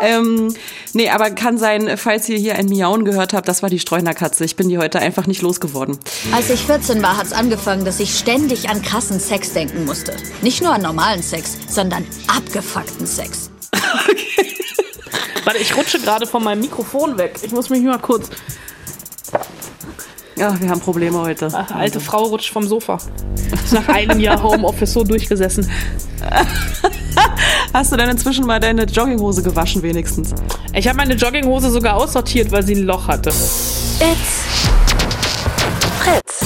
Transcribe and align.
ähm, 0.00 0.54
nee, 0.92 1.10
aber 1.10 1.30
kann 1.30 1.58
sein, 1.58 1.96
falls 1.96 2.28
ihr 2.28 2.38
hier 2.38 2.54
ein 2.56 2.66
Miauen 2.66 3.04
gehört 3.04 3.32
habt, 3.32 3.48
das 3.48 3.62
war 3.62 3.70
die 3.70 3.78
Streunerkatze. 3.78 4.44
Ich 4.44 4.56
bin 4.56 4.68
die 4.68 4.78
heute 4.78 4.98
einfach 4.98 5.26
nicht 5.26 5.42
losgeworden. 5.42 5.98
Als 6.32 6.50
ich 6.50 6.60
14 6.64 7.02
war, 7.02 7.16
hat's 7.16 7.32
angefangen, 7.32 7.84
dass 7.84 8.00
ich 8.00 8.16
ständig 8.18 8.68
an 8.68 8.82
krassen 8.82 9.20
Sex 9.20 9.52
denken 9.52 9.84
musste. 9.84 10.14
Nicht 10.42 10.62
nur 10.62 10.72
an 10.72 10.82
normalen 10.82 11.22
Sex, 11.22 11.58
sondern 11.68 12.04
abgefuckten 12.26 13.06
Sex. 13.06 13.50
Okay. 13.72 14.54
Warte, 15.44 15.58
ich 15.60 15.76
rutsche 15.76 15.98
gerade 15.98 16.26
von 16.26 16.44
meinem 16.44 16.60
Mikrofon 16.60 17.16
weg. 17.16 17.38
Ich 17.42 17.52
muss 17.52 17.70
mich 17.70 17.82
mal 17.82 17.98
kurz. 17.98 18.28
Ja, 20.36 20.60
wir 20.60 20.68
haben 20.68 20.80
Probleme 20.80 21.20
heute. 21.20 21.48
Ach, 21.52 21.70
alte 21.72 22.00
Frau 22.00 22.24
rutscht 22.24 22.52
vom 22.52 22.66
Sofa. 22.66 22.98
Ist 23.52 23.72
nach 23.72 23.88
einem 23.88 24.20
Jahr 24.20 24.40
Homeoffice 24.42 24.92
so 24.92 25.02
durchgesessen. 25.02 25.68
Hast 27.72 27.92
du 27.92 27.96
denn 27.96 28.08
inzwischen 28.08 28.46
mal 28.46 28.60
deine 28.60 28.84
Jogginghose 28.84 29.42
gewaschen 29.42 29.82
wenigstens? 29.82 30.34
Ich 30.74 30.88
habe 30.88 30.96
meine 30.96 31.14
Jogginghose 31.14 31.70
sogar 31.70 31.96
aussortiert, 31.96 32.50
weil 32.50 32.62
sie 32.62 32.74
ein 32.74 32.84
Loch 32.84 33.08
hatte. 33.08 33.28
It's 33.28 34.48
Fritz. 36.00 36.40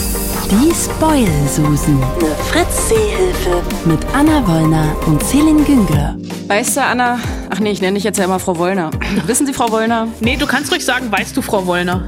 Die 0.51 0.73
Spoil-Susen. 0.75 2.03
Eine 2.03 2.35
Fritz-Seehilfe. 2.51 3.63
Mit 3.85 4.01
Anna 4.13 4.47
Wollner 4.47 4.97
und 5.07 5.23
Celine 5.23 5.63
Güngler. 5.63 6.17
Weißt 6.49 6.77
du, 6.77 6.83
Anna, 6.83 7.19
ach 7.51 7.61
nee, 7.61 7.71
ich 7.71 7.81
nenne 7.81 7.95
dich 7.95 8.05
jetzt 8.05 8.19
ja 8.19 8.25
immer 8.25 8.41
Frau 8.41 8.59
Wollner. 8.59 8.91
Wissen 9.27 9.47
Sie, 9.47 9.53
Frau 9.53 9.71
Wollner? 9.71 10.09
Nee, 10.21 10.37
du 10.37 10.47
kannst 10.47 10.73
ruhig 10.73 10.85
sagen, 10.85 11.11
weißt 11.11 11.37
du, 11.37 11.43
Frau 11.43 11.67
Wollner. 11.67 12.05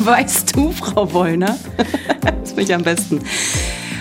Weißt 0.00 0.54
du, 0.54 0.72
Frau 0.72 1.12
Wollner? 1.12 1.56
das 2.42 2.50
finde 2.50 2.62
ich 2.62 2.74
am 2.74 2.82
besten. 2.82 3.20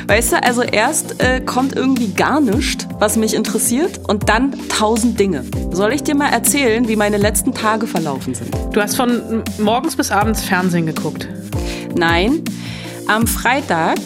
Weißt 0.07 0.31
du, 0.31 0.43
also 0.43 0.61
erst 0.61 1.21
äh, 1.21 1.41
kommt 1.41 1.75
irgendwie 1.75 2.09
gar 2.09 2.41
nichts, 2.41 2.87
was 2.99 3.15
mich 3.15 3.33
interessiert, 3.33 3.99
und 4.07 4.29
dann 4.29 4.53
tausend 4.69 5.19
Dinge. 5.19 5.43
Soll 5.71 5.93
ich 5.93 6.03
dir 6.03 6.15
mal 6.15 6.29
erzählen, 6.29 6.87
wie 6.87 6.95
meine 6.95 7.17
letzten 7.17 7.53
Tage 7.53 7.87
verlaufen 7.87 8.33
sind? 8.33 8.51
Du 8.71 8.81
hast 8.81 8.95
von 8.95 9.43
morgens 9.59 9.95
bis 9.95 10.11
abends 10.11 10.43
Fernsehen 10.43 10.85
geguckt. 10.85 11.27
Nein, 11.95 12.43
am 13.07 13.27
Freitag 13.27 13.99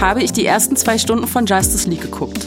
habe 0.00 0.22
ich 0.22 0.32
die 0.32 0.46
ersten 0.46 0.76
zwei 0.76 0.98
Stunden 0.98 1.26
von 1.26 1.46
Justice 1.46 1.88
League 1.88 2.02
geguckt. 2.02 2.46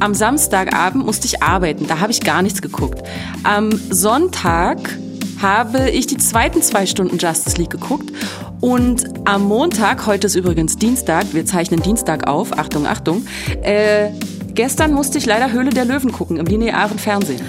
Am 0.00 0.14
Samstagabend 0.14 1.06
musste 1.06 1.26
ich 1.26 1.42
arbeiten, 1.42 1.86
da 1.86 2.00
habe 2.00 2.12
ich 2.12 2.20
gar 2.20 2.42
nichts 2.42 2.60
geguckt. 2.60 3.02
Am 3.44 3.70
Sonntag 3.90 4.78
habe 5.40 5.90
ich 5.90 6.06
die 6.06 6.16
zweiten 6.16 6.62
zwei 6.62 6.86
Stunden 6.86 7.18
Justice 7.18 7.56
League 7.56 7.70
geguckt 7.70 8.12
und 8.60 9.04
am 9.26 9.44
Montag, 9.44 10.06
heute 10.06 10.26
ist 10.26 10.34
übrigens 10.34 10.76
Dienstag, 10.76 11.26
wir 11.32 11.44
zeichnen 11.44 11.82
Dienstag 11.82 12.26
auf, 12.26 12.58
Achtung, 12.58 12.86
Achtung, 12.86 13.26
äh, 13.62 14.10
gestern 14.54 14.92
musste 14.92 15.18
ich 15.18 15.26
leider 15.26 15.52
Höhle 15.52 15.70
der 15.70 15.84
Löwen 15.84 16.12
gucken 16.12 16.38
im 16.38 16.46
linearen 16.46 16.98
Fernsehen. 16.98 17.42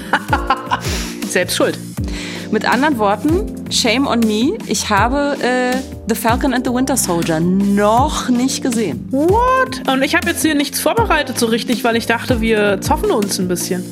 Selbst 1.28 1.56
schuld. 1.56 1.80
Mit 2.52 2.66
anderen 2.66 2.98
Worten, 2.98 3.72
shame 3.72 4.08
on 4.08 4.22
me, 4.22 4.58
ich 4.68 4.90
habe 4.90 5.38
äh, 5.42 5.76
The 6.08 6.16
Falcon 6.16 6.54
and 6.54 6.66
the 6.66 6.74
Winter 6.74 6.96
Soldier 6.96 7.40
noch 7.40 8.30
nicht 8.30 8.64
gesehen. 8.64 9.08
What? 9.12 9.88
Und 9.92 10.02
ich 10.04 10.16
habe 10.16 10.30
jetzt 10.30 10.42
hier 10.42 10.56
nichts 10.56 10.80
vorbereitet 10.80 11.38
so 11.38 11.48
richtig, 11.48 11.84
weil 11.84 11.98
ich 11.98 12.06
dachte, 12.06 12.40
wir 12.40 12.80
zoffen 12.80 13.12
uns 13.12 13.40
ein 13.40 13.48
bisschen. 13.50 13.84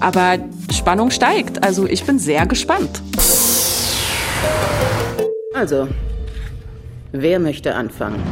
Aber 0.00 0.38
Spannung 0.72 1.10
steigt, 1.10 1.62
also 1.64 1.86
ich 1.86 2.04
bin 2.04 2.18
sehr 2.18 2.46
gespannt. 2.46 3.02
Also, 5.54 5.88
wer 7.12 7.38
möchte 7.40 7.74
anfangen? 7.74 8.22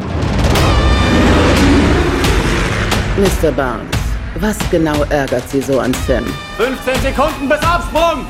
Mr. 3.17 3.51
Barnes, 3.51 3.97
was 4.37 4.57
genau 4.71 5.03
ärgert 5.05 5.49
Sie 5.49 5.61
so 5.61 5.81
an 5.81 5.95
Sam? 6.07 6.25
15 6.59 7.03
Sekunden 7.03 7.49
bis 7.49 7.59
Absprung! 7.61 8.27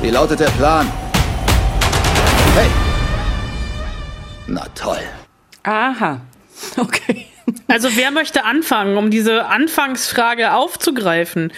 Wie 0.00 0.10
lautet 0.10 0.40
der 0.40 0.48
Plan? 0.50 0.86
Hey! 2.54 2.68
Na 4.46 4.66
toll. 4.74 4.98
Aha. 5.62 6.20
Okay. 6.76 7.26
Also 7.66 7.88
wer 7.96 8.12
möchte 8.12 8.44
anfangen, 8.44 8.96
um 8.96 9.10
diese 9.10 9.46
Anfangsfrage 9.46 10.54
aufzugreifen? 10.54 11.52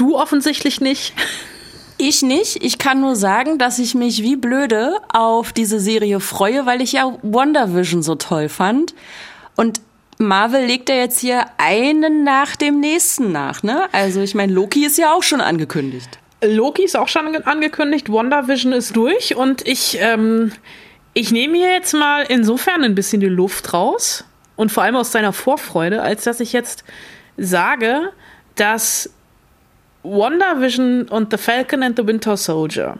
Du 0.00 0.16
offensichtlich 0.16 0.80
nicht. 0.80 1.12
Ich 1.98 2.22
nicht. 2.22 2.64
Ich 2.64 2.78
kann 2.78 3.02
nur 3.02 3.16
sagen, 3.16 3.58
dass 3.58 3.78
ich 3.78 3.94
mich 3.94 4.22
wie 4.22 4.36
blöde 4.36 4.96
auf 5.12 5.52
diese 5.52 5.78
Serie 5.78 6.20
freue, 6.20 6.64
weil 6.64 6.80
ich 6.80 6.92
ja 6.92 7.18
WandaVision 7.20 8.02
so 8.02 8.14
toll 8.14 8.48
fand. 8.48 8.94
Und 9.56 9.82
Marvel 10.16 10.64
legt 10.64 10.88
ja 10.88 10.94
jetzt 10.94 11.20
hier 11.20 11.44
einen 11.58 12.24
nach 12.24 12.56
dem 12.56 12.80
nächsten 12.80 13.30
nach, 13.30 13.62
ne? 13.62 13.92
Also 13.92 14.22
ich 14.22 14.34
meine, 14.34 14.54
Loki 14.54 14.86
ist 14.86 14.96
ja 14.96 15.12
auch 15.12 15.22
schon 15.22 15.42
angekündigt. 15.42 16.18
Loki 16.42 16.84
ist 16.84 16.96
auch 16.96 17.08
schon 17.08 17.36
angekündigt, 17.36 18.10
WandaVision 18.10 18.72
ist 18.72 18.96
durch 18.96 19.36
und 19.36 19.68
ich, 19.68 19.98
ähm, 20.00 20.52
ich 21.12 21.30
nehme 21.30 21.58
hier 21.58 21.72
jetzt 21.72 21.92
mal 21.92 22.24
insofern 22.26 22.84
ein 22.84 22.94
bisschen 22.94 23.20
die 23.20 23.26
Luft 23.26 23.74
raus 23.74 24.24
und 24.56 24.72
vor 24.72 24.82
allem 24.82 24.96
aus 24.96 25.10
deiner 25.10 25.34
Vorfreude, 25.34 26.00
als 26.00 26.24
dass 26.24 26.40
ich 26.40 26.54
jetzt 26.54 26.84
sage, 27.36 28.14
dass 28.54 29.10
WandaVision 30.02 31.08
und 31.08 31.30
The 31.30 31.38
Falcon 31.38 31.82
and 31.82 31.96
the 31.98 32.06
Winter 32.06 32.36
Soldier 32.36 32.98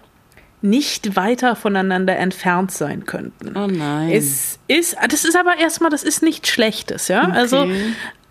nicht 0.62 1.16
weiter 1.16 1.56
voneinander 1.56 2.16
entfernt 2.16 2.70
sein 2.70 3.06
könnten. 3.06 3.56
Oh 3.56 3.66
nein. 3.66 4.10
Es 4.12 4.58
ist, 4.68 4.96
das 5.08 5.24
ist 5.24 5.36
aber 5.36 5.56
erstmal, 5.58 5.90
das 5.90 6.02
ist 6.02 6.22
nichts 6.22 6.50
Schlechtes, 6.50 7.08
ja. 7.08 7.24
Okay. 7.24 7.32
Also 7.32 7.66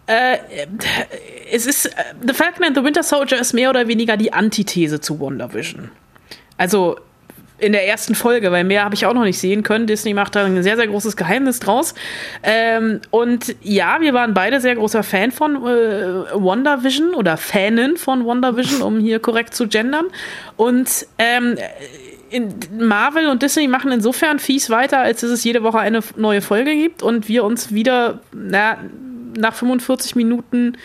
äh, 0.06 0.38
es 1.52 1.66
ist 1.66 1.90
The 2.26 2.34
Falcon 2.34 2.66
and 2.66 2.78
the 2.78 2.84
Winter 2.84 3.04
Soldier 3.04 3.40
ist 3.40 3.54
mehr 3.54 3.70
oder 3.70 3.88
weniger 3.88 4.16
die 4.18 4.32
Antithese 4.32 5.02
zu 5.02 5.20
WandaVision. 5.20 5.90
Also 6.58 6.98
in 7.60 7.72
der 7.72 7.88
ersten 7.88 8.16
Folge, 8.16 8.52
weil 8.52 8.64
mehr 8.64 8.84
habe 8.84 8.96
ich 8.96 9.06
auch 9.06 9.14
noch 9.14 9.24
nicht 9.24 9.40
sehen 9.40 9.64
können. 9.64 9.88
Disney 9.88 10.14
macht 10.14 10.36
da 10.36 10.46
ein 10.46 10.64
sehr, 10.64 10.76
sehr 10.76 10.88
großes 10.88 11.16
Geheimnis 11.16 11.60
draus. 11.60 11.94
Ähm, 12.44 13.02
und 13.12 13.56
ja, 13.62 14.02
wir 14.02 14.14
waren 14.14 14.34
beide 14.34 14.62
sehr 14.62 14.76
großer 14.76 15.04
Fan 15.04 15.32
von 15.32 15.56
äh, 15.56 15.60
WandaVision 16.34 17.14
oder 17.14 17.38
Fanin 17.38 17.98
von 17.98 18.26
WandaVision, 18.26 18.82
um 18.82 19.00
hier 19.00 19.20
korrekt 19.20 19.54
zu 19.54 19.68
gendern. 19.68 20.06
Und 20.58 21.06
ähm, 21.18 21.58
Marvel 22.78 23.28
und 23.28 23.42
Disney 23.42 23.68
machen 23.68 23.92
insofern 23.92 24.40
fies 24.40 24.70
weiter, 24.70 25.00
als 25.00 25.22
dass 25.22 25.32
es 25.32 25.44
jede 25.44 25.64
Woche 25.64 25.80
eine 25.80 26.02
neue 26.16 26.42
Folge 26.42 26.74
gibt 26.76 27.02
und 27.04 27.28
wir 27.28 27.44
uns 27.44 27.74
wieder 27.74 28.20
na, 28.32 28.78
nach 29.38 29.54
45 29.54 30.16
Minuten 30.16 30.78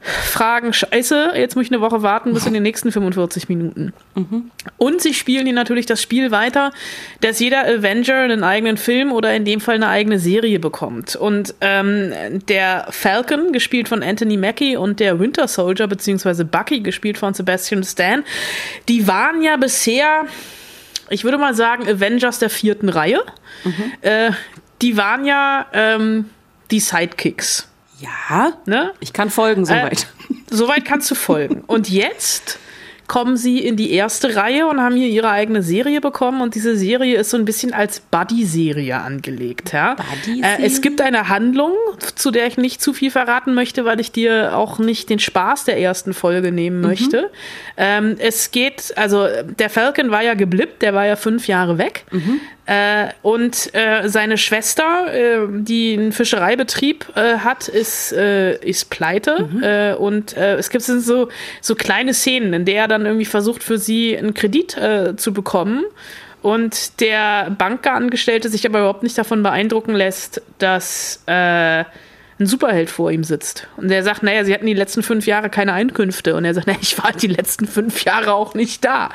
fragen, 0.00 0.72
scheiße, 0.72 1.32
jetzt 1.34 1.56
muss 1.56 1.66
ich 1.66 1.72
eine 1.72 1.80
Woche 1.80 2.02
warten 2.02 2.32
bis 2.32 2.46
in 2.46 2.54
den 2.54 2.62
nächsten 2.62 2.92
45 2.92 3.48
Minuten. 3.48 3.92
Mhm. 4.14 4.50
Und 4.76 5.02
sie 5.02 5.12
spielen 5.12 5.44
hier 5.44 5.54
natürlich 5.54 5.86
das 5.86 6.00
Spiel 6.00 6.30
weiter, 6.30 6.72
dass 7.20 7.40
jeder 7.40 7.66
Avenger 7.66 8.16
einen 8.20 8.44
eigenen 8.44 8.76
Film 8.76 9.12
oder 9.12 9.34
in 9.34 9.44
dem 9.44 9.60
Fall 9.60 9.74
eine 9.74 9.88
eigene 9.88 10.18
Serie 10.18 10.60
bekommt. 10.60 11.16
Und 11.16 11.54
ähm, 11.60 12.12
der 12.48 12.86
Falcon, 12.90 13.52
gespielt 13.52 13.88
von 13.88 14.02
Anthony 14.02 14.36
Mackie, 14.36 14.76
und 14.76 15.00
der 15.00 15.18
Winter 15.18 15.48
Soldier, 15.48 15.88
beziehungsweise 15.88 16.44
Bucky, 16.44 16.80
gespielt 16.80 17.18
von 17.18 17.34
Sebastian 17.34 17.82
Stan, 17.82 18.24
die 18.88 19.08
waren 19.08 19.42
ja 19.42 19.56
bisher, 19.56 20.26
ich 21.10 21.24
würde 21.24 21.38
mal 21.38 21.54
sagen, 21.54 21.88
Avengers 21.88 22.38
der 22.38 22.50
vierten 22.50 22.88
Reihe. 22.88 23.20
Mhm. 23.64 23.92
Äh, 24.02 24.30
die 24.80 24.96
waren 24.96 25.24
ja 25.24 25.66
ähm, 25.72 26.26
die 26.70 26.80
Sidekicks. 26.80 27.67
Ja, 28.00 28.52
Ne? 28.66 28.92
ich 29.00 29.12
kann 29.12 29.30
folgen 29.30 29.64
soweit. 29.64 30.06
Äh, 30.30 30.34
soweit 30.50 30.84
kannst 30.84 31.10
du 31.10 31.14
folgen. 31.14 31.62
Und 31.66 31.88
jetzt 31.88 32.58
kommen 33.08 33.38
sie 33.38 33.58
in 33.60 33.76
die 33.76 33.90
erste 33.92 34.36
Reihe 34.36 34.66
und 34.66 34.80
haben 34.82 34.94
hier 34.94 35.08
ihre 35.08 35.30
eigene 35.30 35.62
Serie 35.62 36.02
bekommen 36.02 36.42
und 36.42 36.54
diese 36.54 36.76
Serie 36.76 37.16
ist 37.16 37.30
so 37.30 37.38
ein 37.38 37.46
bisschen 37.46 37.72
als 37.72 38.00
Buddy-Serie 38.00 38.98
angelegt. 39.00 39.72
Ja? 39.72 39.94
Buddy-Serie? 39.94 40.58
Äh, 40.58 40.66
es 40.66 40.82
gibt 40.82 41.00
eine 41.00 41.30
Handlung, 41.30 41.72
zu 42.16 42.30
der 42.30 42.46
ich 42.46 42.58
nicht 42.58 42.82
zu 42.82 42.92
viel 42.92 43.10
verraten 43.10 43.54
möchte, 43.54 43.86
weil 43.86 43.98
ich 43.98 44.12
dir 44.12 44.54
auch 44.54 44.78
nicht 44.78 45.08
den 45.08 45.18
Spaß 45.20 45.64
der 45.64 45.80
ersten 45.80 46.12
Folge 46.12 46.52
nehmen 46.52 46.82
möchte. 46.82 47.30
Ähm, 47.78 48.16
es 48.18 48.50
geht, 48.50 48.92
also 48.96 49.26
der 49.58 49.70
Falcon 49.70 50.10
war 50.10 50.22
ja 50.22 50.34
geblippt, 50.34 50.82
der 50.82 50.92
war 50.92 51.06
ja 51.06 51.16
fünf 51.16 51.48
Jahre 51.48 51.78
weg. 51.78 52.04
Äh, 52.68 53.14
und 53.22 53.74
äh, 53.74 54.10
seine 54.10 54.36
Schwester, 54.36 55.06
äh, 55.14 55.46
die 55.48 55.94
einen 55.94 56.12
Fischereibetrieb 56.12 57.06
äh, 57.16 57.38
hat, 57.38 57.66
ist, 57.66 58.12
äh, 58.12 58.58
ist 58.58 58.90
pleite. 58.90 59.48
Äh, 59.62 59.98
und 59.98 60.36
es 60.36 60.68
gibt 60.68 60.84
so, 60.84 61.28
so 61.62 61.74
kleine 61.74 62.12
Szenen, 62.12 62.52
in 62.52 62.64
der 62.66 62.82
er 62.82 62.88
dann 62.88 63.06
irgendwie 63.06 63.24
versucht, 63.24 63.62
für 63.62 63.78
sie 63.78 64.16
einen 64.16 64.34
Kredit 64.34 64.76
zu 65.16 65.32
bekommen. 65.32 65.84
Und 66.42 67.00
der 67.00 67.50
Bankerangestellte 67.50 68.48
sich 68.48 68.66
aber 68.66 68.80
überhaupt 68.80 69.02
nicht 69.02 69.16
davon 69.16 69.42
beeindrucken 69.42 69.94
lässt, 69.94 70.42
dass 70.58 71.24
ein 72.38 72.46
Superheld 72.46 72.88
vor 72.88 73.10
ihm 73.10 73.24
sitzt. 73.24 73.66
Und 73.76 73.88
der 73.88 74.02
sagt, 74.02 74.22
naja, 74.22 74.44
sie 74.44 74.54
hatten 74.54 74.66
die 74.66 74.74
letzten 74.74 75.02
fünf 75.02 75.26
Jahre 75.26 75.50
keine 75.50 75.72
Einkünfte. 75.72 76.36
Und 76.36 76.44
er 76.44 76.54
sagt, 76.54 76.66
naja, 76.68 76.78
ich 76.80 77.02
war 77.02 77.12
die 77.12 77.26
letzten 77.26 77.66
fünf 77.66 78.04
Jahre 78.04 78.32
auch 78.32 78.54
nicht 78.54 78.84
da. 78.84 79.10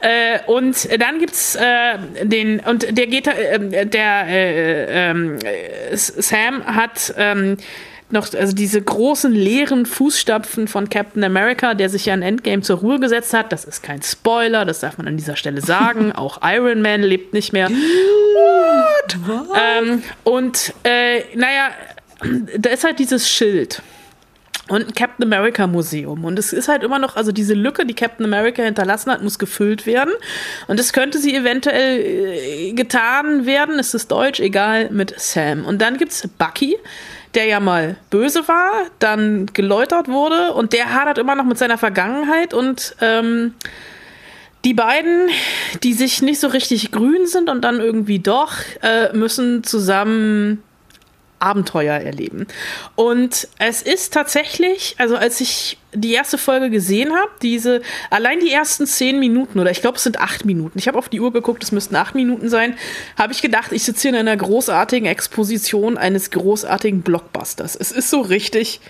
Äh, 0.00 0.38
und 0.46 0.88
dann 1.00 1.18
gibt's 1.18 1.56
äh, 1.56 1.98
den, 2.22 2.60
und 2.60 2.96
der 2.96 3.06
geht, 3.06 3.26
äh, 3.26 3.86
der 3.86 4.26
äh, 4.28 5.10
ähm, 5.10 5.38
äh, 5.40 5.96
Sam 5.96 6.64
hat 6.64 7.14
ähm, 7.16 7.56
noch, 8.12 8.32
also 8.34 8.54
diese 8.54 8.80
großen 8.80 9.32
leeren 9.32 9.86
Fußstapfen 9.86 10.68
von 10.68 10.88
Captain 10.88 11.24
America, 11.24 11.74
der 11.74 11.88
sich 11.88 12.06
ja 12.06 12.14
in 12.14 12.22
Endgame 12.22 12.62
zur 12.62 12.78
Ruhe 12.78 13.00
gesetzt 13.00 13.32
hat. 13.32 13.52
Das 13.52 13.64
ist 13.64 13.82
kein 13.82 14.02
Spoiler, 14.02 14.64
das 14.64 14.80
darf 14.80 14.98
man 14.98 15.08
an 15.08 15.16
dieser 15.16 15.36
Stelle 15.36 15.60
sagen. 15.62 16.12
Auch 16.22 16.38
Iron 16.42 16.82
Man 16.82 17.02
lebt 17.02 17.32
nicht 17.32 17.52
mehr. 17.52 17.70
What? 17.70 19.16
Ähm, 19.56 20.02
und 20.24 20.74
äh, 20.84 21.22
naja, 21.34 21.70
da 22.58 22.70
ist 22.70 22.84
halt 22.84 22.98
dieses 22.98 23.30
Schild 23.30 23.82
und 24.68 24.88
ein 24.88 24.94
Captain 24.94 25.24
America 25.24 25.66
Museum. 25.66 26.24
Und 26.24 26.38
es 26.38 26.52
ist 26.52 26.68
halt 26.68 26.82
immer 26.82 26.98
noch, 26.98 27.16
also 27.16 27.32
diese 27.32 27.54
Lücke, 27.54 27.84
die 27.84 27.94
Captain 27.94 28.24
America 28.24 28.62
hinterlassen 28.62 29.10
hat, 29.10 29.22
muss 29.22 29.38
gefüllt 29.38 29.86
werden. 29.86 30.12
Und 30.68 30.78
es 30.78 30.92
könnte 30.92 31.18
sie 31.18 31.34
eventuell 31.34 32.00
äh, 32.00 32.72
getan 32.72 33.44
werden, 33.44 33.78
es 33.78 33.94
ist 33.94 34.10
deutsch, 34.10 34.40
egal, 34.40 34.90
mit 34.90 35.18
Sam. 35.18 35.64
Und 35.64 35.82
dann 35.82 35.98
gibt's 35.98 36.26
Bucky, 36.38 36.76
der 37.34 37.46
ja 37.46 37.60
mal 37.60 37.96
böse 38.10 38.46
war, 38.46 38.70
dann 38.98 39.46
geläutert 39.46 40.08
wurde 40.08 40.52
und 40.52 40.72
der 40.72 40.92
hadert 40.92 41.18
immer 41.18 41.34
noch 41.34 41.44
mit 41.44 41.58
seiner 41.58 41.78
Vergangenheit 41.78 42.52
und 42.52 42.94
ähm, 43.00 43.54
die 44.64 44.74
beiden, 44.74 45.28
die 45.82 45.94
sich 45.94 46.22
nicht 46.22 46.38
so 46.38 46.48
richtig 46.48 46.92
grün 46.92 47.26
sind 47.26 47.48
und 47.48 47.62
dann 47.62 47.80
irgendwie 47.80 48.18
doch, 48.18 48.52
äh, 48.82 49.12
müssen 49.16 49.64
zusammen 49.64 50.62
Abenteuer 51.42 51.96
erleben. 51.96 52.46
Und 52.94 53.48
es 53.58 53.82
ist 53.82 54.12
tatsächlich, 54.12 54.94
also 54.98 55.16
als 55.16 55.40
ich 55.40 55.78
die 55.94 56.12
erste 56.12 56.38
Folge 56.38 56.70
gesehen 56.70 57.12
habe, 57.12 57.30
diese, 57.42 57.82
allein 58.10 58.40
die 58.40 58.50
ersten 58.50 58.86
zehn 58.86 59.18
Minuten, 59.18 59.58
oder 59.58 59.70
ich 59.70 59.82
glaube, 59.82 59.96
es 59.96 60.04
sind 60.04 60.20
acht 60.20 60.44
Minuten, 60.44 60.78
ich 60.78 60.88
habe 60.88 60.98
auf 60.98 61.08
die 61.08 61.20
Uhr 61.20 61.32
geguckt, 61.32 61.62
es 61.62 61.72
müssten 61.72 61.96
acht 61.96 62.14
Minuten 62.14 62.48
sein, 62.48 62.76
habe 63.18 63.32
ich 63.32 63.42
gedacht, 63.42 63.72
ich 63.72 63.82
sitze 63.82 64.02
hier 64.08 64.10
in 64.10 64.16
einer 64.16 64.36
großartigen 64.36 65.06
Exposition 65.06 65.98
eines 65.98 66.30
großartigen 66.30 67.02
Blockbusters. 67.02 67.76
Es 67.76 67.92
ist 67.92 68.08
so 68.08 68.20
richtig 68.20 68.80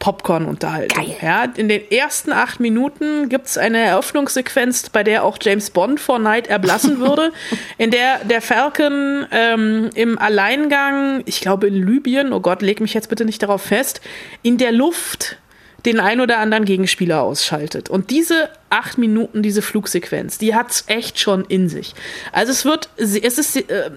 Popcorn-Unterhaltung. 0.00 1.14
Ja, 1.22 1.44
in 1.44 1.68
den 1.68 1.88
ersten 1.90 2.32
acht 2.32 2.58
Minuten 2.58 3.28
gibt 3.28 3.46
es 3.46 3.56
eine 3.56 3.78
Eröffnungssequenz, 3.78 4.88
bei 4.90 5.04
der 5.04 5.22
auch 5.22 5.38
James 5.40 5.70
Bond 5.70 6.00
vor 6.00 6.18
Night 6.18 6.48
erblassen 6.48 6.98
würde, 7.00 7.32
in 7.78 7.92
der 7.92 8.24
der 8.24 8.40
Falcon 8.42 9.26
ähm, 9.30 9.90
im 9.94 10.18
Alleingang, 10.18 11.22
ich 11.26 11.40
glaube 11.40 11.68
in 11.68 11.74
Libyen, 11.74 12.32
oh 12.32 12.40
Gott, 12.40 12.62
leg 12.62 12.80
mich 12.80 12.94
jetzt 12.94 13.08
bitte 13.08 13.24
nicht 13.24 13.42
darauf 13.42 13.62
fest, 13.62 14.00
in 14.42 14.58
der 14.58 14.72
Luft 14.72 15.36
den 15.86 16.00
ein 16.00 16.20
oder 16.20 16.38
anderen 16.38 16.64
Gegenspieler 16.64 17.22
ausschaltet. 17.22 17.88
Und 17.88 18.10
diese 18.10 18.50
acht 18.68 18.98
Minuten, 18.98 19.42
diese 19.42 19.62
Flugsequenz, 19.62 20.38
die 20.38 20.54
hat's 20.54 20.84
echt 20.86 21.18
schon 21.18 21.44
in 21.46 21.68
sich. 21.68 21.94
Also 22.32 22.52
es 22.52 22.64
wird, 22.64 22.88
es 22.96 23.14
ist, 23.16 23.56
äh, 23.56 23.90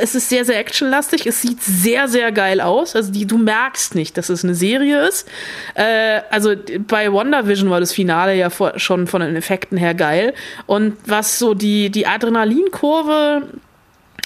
es 0.00 0.14
ist 0.14 0.28
sehr, 0.28 0.44
sehr 0.44 0.58
actionlastig. 0.58 1.26
Es 1.26 1.42
sieht 1.42 1.62
sehr, 1.62 2.08
sehr 2.08 2.32
geil 2.32 2.60
aus. 2.60 2.96
Also 2.96 3.12
die, 3.12 3.26
du 3.26 3.38
merkst 3.38 3.94
nicht, 3.94 4.16
dass 4.16 4.28
es 4.28 4.44
eine 4.44 4.54
Serie 4.54 5.06
ist. 5.06 5.28
Äh, 5.74 6.22
also 6.30 6.54
bei 6.88 7.12
WandaVision 7.12 7.70
war 7.70 7.80
das 7.80 7.92
Finale 7.92 8.34
ja 8.34 8.50
vor, 8.50 8.78
schon 8.78 9.06
von 9.06 9.20
den 9.20 9.36
Effekten 9.36 9.78
her 9.78 9.94
geil. 9.94 10.34
Und 10.66 10.96
was 11.06 11.38
so 11.38 11.54
die, 11.54 11.90
die 11.90 12.06
Adrenalinkurve 12.06 13.42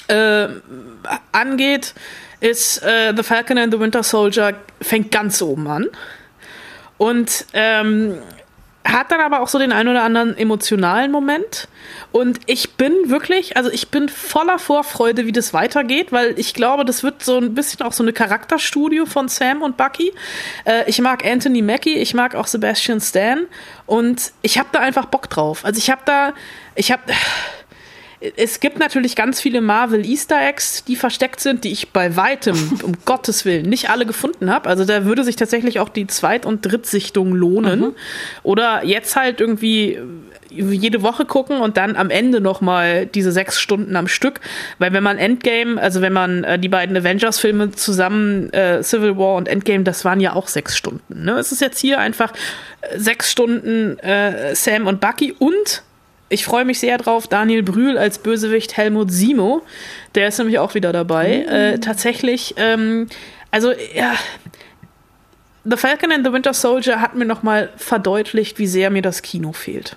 äh, 0.09 0.49
angeht, 1.33 1.95
ist 2.41 2.83
äh, 2.83 3.15
The 3.17 3.23
Falcon 3.23 3.59
and 3.59 3.73
the 3.73 3.81
Winter 3.81 4.03
Soldier 4.03 4.55
fängt 4.81 5.11
ganz 5.11 5.41
oben 5.43 5.67
an. 5.67 5.89
Und 6.99 7.47
ähm, 7.53 8.19
hat 8.87 9.11
dann 9.11 9.21
aber 9.21 9.41
auch 9.41 9.49
so 9.49 9.59
den 9.59 9.73
ein 9.73 9.89
oder 9.89 10.03
anderen 10.03 10.37
emotionalen 10.37 11.11
Moment. 11.11 11.69
Und 12.13 12.41
ich 12.47 12.75
bin 12.75 12.93
wirklich, 13.07 13.57
also 13.57 13.71
ich 13.71 13.89
bin 13.89 14.09
voller 14.09 14.59
Vorfreude, 14.59 15.27
wie 15.27 15.33
das 15.33 15.55
weitergeht, 15.55 16.13
weil 16.13 16.39
ich 16.39 16.53
glaube, 16.53 16.85
das 16.85 17.03
wird 17.03 17.23
so 17.23 17.39
ein 17.39 17.55
bisschen 17.55 17.81
auch 17.81 17.93
so 17.93 18.03
eine 18.03 18.13
Charakterstudio 18.13 19.07
von 19.07 19.29
Sam 19.29 19.63
und 19.63 19.79
Bucky. 19.79 20.13
Äh, 20.67 20.89
ich 20.89 21.01
mag 21.01 21.25
Anthony 21.25 21.63
Mackie, 21.63 21.97
ich 21.97 22.13
mag 22.13 22.35
auch 22.35 22.47
Sebastian 22.47 23.01
Stan 23.01 23.47
und 23.87 24.33
ich 24.43 24.59
habe 24.59 24.69
da 24.73 24.81
einfach 24.81 25.07
Bock 25.07 25.31
drauf. 25.31 25.65
Also 25.65 25.79
ich 25.79 25.91
habe 25.91 26.03
da, 26.05 26.35
ich 26.75 26.93
habe 26.93 27.03
es 28.37 28.61
gibt 28.61 28.79
natürlich 28.79 29.17
ganz 29.17 29.41
viele 29.41 29.61
Marvel 29.61 30.05
Easter 30.05 30.41
Eggs, 30.41 30.85
die 30.85 30.97
versteckt 30.97 31.41
sind, 31.41 31.65
die 31.65 31.73
ich 31.73 31.91
bei 31.91 32.17
weitem, 32.17 32.79
um 32.83 32.93
Gottes 33.05 33.45
Willen, 33.45 33.69
nicht 33.69 33.91
alle 33.91 34.07
gefunden 34.07 34.51
habe. 34.51 34.69
Also 34.69 34.85
da 34.85 35.05
würde 35.05 35.25
sich 35.25 35.37
tatsächlich 35.37 35.81
auch 35.81 35.89
die 35.89 36.07
Zweit- 36.07 36.47
und 36.47 36.65
Drittsichtung 36.65 37.33
lohnen. 37.33 37.81
Mhm. 37.81 37.95
Oder 38.43 38.85
jetzt 38.85 39.17
halt 39.17 39.41
irgendwie 39.41 39.99
jede 40.51 41.03
Woche 41.03 41.25
gucken 41.25 41.61
und 41.61 41.77
dann 41.77 41.97
am 41.97 42.11
Ende 42.11 42.41
nochmal 42.41 43.07
diese 43.07 43.33
sechs 43.33 43.61
Stunden 43.61 43.97
am 43.97 44.07
Stück. 44.07 44.41
Weil 44.79 44.93
wenn 44.93 45.03
man 45.03 45.19
Endgame, 45.19 45.81
also 45.81 46.01
wenn 46.01 46.13
man 46.13 46.45
äh, 46.45 46.59
die 46.59 46.69
beiden 46.69 46.97
Avengers-Filme 46.97 47.73
zusammen, 47.73 48.53
äh, 48.53 48.83
Civil 48.83 49.17
War 49.17 49.35
und 49.35 49.49
Endgame, 49.49 49.85
das 49.85 50.05
waren 50.05 50.21
ja 50.21 50.35
auch 50.35 50.49
sechs 50.49 50.77
Stunden. 50.77 51.25
Ne? 51.25 51.33
Es 51.33 51.53
ist 51.53 51.61
jetzt 51.61 51.79
hier 51.79 51.99
einfach 51.99 52.33
äh, 52.83 52.99
sechs 52.99 53.31
Stunden 53.31 53.99
äh, 53.99 54.55
Sam 54.55 54.87
und 54.87 55.01
Bucky 55.01 55.33
und 55.33 55.83
ich 56.35 56.45
freue 56.45 56.65
mich 56.65 56.81
sehr 56.81 56.99
drauf, 56.99 57.29
Daniel 57.29 57.63
Brühl 57.63 57.97
als 57.97 58.19
Bösewicht 58.19 58.77
Helmut 58.77 59.11
Simo. 59.13 59.63
Der 60.17 60.29
ist 60.29 60.39
nämlich 60.39 60.59
auch 60.59 60.75
wieder 60.75 60.93
dabei. 60.93 61.45
Mhm. 61.47 61.55
Äh, 61.55 61.79
tatsächlich, 61.79 62.55
ähm, 62.57 63.07
also 63.53 63.73
ja, 63.95 64.15
The 65.65 65.77
Falcon 65.77 66.13
and 66.13 66.27
the 66.27 66.33
Winter 66.33 66.53
Soldier 66.53 67.01
hat 67.01 67.15
mir 67.15 67.25
nochmal 67.25 67.71
verdeutlicht, 67.77 68.59
wie 68.59 68.67
sehr 68.67 68.91
mir 68.91 69.01
das 69.01 69.23
Kino 69.23 69.53
fehlt. 69.53 69.97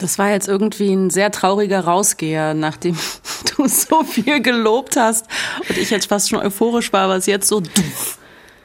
Das 0.00 0.18
war 0.18 0.30
jetzt 0.30 0.48
irgendwie 0.48 0.92
ein 0.92 1.08
sehr 1.10 1.30
trauriger 1.30 1.80
Rausgeher, 1.80 2.54
nachdem 2.54 2.98
du 3.56 3.68
so 3.68 4.02
viel 4.02 4.42
gelobt 4.42 4.96
hast 4.96 5.26
und 5.68 5.78
ich 5.78 5.90
jetzt 5.90 6.08
fast 6.08 6.28
schon 6.28 6.40
euphorisch 6.40 6.92
war, 6.92 7.08
was 7.08 7.26
jetzt 7.26 7.46
so 7.46 7.60
duff 7.60 8.18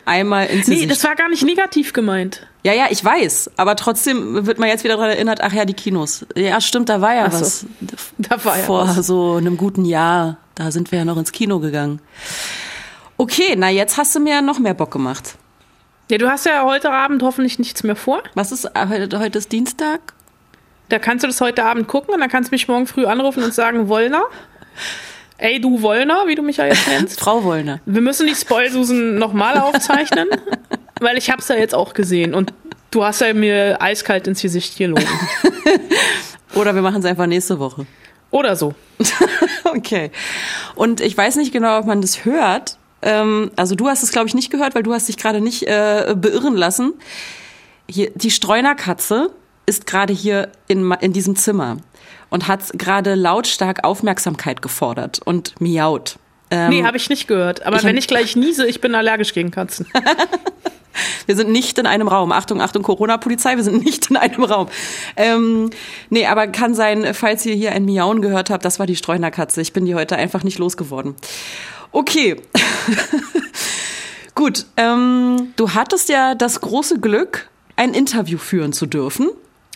einmal 0.07 0.47
ins 0.47 0.67
Nee, 0.67 0.85
das 0.85 1.03
war 1.03 1.15
gar 1.15 1.29
nicht 1.29 1.43
negativ 1.43 1.93
gemeint. 1.93 2.47
Ja, 2.63 2.73
ja, 2.73 2.87
ich 2.89 3.03
weiß. 3.03 3.51
Aber 3.57 3.75
trotzdem 3.75 4.45
wird 4.45 4.59
man 4.59 4.69
jetzt 4.69 4.83
wieder 4.83 4.95
daran 4.95 5.11
erinnert, 5.11 5.41
ach 5.41 5.53
ja, 5.53 5.65
die 5.65 5.73
Kinos. 5.73 6.25
Ja, 6.35 6.59
stimmt, 6.61 6.89
da 6.89 7.01
war 7.01 7.13
ja 7.13 7.29
so, 7.29 7.41
was. 7.41 7.65
Da 8.17 8.43
war 8.43 8.57
ja 8.57 8.63
Vor 8.63 8.87
was. 8.87 9.07
so 9.07 9.35
einem 9.35 9.57
guten 9.57 9.85
Jahr. 9.85 10.37
Da 10.55 10.71
sind 10.71 10.91
wir 10.91 10.99
ja 10.99 11.05
noch 11.05 11.17
ins 11.17 11.31
Kino 11.31 11.59
gegangen. 11.59 12.01
Okay, 13.17 13.55
na 13.55 13.69
jetzt 13.69 13.97
hast 13.97 14.15
du 14.15 14.19
mir 14.19 14.35
ja 14.35 14.41
noch 14.41 14.59
mehr 14.59 14.73
Bock 14.73 14.91
gemacht. 14.91 15.35
Ja, 16.09 16.17
du 16.17 16.29
hast 16.29 16.45
ja 16.45 16.63
heute 16.63 16.91
Abend 16.91 17.21
hoffentlich 17.21 17.59
nichts 17.59 17.83
mehr 17.83 17.95
vor. 17.95 18.23
Was 18.33 18.51
ist 18.51 18.65
äh, 18.65 18.87
heute, 18.87 19.19
heute 19.19 19.37
ist 19.37 19.51
Dienstag? 19.51 20.13
Da 20.89 20.99
kannst 20.99 21.23
du 21.23 21.27
das 21.27 21.41
heute 21.41 21.65
Abend 21.65 21.87
gucken 21.87 22.13
und 22.13 22.21
dann 22.21 22.29
kannst 22.29 22.51
du 22.51 22.55
mich 22.55 22.67
morgen 22.67 22.87
früh 22.87 23.05
anrufen 23.05 23.43
und 23.43 23.53
sagen, 23.53 23.89
Wollner. 23.89 24.23
Ey, 25.39 25.61
du 25.61 25.81
Wollner, 25.83 26.23
wie 26.25 26.35
du 26.35 26.41
mich 26.41 26.57
ja 26.57 26.65
jetzt 26.65 26.87
nennst. 26.87 27.19
Frau 27.19 27.43
Wollner. 27.43 27.79
Wir 27.85 28.01
müssen 28.01 28.25
die 28.25 28.35
Spoilsusen 28.35 29.19
nochmal 29.19 29.59
aufzeichnen, 29.59 30.27
weil 30.99 31.17
ich 31.17 31.29
hab's 31.29 31.47
ja 31.47 31.55
jetzt 31.55 31.75
auch 31.75 31.93
gesehen 31.93 32.33
und 32.33 32.53
du 32.89 33.03
hast 33.03 33.21
ja 33.21 33.33
mir 33.33 33.79
eiskalt 33.79 34.27
ins 34.27 34.41
Gesicht 34.41 34.77
gelogen. 34.77 35.05
Oder 36.55 36.73
wir 36.73 36.81
machen 36.81 36.99
es 36.99 37.05
einfach 37.05 37.27
nächste 37.27 37.59
Woche. 37.59 37.85
Oder 38.31 38.55
so. 38.55 38.73
okay. 39.65 40.11
Und 40.75 41.01
ich 41.01 41.15
weiß 41.15 41.35
nicht 41.35 41.53
genau, 41.53 41.77
ob 41.77 41.85
man 41.85 42.01
das 42.01 42.25
hört. 42.25 42.77
Ähm, 43.03 43.51
also 43.55 43.75
du 43.75 43.87
hast 43.87 44.01
es, 44.01 44.11
glaube 44.11 44.27
ich, 44.27 44.33
nicht 44.33 44.49
gehört, 44.49 44.73
weil 44.73 44.83
du 44.83 44.93
hast 44.93 45.07
dich 45.07 45.17
gerade 45.17 45.39
nicht 45.39 45.63
äh, 45.67 46.15
beirren 46.17 46.55
lassen. 46.55 46.93
Hier, 47.87 48.09
die 48.15 48.31
Streunerkatze 48.31 49.29
ist 49.67 49.85
gerade 49.85 50.13
hier 50.13 50.51
in, 50.67 50.91
in 50.99 51.13
diesem 51.13 51.35
Zimmer 51.35 51.77
und 52.29 52.47
hat 52.47 52.61
gerade 52.77 53.15
lautstark 53.15 53.83
Aufmerksamkeit 53.83 54.61
gefordert 54.61 55.19
und 55.23 55.59
miaut. 55.59 56.17
Ähm, 56.49 56.69
nee, 56.69 56.83
habe 56.83 56.97
ich 56.97 57.09
nicht 57.09 57.27
gehört. 57.27 57.65
Aber 57.65 57.77
ich 57.77 57.83
wenn 57.83 57.97
ich 57.97 58.07
gleich 58.07 58.35
niese, 58.35 58.65
ich 58.65 58.79
bin 58.79 58.95
allergisch 58.95 59.33
gegen 59.33 59.51
Katzen. 59.51 59.85
wir 61.25 61.35
sind 61.35 61.51
nicht 61.51 61.77
in 61.77 61.85
einem 61.85 62.07
Raum. 62.07 62.31
Achtung, 62.31 62.61
Achtung, 62.61 62.83
Corona-Polizei, 62.83 63.55
wir 63.57 63.63
sind 63.63 63.83
nicht 63.83 64.09
in 64.09 64.17
einem 64.17 64.43
Raum. 64.43 64.67
Ähm, 65.15 65.69
nee, 66.09 66.25
aber 66.25 66.47
kann 66.47 66.73
sein, 66.73 67.13
falls 67.13 67.45
ihr 67.45 67.55
hier 67.55 67.73
ein 67.73 67.85
Miauen 67.85 68.21
gehört 68.21 68.49
habt, 68.49 68.63
das 68.63 68.79
war 68.79 68.85
die 68.85 68.95
Streunerkatze. 68.95 69.61
Ich 69.61 69.73
bin 69.73 69.85
die 69.85 69.95
heute 69.95 70.15
einfach 70.15 70.43
nicht 70.43 70.57
losgeworden. 70.57 71.15
Okay. 71.91 72.37
Gut, 74.35 74.67
ähm, 74.77 75.53
du 75.55 75.73
hattest 75.73 76.09
ja 76.09 76.35
das 76.35 76.61
große 76.61 76.99
Glück, 76.99 77.49
ein 77.75 77.93
Interview 77.93 78.37
führen 78.37 78.71
zu 78.71 78.85
dürfen. 78.85 79.29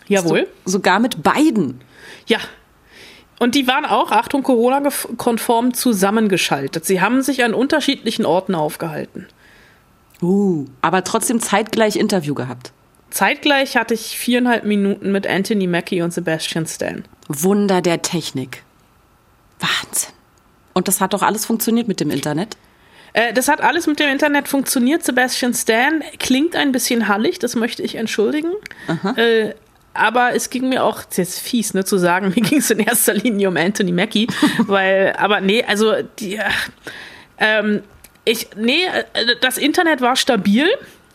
Jawohl. 0.08 0.48
So, 0.66 0.74
sogar 0.74 1.00
mit 1.00 1.24
beiden. 1.24 1.82
Ja. 2.26 2.40
Und 3.40 3.56
die 3.56 3.68
waren 3.68 3.86
auch, 3.86 4.12
Achtung, 4.12 4.44
Corona-konform 4.44 5.74
zusammengeschaltet. 5.74 6.86
Sie 6.86 7.02
haben 7.02 7.22
sich 7.24 7.44
an 7.44 7.54
unterschiedlichen 7.54 8.26
Orten 8.26 8.54
aufgehalten. 8.54 9.28
Uh, 10.22 10.66
aber 10.82 11.04
trotzdem 11.04 11.40
zeitgleich 11.40 11.96
Interview 11.96 12.36
gehabt. 12.36 12.72
Zeitgleich 13.10 13.76
hatte 13.76 13.96
ich 13.96 14.18
viereinhalb 14.18 14.64
Minuten 14.64 15.12
mit 15.12 15.26
Anthony 15.26 15.66
Mackie 15.68 16.02
und 16.02 16.14
Sebastian 16.14 16.68
Stan. 16.68 17.04
Wunder 17.28 17.82
der 17.82 18.02
Technik. 18.02 18.64
Wahnsinn. 19.60 20.14
Und 20.74 20.88
das 20.88 21.02
hat 21.02 21.14
doch 21.14 21.22
alles 21.22 21.46
funktioniert 21.46 21.88
mit 21.88 22.00
dem 22.00 22.10
Internet? 22.10 22.58
Äh, 23.14 23.34
das 23.34 23.48
hat 23.48 23.62
alles 23.62 23.88
mit 23.88 24.00
dem 24.00 24.10
Internet 24.10 24.48
funktioniert. 24.48 25.04
Sebastian 25.04 25.54
Stan 25.54 26.04
klingt 26.20 26.56
ein 26.56 26.72
bisschen 26.72 27.08
hallig, 27.08 27.40
das 27.40 27.56
möchte 27.56 27.84
ich 27.84 27.96
entschuldigen. 27.96 28.52
Äh, 29.16 29.54
aber 29.94 30.34
es 30.34 30.50
ging 30.50 30.70
mir 30.70 30.84
auch, 30.84 31.04
das 31.04 31.10
ist 31.10 31.18
jetzt 31.18 31.40
fies, 31.40 31.74
ne, 31.74 31.84
zu 31.84 31.98
sagen, 31.98 32.30
mir 32.36 32.42
ging 32.42 32.60
es 32.60 32.70
in 32.72 32.80
erster 32.80 33.14
Linie 33.14 33.50
um 33.50 33.58
Anthony 33.58 33.92
Mackie, 33.92 34.28
weil, 34.60 35.14
aber 35.18 35.42
nee, 35.42 35.64
also 35.64 35.96
die, 36.20 36.40
ähm, 37.38 37.84
Ich, 38.24 38.50
nee, 38.56 38.86
äh, 38.86 39.36
das 39.42 39.58
Internet 39.58 40.02
war 40.02 40.16
stabil. 40.16 40.68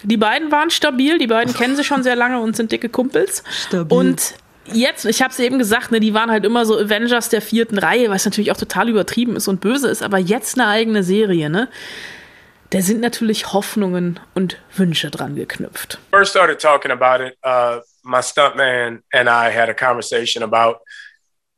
Die 0.02 0.16
beiden 0.16 0.50
waren 0.50 0.70
stabil. 0.70 1.18
Die 1.18 1.28
beiden 1.28 1.54
kennen 1.54 1.76
sich 1.76 1.86
schon 1.86 2.02
sehr 2.02 2.16
lange 2.16 2.40
und 2.40 2.56
sind 2.56 2.72
dicke 2.72 2.88
Kumpels. 2.88 3.42
Stabil. 3.48 3.96
Und 3.96 4.34
jetzt, 4.72 5.04
ich 5.04 5.22
habe 5.22 5.30
es 5.30 5.38
eben 5.38 5.58
gesagt, 5.58 5.92
ne, 5.92 6.00
die 6.00 6.14
waren 6.14 6.30
halt 6.30 6.44
immer 6.44 6.66
so 6.66 6.76
Avengers 6.78 7.28
der 7.28 7.40
vierten 7.40 7.78
Reihe, 7.78 8.10
was 8.10 8.24
natürlich 8.24 8.50
auch 8.50 8.56
total 8.56 8.88
übertrieben 8.88 9.36
ist 9.36 9.48
und 9.48 9.60
böse 9.60 9.88
ist, 9.88 10.02
aber 10.02 10.18
jetzt 10.18 10.58
eine 10.58 10.68
eigene 10.68 11.02
Serie, 11.02 11.48
ne? 11.48 11.68
Da 12.70 12.80
sind 12.80 13.00
natürlich 13.00 13.52
Hoffnungen 13.52 14.18
und 14.34 14.58
Wünsche 14.74 15.08
dran 15.10 15.36
geknüpft. 15.36 15.98
First 16.10 16.32
started 16.32 16.60
talking 16.60 16.90
about 16.90 17.24
it, 17.24 17.38
uh, 17.44 17.80
my 18.06 18.20
stuntman 18.20 19.02
and 19.12 19.28
I 19.28 19.50
had 19.50 19.68
a 19.68 19.74
conversation 19.74 20.42
about 20.42 20.80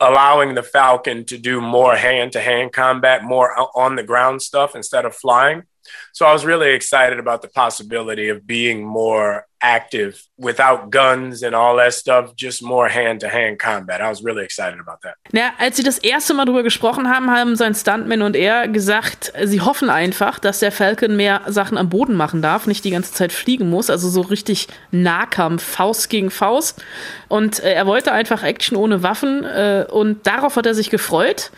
allowing 0.00 0.54
the 0.54 0.62
Falcon 0.62 1.24
to 1.26 1.36
do 1.36 1.60
more 1.60 1.96
hand-to-hand 1.96 2.72
combat, 2.72 3.24
more 3.24 3.54
on 3.76 3.96
the 3.96 4.02
ground 4.02 4.40
stuff 4.42 4.76
instead 4.76 5.04
of 5.04 5.14
flying. 5.14 5.64
So 6.12 6.24
I 6.24 6.32
was 6.32 6.44
really 6.44 6.70
excited 6.70 7.18
about 7.18 7.42
the 7.42 7.48
possibility 7.48 8.28
of 8.28 8.46
being 8.46 8.84
more 8.84 9.47
active 9.60 10.22
without 10.36 10.90
guns 10.90 11.42
and 11.42 11.54
all 11.54 11.76
that 11.76 11.92
stuff, 11.92 12.32
just 12.36 12.62
more 12.62 12.88
hand 12.88 13.20
to 13.20 13.28
hand 13.28 13.58
combat. 13.58 14.00
I 14.00 14.08
was 14.08 14.24
really 14.24 14.44
excited 14.44 14.78
about 14.78 14.98
that. 15.02 15.16
Ja, 15.32 15.52
als 15.58 15.76
sie 15.76 15.82
das 15.82 15.98
erste 15.98 16.34
Mal 16.34 16.44
darüber 16.44 16.62
gesprochen 16.62 17.08
haben, 17.08 17.30
haben 17.30 17.56
sein 17.56 17.74
Stuntman 17.74 18.22
und 18.22 18.36
er 18.36 18.68
gesagt, 18.68 19.32
sie 19.44 19.60
hoffen 19.60 19.90
einfach, 19.90 20.38
dass 20.38 20.60
der 20.60 20.72
Falcon 20.72 21.16
mehr 21.16 21.42
Sachen 21.46 21.76
am 21.76 21.88
Boden 21.88 22.14
machen 22.14 22.42
darf, 22.42 22.66
nicht 22.66 22.84
die 22.84 22.90
ganze 22.90 23.12
Zeit 23.12 23.32
fliegen 23.32 23.68
muss, 23.68 23.90
also 23.90 24.08
so 24.08 24.20
richtig 24.20 24.68
Nahkampf, 24.90 25.62
Faust 25.62 26.08
gegen 26.08 26.30
Faust. 26.30 26.82
Und 27.28 27.60
äh, 27.60 27.72
er 27.72 27.86
wollte 27.86 28.12
einfach 28.12 28.42
Action 28.42 28.76
ohne 28.76 29.02
Waffen 29.02 29.44
äh, 29.44 29.86
und 29.90 30.26
darauf 30.26 30.56
hat 30.56 30.66
er 30.66 30.74
sich 30.74 30.90
gefreut. 30.90 31.50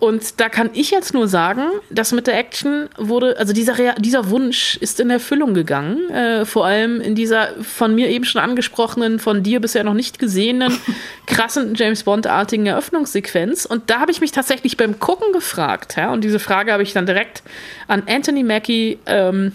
Und 0.00 0.40
da 0.40 0.48
kann 0.48 0.70
ich 0.74 0.90
jetzt 0.90 1.14
nur 1.14 1.28
sagen, 1.28 1.62
dass 1.88 2.12
mit 2.12 2.26
der 2.26 2.36
Action 2.36 2.88
wurde, 2.98 3.38
also 3.38 3.52
dieser, 3.52 3.78
Re 3.78 3.94
dieser 3.98 4.28
Wunsch 4.28 4.76
ist 4.76 5.00
in 5.00 5.08
Erfüllung 5.08 5.54
gegangen. 5.54 6.10
Äh, 6.10 6.44
vor 6.44 6.66
allem 6.66 7.00
in 7.00 7.14
dieser 7.14 7.48
von 7.62 7.94
mir 7.94 8.08
eben 8.08 8.24
schon 8.24 8.42
angesprochenen, 8.42 9.18
von 9.18 9.42
dir 9.42 9.60
bisher 9.60 9.84
noch 9.84 9.94
nicht 9.94 10.18
gesehenen, 10.18 10.76
krassen 11.26 11.74
James 11.74 12.02
Bond-artigen 12.02 12.66
Eröffnungssequenz. 12.66 13.64
Und 13.64 13.88
da 13.88 14.00
habe 14.00 14.10
ich 14.10 14.20
mich 14.20 14.32
tatsächlich 14.32 14.76
beim 14.76 14.98
Gucken 14.98 15.32
gefragt. 15.32 15.94
Ja, 15.96 16.12
und 16.12 16.22
diese 16.22 16.38
Frage 16.38 16.72
habe 16.72 16.82
ich 16.82 16.92
dann 16.92 17.06
direkt 17.06 17.42
an 17.88 18.02
Anthony 18.06 18.42
Mackie 18.42 18.98
ähm, 19.06 19.52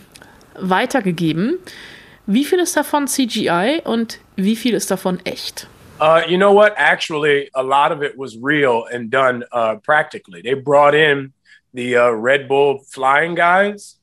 weitergegeben. 0.58 1.58
Wie 2.26 2.46
viel 2.46 2.60
ist 2.60 2.78
davon 2.78 3.08
CGI 3.08 3.82
und 3.84 4.20
wie 4.36 4.56
viel 4.56 4.74
ist 4.74 4.90
davon 4.90 5.20
echt? 5.26 5.68
Uh, 6.00 6.24
you 6.28 6.38
know 6.38 6.54
what? 6.54 6.74
Actually, 6.78 7.50
a 7.54 7.62
lot 7.62 7.92
of 7.92 8.04
it 8.04 8.18
was 8.18 8.38
real 8.38 8.86
and 8.86 9.10
done 9.10 9.44
uh, 9.52 9.76
practically. 9.76 10.42
They 10.42 10.54
brought 10.54 10.96
in 10.96 11.34
the 11.74 11.98
uh, 11.98 12.10
Red 12.12 12.48
Bull 12.48 12.80
flying 12.90 13.36
guys, 13.36 13.98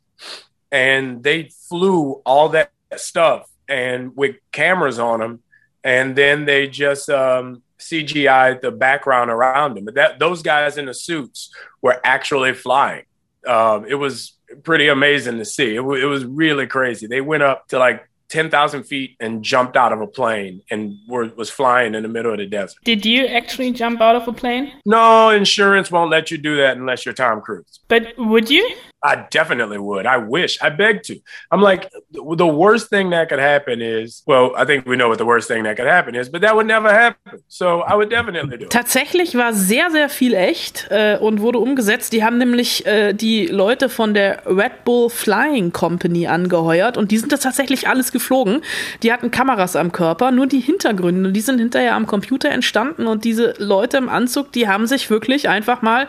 and 0.70 1.22
they 1.22 1.50
flew 1.68 2.20
all 2.26 2.50
that 2.50 2.70
stuff 2.96 3.50
and 3.68 4.14
with 4.14 4.36
cameras 4.52 4.98
on 4.98 5.20
them, 5.20 5.42
and 5.82 6.14
then 6.14 6.44
they 6.44 6.68
just 6.68 7.08
um, 7.08 7.62
CGI 7.78 8.60
the 8.60 8.70
background 8.70 9.30
around 9.30 9.76
them. 9.76 9.86
But 9.86 9.94
that 9.94 10.18
those 10.18 10.42
guys 10.42 10.76
in 10.76 10.84
the 10.84 10.94
suits 10.94 11.50
were 11.80 11.98
actually 12.04 12.52
flying. 12.52 13.04
Um, 13.46 13.86
it 13.86 13.94
was 13.94 14.34
pretty 14.64 14.88
amazing 14.88 15.38
to 15.38 15.44
see. 15.44 15.74
It, 15.74 15.78
w- 15.78 16.02
it 16.02 16.08
was 16.08 16.26
really 16.26 16.66
crazy. 16.66 17.06
They 17.06 17.20
went 17.22 17.42
up 17.42 17.68
to 17.68 17.78
like 17.78 18.06
10,000 18.28 18.84
feet 18.84 19.16
and 19.20 19.42
jumped 19.42 19.76
out 19.76 19.92
of 19.92 20.00
a 20.00 20.06
plane 20.06 20.62
and 20.70 20.98
were, 21.08 21.30
was 21.36 21.50
flying 21.50 21.94
in 21.94 22.02
the 22.02 22.08
middle 22.08 22.32
of 22.32 22.38
the 22.38 22.46
desert. 22.46 22.78
Did 22.84 23.06
you 23.06 23.26
actually 23.26 23.72
jump 23.72 24.00
out 24.00 24.16
of 24.16 24.26
a 24.28 24.32
plane? 24.32 24.72
No, 24.84 25.30
insurance 25.30 25.90
won't 25.90 26.10
let 26.10 26.30
you 26.30 26.38
do 26.38 26.56
that 26.56 26.76
unless 26.76 27.04
you're 27.04 27.14
Tom 27.14 27.40
Cruise. 27.40 27.80
But 27.88 28.14
would 28.18 28.50
you? 28.50 28.68
I 29.02 29.26
definitely 29.30 29.78
would. 29.78 30.06
I 30.06 30.16
wish. 30.16 30.58
I 30.62 30.70
beg 30.70 31.02
to. 31.04 31.20
I'm 31.50 31.60
like, 31.60 31.90
the 32.10 32.46
worst 32.46 32.88
thing 32.88 33.10
that 33.10 33.28
could 33.28 33.38
happen 33.38 33.80
is, 33.80 34.22
well, 34.26 34.52
I 34.56 34.64
think 34.64 34.86
we 34.86 34.96
know 34.96 35.08
what 35.08 35.18
the 35.18 35.26
worst 35.26 35.48
thing 35.48 35.64
that 35.64 35.76
could 35.76 35.86
happen 35.86 36.14
is, 36.14 36.28
but 36.28 36.40
that 36.40 36.56
would 36.56 36.66
never 36.66 36.88
happen. 36.88 37.42
So 37.48 37.82
I 37.82 37.94
would 37.94 38.10
definitely 38.10 38.58
do 38.58 38.64
it. 38.64 38.70
Tatsächlich 38.70 39.36
war 39.36 39.52
sehr, 39.52 39.90
sehr 39.90 40.08
viel 40.08 40.34
echt 40.34 40.88
äh, 40.90 41.18
und 41.18 41.40
wurde 41.40 41.58
umgesetzt. 41.58 42.12
Die 42.12 42.24
haben 42.24 42.38
nämlich 42.38 42.86
äh, 42.86 43.12
die 43.12 43.46
Leute 43.46 43.88
von 43.88 44.14
der 44.14 44.42
Red 44.46 44.84
Bull 44.84 45.10
Flying 45.10 45.72
Company 45.72 46.26
angeheuert 46.26 46.96
und 46.96 47.10
die 47.10 47.18
sind 47.18 47.32
das 47.32 47.40
tatsächlich 47.40 47.88
alles 47.88 48.12
geflogen. 48.12 48.62
Die 49.02 49.12
hatten 49.12 49.30
Kameras 49.30 49.76
am 49.76 49.92
Körper, 49.92 50.30
nur 50.32 50.46
die 50.46 50.60
Hintergründe, 50.60 51.32
die 51.32 51.40
sind 51.40 51.58
hinterher 51.58 51.94
am 51.94 52.06
Computer 52.06 52.50
entstanden 52.50 53.06
und 53.06 53.24
diese 53.24 53.54
Leute 53.58 53.98
im 53.98 54.08
Anzug, 54.08 54.52
die 54.52 54.68
haben 54.68 54.86
sich 54.86 55.10
wirklich 55.10 55.48
einfach 55.48 55.82
mal 55.82 56.08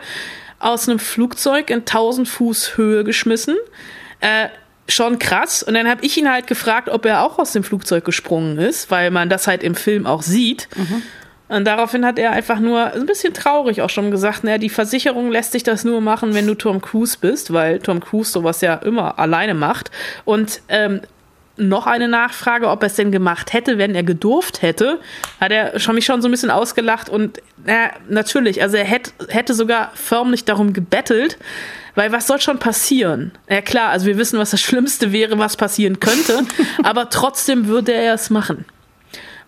aus 0.58 0.88
einem 0.88 0.98
Flugzeug 0.98 1.70
in 1.70 1.80
1000 1.80 2.28
Fuß 2.28 2.76
Höhe 2.76 3.04
geschmissen. 3.04 3.56
Äh, 4.20 4.48
schon 4.88 5.18
krass. 5.18 5.62
Und 5.62 5.74
dann 5.74 5.88
habe 5.88 6.04
ich 6.04 6.16
ihn 6.16 6.30
halt 6.30 6.46
gefragt, 6.46 6.88
ob 6.88 7.04
er 7.04 7.22
auch 7.22 7.38
aus 7.38 7.52
dem 7.52 7.62
Flugzeug 7.62 8.04
gesprungen 8.04 8.58
ist, 8.58 8.90
weil 8.90 9.10
man 9.10 9.28
das 9.28 9.46
halt 9.46 9.62
im 9.62 9.74
Film 9.74 10.06
auch 10.06 10.22
sieht. 10.22 10.68
Mhm. 10.76 11.02
Und 11.48 11.64
daraufhin 11.64 12.04
hat 12.04 12.18
er 12.18 12.32
einfach 12.32 12.60
nur 12.60 12.92
ein 12.92 13.06
bisschen 13.06 13.32
traurig 13.32 13.80
auch 13.80 13.88
schon 13.88 14.10
gesagt, 14.10 14.44
naja, 14.44 14.58
die 14.58 14.68
Versicherung 14.68 15.30
lässt 15.30 15.52
sich 15.52 15.62
das 15.62 15.82
nur 15.82 16.00
machen, 16.00 16.34
wenn 16.34 16.46
du 16.46 16.54
Tom 16.54 16.82
Cruise 16.82 17.16
bist, 17.18 17.52
weil 17.52 17.78
Tom 17.78 18.00
Cruise 18.00 18.30
sowas 18.30 18.60
ja 18.60 18.74
immer 18.74 19.18
alleine 19.18 19.54
macht. 19.54 19.90
Und 20.26 20.60
ähm, 20.68 21.00
noch 21.58 21.86
eine 21.86 22.08
Nachfrage, 22.08 22.68
ob 22.68 22.82
er 22.82 22.86
es 22.86 22.94
denn 22.94 23.12
gemacht 23.12 23.52
hätte, 23.52 23.78
wenn 23.78 23.94
er 23.94 24.02
gedurft 24.02 24.62
hätte, 24.62 25.00
hat 25.40 25.50
er 25.50 25.78
schon 25.78 25.94
mich 25.94 26.06
schon 26.06 26.22
so 26.22 26.28
ein 26.28 26.30
bisschen 26.30 26.50
ausgelacht 26.50 27.08
und 27.08 27.42
na, 27.64 27.90
natürlich, 28.08 28.62
also 28.62 28.76
er 28.76 28.84
hätte, 28.84 29.10
hätte 29.28 29.54
sogar 29.54 29.92
förmlich 29.94 30.44
darum 30.44 30.72
gebettelt, 30.72 31.38
weil 31.94 32.12
was 32.12 32.26
soll 32.26 32.40
schon 32.40 32.58
passieren? 32.58 33.32
Ja 33.48 33.60
klar, 33.60 33.90
also 33.90 34.06
wir 34.06 34.16
wissen, 34.18 34.38
was 34.38 34.50
das 34.50 34.60
Schlimmste 34.68 35.12
wäre, 35.12 35.38
was 35.38 35.56
passieren 35.56 36.00
könnte, 36.00 36.44
aber 36.82 37.10
trotzdem 37.10 37.66
würde 37.66 37.92
er 37.92 38.14
es 38.14 38.30
machen. 38.30 38.64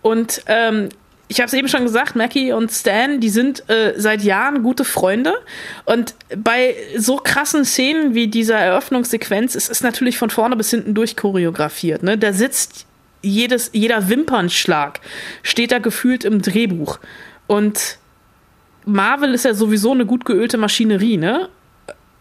Und 0.02 0.42
ähm, 0.46 0.88
ich 1.30 1.38
habe 1.38 1.46
es 1.46 1.52
eben 1.52 1.68
schon 1.68 1.84
gesagt, 1.84 2.16
Mackie 2.16 2.52
und 2.52 2.72
Stan, 2.72 3.20
die 3.20 3.28
sind 3.28 3.62
äh, 3.70 3.94
seit 3.96 4.25
Jahren 4.25 4.64
gute 4.64 4.84
Freunde. 4.84 5.32
Und 5.84 6.16
bei 6.37 6.75
so 6.96 7.18
krassen 7.18 7.64
Szenen 7.64 8.14
wie 8.14 8.26
dieser 8.26 8.58
Eröffnungssequenz 8.58 9.54
ist 9.54 9.70
es 9.70 9.80
natürlich 9.80 10.18
von 10.18 10.30
vorne 10.30 10.56
bis 10.56 10.70
hinten 10.70 10.92
durchchoreografiert. 10.92 12.02
Ne? 12.02 12.18
Da 12.18 12.32
sitzt 12.32 12.84
jedes, 13.22 13.70
jeder 13.72 14.08
Wimpernschlag, 14.08 14.99
steht 15.44 15.70
da 15.70 15.78
gefühlt 15.78 16.25
im 16.25 16.42
Drehbuch. 16.42 16.99
Und 17.46 17.99
Marvel 18.84 19.32
ist 19.32 19.44
ja 19.44 19.54
sowieso 19.54 19.92
eine 19.92 20.06
gut 20.06 20.25
geölte 20.25 20.58
Maschinerie, 20.58 21.16
ne? 21.16 21.49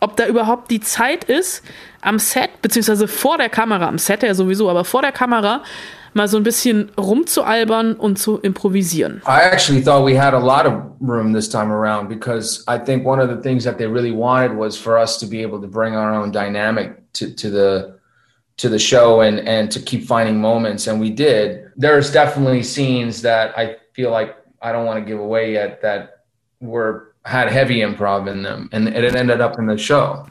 Ob 0.01 0.17
da 0.17 0.27
überhaupt 0.27 0.69
die 0.69 0.81
Zeit 0.81 1.23
ist, 1.23 1.63
am 2.01 2.19
Set, 2.19 2.61
beziehungsweise 2.61 3.07
vor 3.07 3.39
der 3.39 3.49
Kamera, 3.49 3.87
am 3.87 3.97
Set 3.97 4.21
ja 4.21 4.35
sowieso, 4.35 4.69
aber 4.69 4.85
vor 4.85 5.01
der 5.01 5.11
Kamera 5.11 5.63
mal 6.19 6.27
so 6.27 6.35
ein 6.35 6.43
bisschen 6.43 6.91
rumzualbern 6.97 7.95
und 7.95 8.19
zu 8.19 8.39
improvisieren. 8.39 9.21
I 9.25 9.41
actually 9.41 9.81
thought 9.81 10.03
we 10.03 10.19
had 10.19 10.33
a 10.33 10.39
lot 10.39 10.65
of 10.65 10.73
room 10.99 11.31
this 11.33 11.47
time 11.47 11.71
around 11.71 12.09
because 12.09 12.61
I 12.67 12.77
think 12.77 13.05
one 13.05 13.21
of 13.21 13.29
the 13.29 13.41
things 13.41 13.63
that 13.63 13.77
they 13.77 13.87
really 13.87 14.11
wanted 14.11 14.55
was 14.57 14.77
for 14.77 14.97
us 14.97 15.17
to 15.19 15.25
be 15.25 15.41
able 15.41 15.61
to 15.61 15.67
bring 15.67 15.95
our 15.95 16.13
own 16.13 16.31
dynamic 16.31 16.97
to, 17.13 17.33
to 17.33 17.49
the 17.49 17.99
to 18.57 18.67
the 18.67 18.79
show 18.79 19.21
and 19.21 19.39
and 19.47 19.71
to 19.71 19.79
keep 19.79 20.03
finding 20.05 20.41
moments 20.41 20.87
and 20.87 20.99
we 20.99 21.09
did. 21.09 21.71
There's 21.77 22.11
definitely 22.11 22.63
scenes 22.63 23.21
that 23.21 23.57
I 23.57 23.77
feel 23.93 24.11
like 24.11 24.35
I 24.61 24.73
don't 24.73 24.85
want 24.85 24.99
to 24.99 25.05
give 25.09 25.19
away 25.21 25.53
yet 25.53 25.81
that 25.81 26.25
were 26.59 27.08
had 27.25 27.49
heavy 27.49 27.83
improv 27.83 28.27
in 28.27 28.43
them 28.43 28.69
and 28.71 28.87
it 28.87 29.15
ended 29.15 29.41
up 29.41 29.57
in 29.59 29.67
the 29.67 29.77
show. 29.77 30.25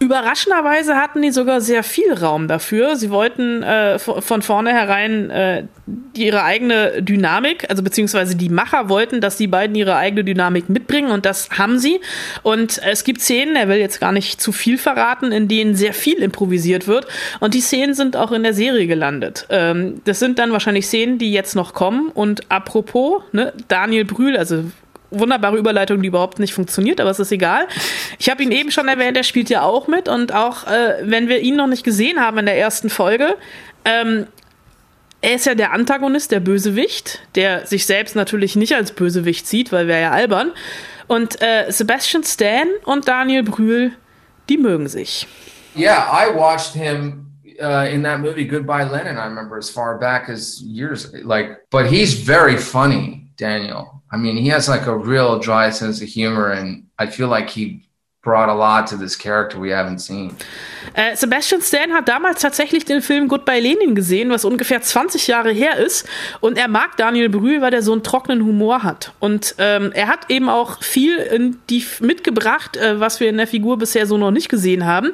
Überraschenderweise 0.00 0.94
hatten 0.94 1.22
die 1.22 1.32
sogar 1.32 1.60
sehr 1.60 1.82
viel 1.82 2.12
Raum 2.12 2.46
dafür. 2.46 2.94
Sie 2.94 3.10
wollten 3.10 3.64
äh, 3.64 3.98
von 3.98 4.42
vornherein 4.42 5.30
äh, 5.30 5.64
ihre 6.14 6.44
eigene 6.44 7.02
Dynamik, 7.02 7.68
also 7.68 7.82
beziehungsweise 7.82 8.36
die 8.36 8.48
Macher 8.48 8.88
wollten, 8.88 9.20
dass 9.20 9.36
die 9.36 9.48
beiden 9.48 9.74
ihre 9.74 9.96
eigene 9.96 10.22
Dynamik 10.22 10.68
mitbringen 10.68 11.10
und 11.10 11.26
das 11.26 11.48
haben 11.50 11.78
sie. 11.80 12.00
Und 12.42 12.80
es 12.84 13.02
gibt 13.02 13.20
Szenen, 13.20 13.56
er 13.56 13.68
will 13.68 13.78
jetzt 13.78 14.00
gar 14.00 14.12
nicht 14.12 14.40
zu 14.40 14.52
viel 14.52 14.78
verraten, 14.78 15.32
in 15.32 15.48
denen 15.48 15.74
sehr 15.74 15.94
viel 15.94 16.18
improvisiert 16.18 16.86
wird 16.86 17.08
und 17.40 17.54
die 17.54 17.60
Szenen 17.60 17.94
sind 17.94 18.16
auch 18.16 18.30
in 18.30 18.44
der 18.44 18.54
Serie 18.54 18.86
gelandet. 18.86 19.46
Ähm, 19.50 20.00
das 20.04 20.20
sind 20.20 20.38
dann 20.38 20.52
wahrscheinlich 20.52 20.86
Szenen, 20.86 21.18
die 21.18 21.32
jetzt 21.32 21.56
noch 21.56 21.74
kommen 21.74 22.10
und 22.14 22.50
apropos, 22.50 23.22
ne, 23.32 23.52
Daniel 23.66 24.04
Brühl, 24.04 24.36
also 24.36 24.62
wunderbare 25.10 25.56
Überleitung, 25.56 26.02
die 26.02 26.08
überhaupt 26.08 26.38
nicht 26.38 26.54
funktioniert, 26.54 27.00
aber 27.00 27.10
es 27.10 27.18
ist 27.18 27.32
egal. 27.32 27.66
Ich 28.18 28.28
habe 28.28 28.42
ihn 28.42 28.52
eben 28.52 28.70
schon 28.70 28.88
erwähnt, 28.88 29.16
er 29.16 29.22
spielt 29.22 29.50
ja 29.50 29.62
auch 29.62 29.88
mit 29.88 30.08
und 30.08 30.34
auch 30.34 30.66
äh, 30.66 30.96
wenn 31.02 31.28
wir 31.28 31.40
ihn 31.40 31.56
noch 31.56 31.66
nicht 31.66 31.84
gesehen 31.84 32.20
haben 32.20 32.38
in 32.38 32.46
der 32.46 32.58
ersten 32.58 32.90
Folge, 32.90 33.36
ähm, 33.84 34.26
er 35.20 35.34
ist 35.34 35.46
ja 35.46 35.54
der 35.54 35.72
Antagonist, 35.72 36.30
der 36.30 36.40
Bösewicht, 36.40 37.20
der 37.34 37.66
sich 37.66 37.86
selbst 37.86 38.14
natürlich 38.14 38.54
nicht 38.54 38.74
als 38.74 38.92
Bösewicht 38.92 39.46
sieht, 39.46 39.72
weil 39.72 39.88
wäre 39.88 40.02
ja 40.02 40.10
albern. 40.12 40.52
Und 41.08 41.42
äh, 41.42 41.70
Sebastian 41.70 42.22
Stan 42.22 42.68
und 42.84 43.08
Daniel 43.08 43.42
Brühl, 43.42 43.92
die 44.48 44.58
mögen 44.58 44.88
sich. 44.88 45.26
Yeah, 45.76 46.06
I 46.12 46.34
watched 46.34 46.74
him 46.74 47.26
uh, 47.60 47.86
in 47.92 48.02
that 48.02 48.20
movie 48.20 48.46
Goodbye 48.46 48.84
Lenin. 48.84 49.16
I 49.16 49.26
remember 49.26 49.56
as 49.56 49.70
far 49.70 49.98
back 49.98 50.28
as 50.28 50.60
years, 50.62 51.12
like, 51.24 51.68
but 51.70 51.86
he's 51.86 52.14
very 52.14 52.56
funny, 52.56 53.26
Daniel. 53.36 53.97
I 54.10 54.16
mean, 54.16 54.36
he 54.36 54.48
has 54.52 54.68
like 54.68 54.86
a 54.86 54.96
real 54.96 55.38
dry 55.38 55.70
sense 55.70 56.02
of 56.02 56.08
humor, 56.08 56.50
and 56.50 56.84
I 56.98 57.06
feel 57.06 57.28
like 57.28 57.50
he 57.50 57.88
brought 58.22 58.48
a 58.48 58.54
lot 58.54 58.86
to 58.88 58.96
this 58.96 59.16
character 59.16 59.58
we 59.58 59.72
haven't 59.72 60.00
seen. 60.00 60.36
Äh, 60.94 61.16
Sebastian 61.16 61.60
Stan 61.62 61.92
hat 61.92 62.08
damals 62.08 62.40
tatsächlich 62.40 62.84
den 62.84 63.00
Film 63.00 63.28
Goodbye 63.28 63.60
Lenin 63.60 63.94
gesehen, 63.94 64.30
was 64.30 64.44
ungefähr 64.44 64.80
20 64.80 65.26
Jahre 65.28 65.50
her 65.52 65.76
ist. 65.76 66.06
Und 66.40 66.58
er 66.58 66.68
mag 66.68 66.96
Daniel 66.96 67.28
Brühl, 67.28 67.60
weil 67.60 67.72
er 67.72 67.82
so 67.82 67.92
einen 67.92 68.02
trockenen 68.02 68.44
Humor 68.44 68.82
hat. 68.82 69.12
Und 69.20 69.54
ähm, 69.58 69.92
er 69.94 70.08
hat 70.08 70.30
eben 70.30 70.48
auch 70.48 70.82
viel 70.82 71.56
die 71.70 71.84
mitgebracht, 72.00 72.76
äh, 72.76 72.98
was 73.00 73.20
wir 73.20 73.28
in 73.28 73.36
der 73.36 73.46
Figur 73.46 73.78
bisher 73.78 74.06
so 74.06 74.18
noch 74.18 74.30
nicht 74.30 74.48
gesehen 74.48 74.84
haben. 74.84 75.12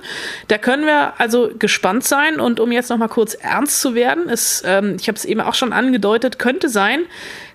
Da 0.49 0.59
können 0.59 0.87
wir 0.87 1.21
also 1.21 1.51
gespannt 1.59 2.05
sein. 2.05 2.41
Und 2.41 2.59
um 2.59 2.73
jetzt 2.73 2.91
noch 2.91 2.99
mal 2.99 3.09
kurz 3.09 3.35
ernst 3.35 3.81
zu 3.81 3.95
werden, 3.95 4.29
ist, 4.29 4.63
ähm, 4.67 4.97
ich 4.99 5.09
habe 5.09 5.17
es 5.17 5.25
eben 5.25 5.41
auch 5.41 5.55
schon 5.55 5.73
angedeutet, 5.73 6.39
könnte 6.39 6.69
sein, 6.69 7.01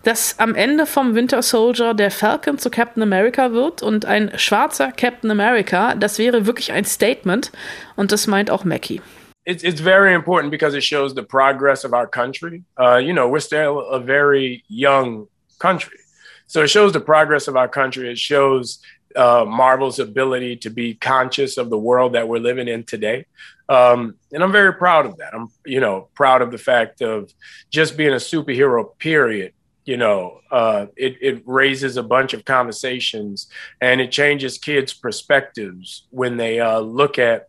dass 0.04 0.40
am 0.40 0.56
Ende 0.56 0.86
vom 0.86 1.16
Winter 1.16 1.42
Soldier 1.42 1.94
der 1.94 2.12
Falcon 2.12 2.58
zu 2.58 2.70
Captain 2.70 3.04
America 3.04 3.52
wird 3.52 3.82
und 3.82 4.06
ein 4.06 4.32
schwarzer 4.38 4.92
Captain 4.92 5.32
America, 5.32 5.96
das 5.96 6.20
wäre 6.20 6.46
wirklich 6.46 6.72
ein 6.72 6.86
Statement 6.86 7.52
und 7.96 8.12
das 8.12 8.28
meint 8.28 8.50
auch 8.50 8.64
Mackie. 8.64 9.02
It's, 9.46 9.64
it's 9.64 9.82
very 9.82 10.14
important 10.14 10.52
because 10.52 10.76
it 10.78 10.84
shows 10.84 11.14
the 11.16 11.24
progress 11.24 11.84
of 11.84 11.94
our 11.94 12.08
country. 12.08 12.64
Uh, 12.80 12.98
you 12.98 13.14
know, 13.14 13.28
we're 13.28 13.40
still 13.40 13.80
a 13.92 14.00
very 14.00 14.64
young 14.68 15.28
country. 15.60 15.98
So 16.46 16.62
it 16.62 16.70
shows 16.70 16.94
the 16.94 17.00
progress 17.00 17.48
of 17.48 17.56
our 17.56 17.68
country. 17.68 18.12
It 18.12 18.18
shows 18.18 18.80
uh, 19.16 19.46
Marvel's 19.48 20.00
ability 20.00 20.58
to 20.58 20.70
be 20.70 20.96
conscious 20.96 21.58
of 21.58 21.70
the 21.70 21.78
world 21.78 22.14
that 22.14 22.28
we're 22.28 22.40
living 22.40 22.68
in 22.68 22.84
today. 22.84 23.26
Um, 23.70 24.16
and 24.32 24.44
I'm 24.44 24.52
very 24.52 24.74
proud 24.74 25.06
of 25.06 25.18
that. 25.18 25.34
I'm, 25.34 25.50
you 25.66 25.80
know, 25.80 26.10
proud 26.16 26.42
of 26.42 26.52
the 26.52 26.58
fact 26.58 27.02
of 27.02 27.32
just 27.72 27.98
being 27.98 28.14
a 28.14 28.18
superhero, 28.18 28.98
period, 28.98 29.54
you 29.90 29.98
know, 29.98 30.42
uh, 30.52 30.86
it, 30.96 31.18
it 31.20 31.42
raises 31.48 31.98
a 31.98 32.04
bunch 32.04 32.36
of 32.36 32.46
conversations 32.46 33.48
and 33.82 34.00
it 34.00 34.12
changes 34.12 34.60
kids' 34.60 34.94
perspectives 34.94 36.06
when 36.12 36.38
they 36.38 36.60
uh, 36.60 36.78
look 36.78 37.18
at 37.18 37.48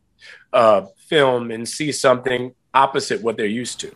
uh, 0.55 0.87
film 1.07 1.51
and 1.51 1.69
see 1.69 1.93
something 1.93 2.55
opposite 2.73 3.23
what 3.23 3.37
they're 3.37 3.47
used 3.47 3.81
to. 3.81 3.89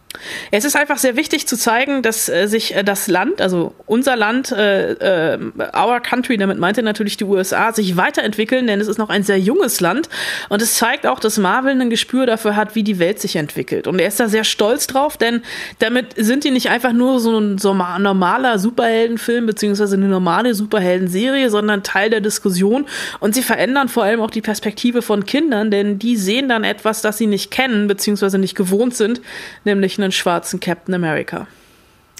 Es 0.50 0.64
ist 0.64 0.76
einfach 0.76 0.98
sehr 0.98 1.16
wichtig 1.16 1.46
zu 1.46 1.56
zeigen, 1.56 2.02
dass 2.02 2.28
äh, 2.28 2.46
sich 2.48 2.74
äh, 2.74 2.82
das 2.82 3.06
Land, 3.06 3.40
also 3.40 3.72
unser 3.86 4.16
Land, 4.16 4.50
äh, 4.50 5.34
äh, 5.34 5.38
our 5.76 6.00
country, 6.00 6.36
damit 6.36 6.58
meint 6.58 6.76
er 6.76 6.82
natürlich 6.82 7.16
die 7.16 7.24
USA, 7.24 7.72
sich 7.72 7.96
weiterentwickeln, 7.96 8.66
denn 8.66 8.80
es 8.80 8.88
ist 8.88 8.98
noch 8.98 9.10
ein 9.10 9.22
sehr 9.22 9.38
junges 9.38 9.80
Land 9.80 10.08
und 10.48 10.60
es 10.60 10.74
zeigt 10.74 11.06
auch, 11.06 11.20
dass 11.20 11.38
Marvel 11.38 11.80
ein 11.80 11.90
Gespür 11.90 12.26
dafür 12.26 12.56
hat, 12.56 12.74
wie 12.74 12.82
die 12.82 12.98
Welt 12.98 13.20
sich 13.20 13.36
entwickelt. 13.36 13.86
Und 13.86 14.00
er 14.00 14.08
ist 14.08 14.18
da 14.18 14.28
sehr 14.28 14.44
stolz 14.44 14.88
drauf, 14.88 15.16
denn 15.16 15.42
damit 15.78 16.14
sind 16.16 16.42
die 16.42 16.50
nicht 16.50 16.68
einfach 16.68 16.92
nur 16.92 17.20
so 17.20 17.38
ein 17.38 17.58
so 17.58 17.74
normaler 17.74 18.58
Superheldenfilm 18.58 19.46
beziehungsweise 19.46 19.96
eine 19.96 20.06
normale 20.06 20.54
Superheldenserie, 20.54 21.48
sondern 21.48 21.84
Teil 21.84 22.10
der 22.10 22.20
Diskussion 22.20 22.86
und 23.20 23.36
sie 23.36 23.42
verändern 23.42 23.88
vor 23.88 24.02
allem 24.02 24.20
auch 24.20 24.30
die 24.30 24.42
Perspektive 24.42 25.02
von 25.02 25.26
Kindern, 25.26 25.70
denn 25.70 26.00
die 26.00 26.16
sehen 26.16 26.48
dann 26.48 26.64
etwas, 26.64 27.02
das 27.02 27.18
sie 27.18 27.26
nicht 27.28 27.52
kennen 27.52 27.86
beziehungsweise 27.86 28.38
nicht 28.38 28.54
gewohnt 28.54 28.63
sind, 28.94 29.20
nämlich 29.64 29.98
einen 29.98 30.12
schwarzen 30.12 30.60
Captain 30.60 30.94
America. 30.94 31.46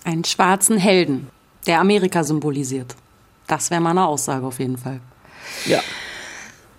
Einen 0.05 0.25
schwarzen 0.25 0.79
Helden, 0.79 1.29
der 1.67 1.81
Amerika 1.81 2.25
symbolisiert. 2.25 2.95
Das 3.47 3.71
wäre 3.71 3.81
meine 3.81 4.07
Aussage 4.07 4.47
auf 4.47 4.59
jeden 4.59 4.79
Fall. 4.79 5.01
Ja. 5.67 5.81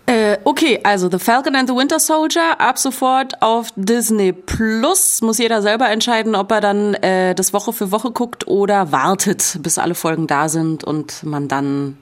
Äh, 0.07 0.37
okay, 0.43 0.79
also 0.83 1.09
The 1.09 1.17
Falcon 1.17 1.55
and 1.55 1.67
the 1.67 1.75
Winter 1.75 1.99
Soldier 1.99 2.59
ab 2.59 2.77
sofort 2.77 3.41
auf 3.41 3.69
Disney 3.75 4.33
Plus. 4.33 5.21
Muss 5.21 5.39
jeder 5.39 5.63
selber 5.63 5.89
entscheiden, 5.89 6.35
ob 6.35 6.51
er 6.51 6.61
dann 6.61 6.93
äh, 6.95 7.33
das 7.33 7.53
Woche 7.53 7.73
für 7.73 7.91
Woche 7.91 8.11
guckt 8.11 8.47
oder 8.47 8.91
wartet, 8.91 9.57
bis 9.61 9.79
alle 9.79 9.95
Folgen 9.95 10.27
da 10.27 10.47
sind 10.47 10.83
und 10.83 11.23
man 11.23 11.47
dann 11.47 11.97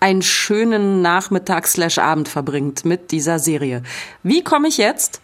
einen 0.00 0.22
schönen 0.22 1.02
Nachmittag 1.02 1.66
slash 1.66 1.98
Abend 1.98 2.28
verbringt 2.28 2.84
mit 2.86 3.10
dieser 3.10 3.38
Serie. 3.38 3.82
Wie 4.22 4.42
komme 4.42 4.68
ich 4.68 4.78
jetzt 4.78 5.20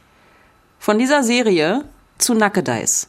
von 0.84 0.98
dieser 0.98 1.24
Serie 1.24 1.86
zu 2.18 2.34
Nackedeis? 2.34 3.08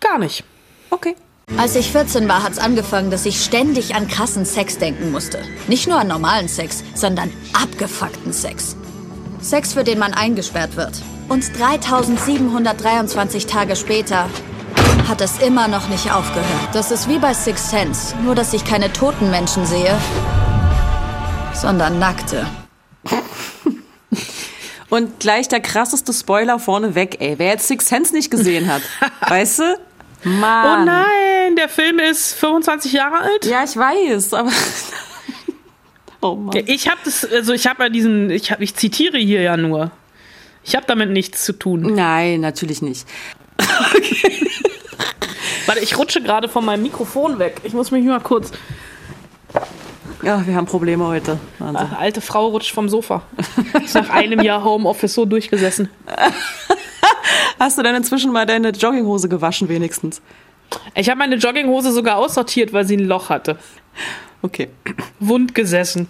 Gar 0.00 0.18
nicht. 0.18 0.44
Okay. 0.88 1.14
Als 1.58 1.76
ich 1.76 1.92
14 1.92 2.26
war, 2.26 2.42
hat's 2.42 2.58
angefangen, 2.58 3.10
dass 3.10 3.26
ich 3.26 3.44
ständig 3.44 3.94
an 3.94 4.08
krassen 4.08 4.46
Sex 4.46 4.78
denken 4.78 5.12
musste. 5.12 5.42
Nicht 5.68 5.86
nur 5.88 5.98
an 5.98 6.08
normalen 6.08 6.48
Sex, 6.48 6.82
sondern 6.94 7.30
abgefuckten 7.52 8.32
Sex. 8.32 8.76
Sex, 9.42 9.74
für 9.74 9.84
den 9.84 9.98
man 9.98 10.14
eingesperrt 10.14 10.74
wird. 10.76 11.02
Und 11.28 11.44
3723 11.58 13.44
Tage 13.44 13.76
später 13.76 14.30
hat 15.06 15.20
es 15.20 15.42
immer 15.42 15.68
noch 15.68 15.90
nicht 15.90 16.12
aufgehört. 16.12 16.70
Das 16.72 16.90
ist 16.90 17.10
wie 17.10 17.18
bei 17.18 17.34
Six 17.34 17.68
Sense, 17.68 18.16
nur 18.24 18.34
dass 18.34 18.54
ich 18.54 18.64
keine 18.64 18.90
toten 18.90 19.30
Menschen 19.30 19.66
sehe, 19.66 19.94
sondern 21.52 21.98
nackte. 21.98 22.46
Und 24.94 25.18
gleich 25.18 25.48
der 25.48 25.58
krasseste 25.58 26.12
Spoiler 26.12 26.60
vorneweg, 26.60 27.20
ey. 27.20 27.34
Wer 27.36 27.48
jetzt 27.48 27.66
Six 27.66 27.88
Sense 27.88 28.14
nicht 28.14 28.30
gesehen 28.30 28.72
hat, 28.72 28.80
weißt 29.28 29.58
du? 29.58 29.80
Mann. 30.22 30.82
Oh 30.82 30.84
nein, 30.84 31.56
der 31.56 31.68
Film 31.68 31.98
ist 31.98 32.34
25 32.34 32.92
Jahre 32.92 33.18
alt. 33.18 33.44
Ja, 33.44 33.64
ich 33.64 33.76
weiß, 33.76 34.34
aber. 34.34 34.52
oh 36.20 36.36
Mann. 36.36 36.62
Ich 36.66 36.88
habe 36.88 37.00
das, 37.04 37.24
also 37.24 37.52
ich 37.52 37.66
habe 37.66 37.82
ja 37.82 37.88
diesen, 37.88 38.30
ich, 38.30 38.52
hab, 38.52 38.60
ich 38.60 38.76
zitiere 38.76 39.18
hier 39.18 39.42
ja 39.42 39.56
nur. 39.56 39.90
Ich 40.62 40.76
habe 40.76 40.86
damit 40.86 41.10
nichts 41.10 41.44
zu 41.44 41.54
tun. 41.54 41.96
Nein, 41.96 42.40
natürlich 42.40 42.80
nicht. 42.80 43.04
Okay. 43.58 44.48
Warte, 45.66 45.80
ich 45.80 45.98
rutsche 45.98 46.22
gerade 46.22 46.48
von 46.48 46.64
meinem 46.64 46.84
Mikrofon 46.84 47.40
weg. 47.40 47.60
Ich 47.64 47.72
muss 47.72 47.90
mich 47.90 48.04
mal 48.04 48.20
kurz. 48.20 48.52
Ja, 50.22 50.46
wir 50.46 50.54
haben 50.54 50.66
Probleme 50.66 51.06
heute. 51.06 51.38
Wahnsinn. 51.58 51.88
Ach, 51.90 51.98
alte 51.98 52.20
Frau 52.20 52.48
rutscht 52.48 52.72
vom 52.72 52.88
Sofa. 52.88 53.22
Ist 53.84 53.94
nach 53.94 54.10
einem 54.10 54.40
Jahr 54.40 54.64
Homeoffice 54.64 55.14
so 55.14 55.24
durchgesessen. 55.24 55.88
Hast 57.58 57.78
du 57.78 57.82
denn 57.82 57.94
inzwischen 57.94 58.32
mal 58.32 58.46
deine 58.46 58.70
Jogginghose 58.70 59.28
gewaschen, 59.28 59.68
wenigstens? 59.68 60.22
Ich 60.94 61.08
habe 61.08 61.18
meine 61.18 61.36
Jogginghose 61.36 61.92
sogar 61.92 62.16
aussortiert, 62.16 62.72
weil 62.72 62.84
sie 62.84 62.96
ein 62.96 63.06
Loch 63.06 63.28
hatte. 63.28 63.58
Okay. 64.42 64.70
Wund 65.20 65.54
gesessen. 65.54 66.08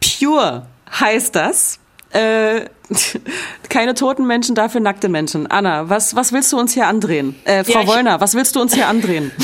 Pure 0.00 0.66
heißt 0.90 1.34
das. 1.36 1.78
Äh, 2.12 2.66
keine 3.68 3.94
toten 3.94 4.26
Menschen, 4.26 4.54
dafür 4.54 4.80
nackte 4.80 5.08
Menschen. 5.08 5.46
Anna, 5.46 5.88
was, 5.88 6.14
was 6.14 6.32
willst 6.32 6.52
du 6.52 6.58
uns 6.58 6.74
hier 6.74 6.86
andrehen? 6.86 7.34
Äh, 7.44 7.64
Frau 7.64 7.80
ja, 7.80 7.86
Wollner, 7.86 8.20
was 8.20 8.34
willst 8.34 8.56
du 8.56 8.60
uns 8.60 8.74
hier 8.74 8.88
andrehen? 8.88 9.30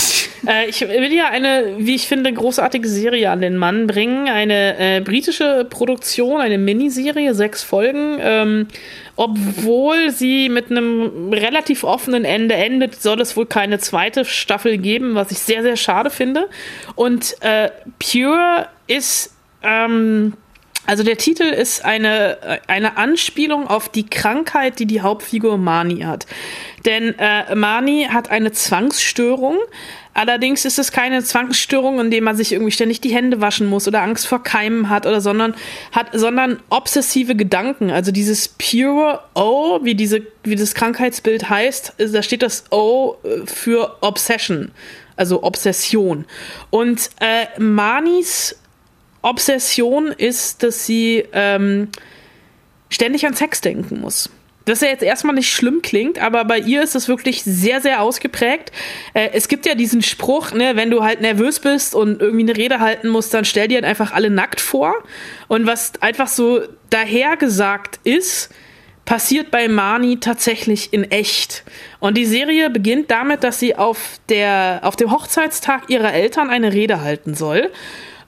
Äh, 0.46 0.68
ich 0.68 0.80
will 0.80 1.12
ja 1.12 1.28
eine, 1.28 1.74
wie 1.78 1.96
ich 1.96 2.06
finde, 2.06 2.32
großartige 2.32 2.88
Serie 2.88 3.30
an 3.30 3.40
den 3.40 3.56
Mann 3.56 3.88
bringen. 3.88 4.28
Eine 4.28 4.78
äh, 4.78 5.00
britische 5.00 5.66
Produktion, 5.68 6.40
eine 6.40 6.58
Miniserie, 6.58 7.34
sechs 7.34 7.64
Folgen. 7.64 8.18
Ähm, 8.20 8.68
obwohl 9.16 10.10
sie 10.10 10.48
mit 10.48 10.70
einem 10.70 11.32
relativ 11.32 11.82
offenen 11.82 12.24
Ende 12.24 12.54
endet, 12.54 13.02
soll 13.02 13.20
es 13.20 13.36
wohl 13.36 13.46
keine 13.46 13.80
zweite 13.80 14.24
Staffel 14.24 14.78
geben, 14.78 15.16
was 15.16 15.32
ich 15.32 15.40
sehr, 15.40 15.62
sehr 15.62 15.76
schade 15.76 16.08
finde. 16.08 16.48
Und 16.94 17.34
äh, 17.42 17.70
Pure 17.98 18.68
ist. 18.86 19.34
Ähm, 19.62 20.34
also 20.88 21.02
der 21.02 21.18
Titel 21.18 21.42
ist 21.42 21.84
eine, 21.84 22.60
eine 22.66 22.96
Anspielung 22.96 23.66
auf 23.68 23.90
die 23.90 24.06
Krankheit, 24.06 24.78
die 24.78 24.86
die 24.86 25.02
Hauptfigur 25.02 25.58
Mani 25.58 26.00
hat. 26.00 26.26
Denn 26.86 27.14
äh, 27.18 27.54
Mani 27.54 28.08
hat 28.10 28.30
eine 28.30 28.52
Zwangsstörung. 28.52 29.58
Allerdings 30.14 30.64
ist 30.64 30.78
es 30.78 30.90
keine 30.90 31.22
Zwangsstörung, 31.22 32.00
in 32.00 32.10
dem 32.10 32.24
man 32.24 32.38
sich 32.38 32.52
irgendwie 32.52 32.72
ständig 32.72 33.02
die 33.02 33.14
Hände 33.14 33.42
waschen 33.42 33.66
muss 33.66 33.86
oder 33.86 34.00
Angst 34.00 34.26
vor 34.26 34.42
Keimen 34.42 34.88
hat 34.88 35.04
oder 35.04 35.20
sondern 35.20 35.54
hat, 35.92 36.08
sondern 36.14 36.58
obsessive 36.70 37.36
Gedanken. 37.36 37.90
Also 37.90 38.10
dieses 38.10 38.48
pure 38.48 39.20
O, 39.34 39.80
wie 39.82 39.94
diese, 39.94 40.22
wie 40.42 40.56
das 40.56 40.74
Krankheitsbild 40.74 41.50
heißt, 41.50 41.96
da 41.98 42.22
steht 42.22 42.40
das 42.40 42.64
O 42.72 43.16
äh, 43.24 43.44
für 43.44 43.98
Obsession, 44.00 44.70
also 45.16 45.42
Obsession. 45.42 46.24
Und 46.70 47.10
äh, 47.20 47.60
Manis 47.60 48.56
Obsession 49.22 50.08
ist, 50.08 50.62
dass 50.62 50.86
sie 50.86 51.24
ähm, 51.32 51.88
ständig 52.88 53.26
an 53.26 53.34
Sex 53.34 53.60
denken 53.60 54.00
muss. 54.00 54.30
Das 54.68 54.82
ja 54.82 54.88
jetzt 54.88 55.02
erstmal 55.02 55.34
nicht 55.34 55.50
schlimm 55.50 55.80
klingt, 55.80 56.18
aber 56.18 56.44
bei 56.44 56.58
ihr 56.58 56.82
ist 56.82 56.94
es 56.94 57.08
wirklich 57.08 57.42
sehr, 57.42 57.80
sehr 57.80 58.02
ausgeprägt. 58.02 58.70
Äh, 59.14 59.30
es 59.32 59.48
gibt 59.48 59.64
ja 59.64 59.74
diesen 59.74 60.02
Spruch, 60.02 60.52
ne, 60.52 60.76
wenn 60.76 60.90
du 60.90 61.02
halt 61.02 61.22
nervös 61.22 61.60
bist 61.60 61.94
und 61.94 62.20
irgendwie 62.20 62.42
eine 62.42 62.56
Rede 62.56 62.78
halten 62.78 63.08
musst, 63.08 63.32
dann 63.32 63.46
stell 63.46 63.68
dir 63.68 63.76
halt 63.76 63.86
einfach 63.86 64.12
alle 64.12 64.28
nackt 64.28 64.60
vor. 64.60 64.94
Und 65.48 65.66
was 65.66 65.94
einfach 66.02 66.28
so 66.28 66.60
dahergesagt 66.90 67.98
ist, 68.04 68.50
passiert 69.06 69.50
bei 69.50 69.68
Marnie 69.68 70.20
tatsächlich 70.20 70.92
in 70.92 71.10
echt. 71.10 71.64
Und 71.98 72.18
die 72.18 72.26
Serie 72.26 72.68
beginnt 72.68 73.10
damit, 73.10 73.44
dass 73.44 73.58
sie 73.58 73.74
auf, 73.74 74.20
der, 74.28 74.80
auf 74.82 74.96
dem 74.96 75.10
Hochzeitstag 75.10 75.88
ihrer 75.88 76.12
Eltern 76.12 76.50
eine 76.50 76.74
Rede 76.74 77.00
halten 77.00 77.32
soll. 77.32 77.70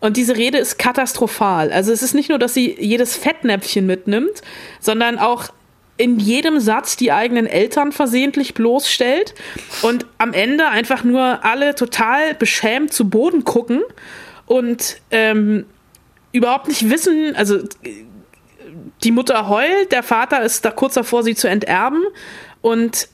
Und 0.01 0.17
diese 0.17 0.37
Rede 0.37 0.59
ist 0.59 0.79
katastrophal. 0.79 1.71
Also 1.71 1.93
es 1.93 2.03
ist 2.03 2.15
nicht 2.15 2.31
nur, 2.31 2.39
dass 2.39 2.55
sie 2.55 2.75
jedes 2.79 3.17
Fettnäpfchen 3.17 3.87
mitnimmt, 3.87 4.43
sondern 4.81 5.19
auch 5.19 5.51
in 5.99 6.19
jedem 6.19 6.61
Satz 6.61 6.97
die 6.97 7.13
eigenen 7.13 7.47
Eltern 7.47 7.93
versehentlich 7.93 8.55
bloßstellt 8.55 9.35
und 9.83 10.07
am 10.17 10.33
Ende 10.33 10.69
einfach 10.69 11.05
nur 11.05 11.45
alle 11.45 11.75
total 11.75 12.35
beschämt 12.35 12.95
zu 12.95 13.11
Boden 13.11 13.45
gucken 13.45 13.83
und 14.47 14.97
ähm, 15.11 15.67
überhaupt 16.33 16.69
nicht 16.69 16.89
wissen, 16.89 17.37
also 17.37 17.59
die 19.05 19.13
Mutter 19.13 19.51
heult, 19.51 19.93
der 19.93 20.03
Vater 20.03 20.43
ist 20.43 20.65
da 20.65 20.71
kurz 20.71 20.95
davor, 20.95 21.23
sie 21.23 21.35
zu 21.35 21.49
enterben 21.49 22.03
und 22.63 23.09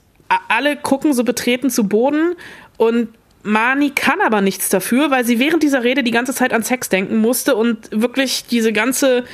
alle 0.48 0.76
gucken 0.76 1.12
so 1.12 1.24
betreten 1.24 1.70
zu 1.70 1.88
Boden 1.88 2.36
und 2.76 3.08
Mani 3.46 3.90
kann 3.90 4.20
aber 4.20 4.40
nichts 4.40 4.68
dafür, 4.68 5.10
weil 5.10 5.24
sie 5.24 5.38
während 5.38 5.62
dieser 5.62 5.84
Rede 5.84 6.02
die 6.02 6.10
ganze 6.10 6.34
Zeit 6.34 6.52
an 6.52 6.62
Sex 6.62 6.88
denken 6.88 7.16
musste 7.16 7.54
und 7.54 7.88
wirklich 7.92 8.44
diese 8.46 8.72
ganze 8.72 9.24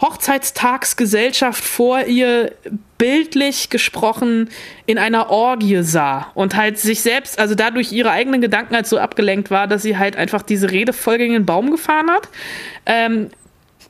Hochzeitstagsgesellschaft 0.00 1.62
vor 1.62 2.04
ihr 2.04 2.52
bildlich 2.98 3.68
gesprochen 3.68 4.48
in 4.86 4.98
einer 4.98 5.30
Orgie 5.30 5.82
sah 5.82 6.30
und 6.34 6.56
halt 6.56 6.78
sich 6.78 7.00
selbst, 7.02 7.38
also 7.38 7.54
dadurch 7.54 7.92
ihre 7.92 8.10
eigenen 8.10 8.40
Gedanken 8.40 8.74
halt 8.74 8.86
so 8.86 8.98
abgelenkt 8.98 9.50
war, 9.50 9.66
dass 9.66 9.82
sie 9.82 9.96
halt 9.96 10.16
einfach 10.16 10.42
diese 10.42 10.70
Rede 10.70 10.92
voll 10.92 11.18
gegen 11.18 11.32
den 11.32 11.46
Baum 11.46 11.70
gefahren 11.70 12.10
hat. 12.10 12.28
Ähm, 12.86 13.30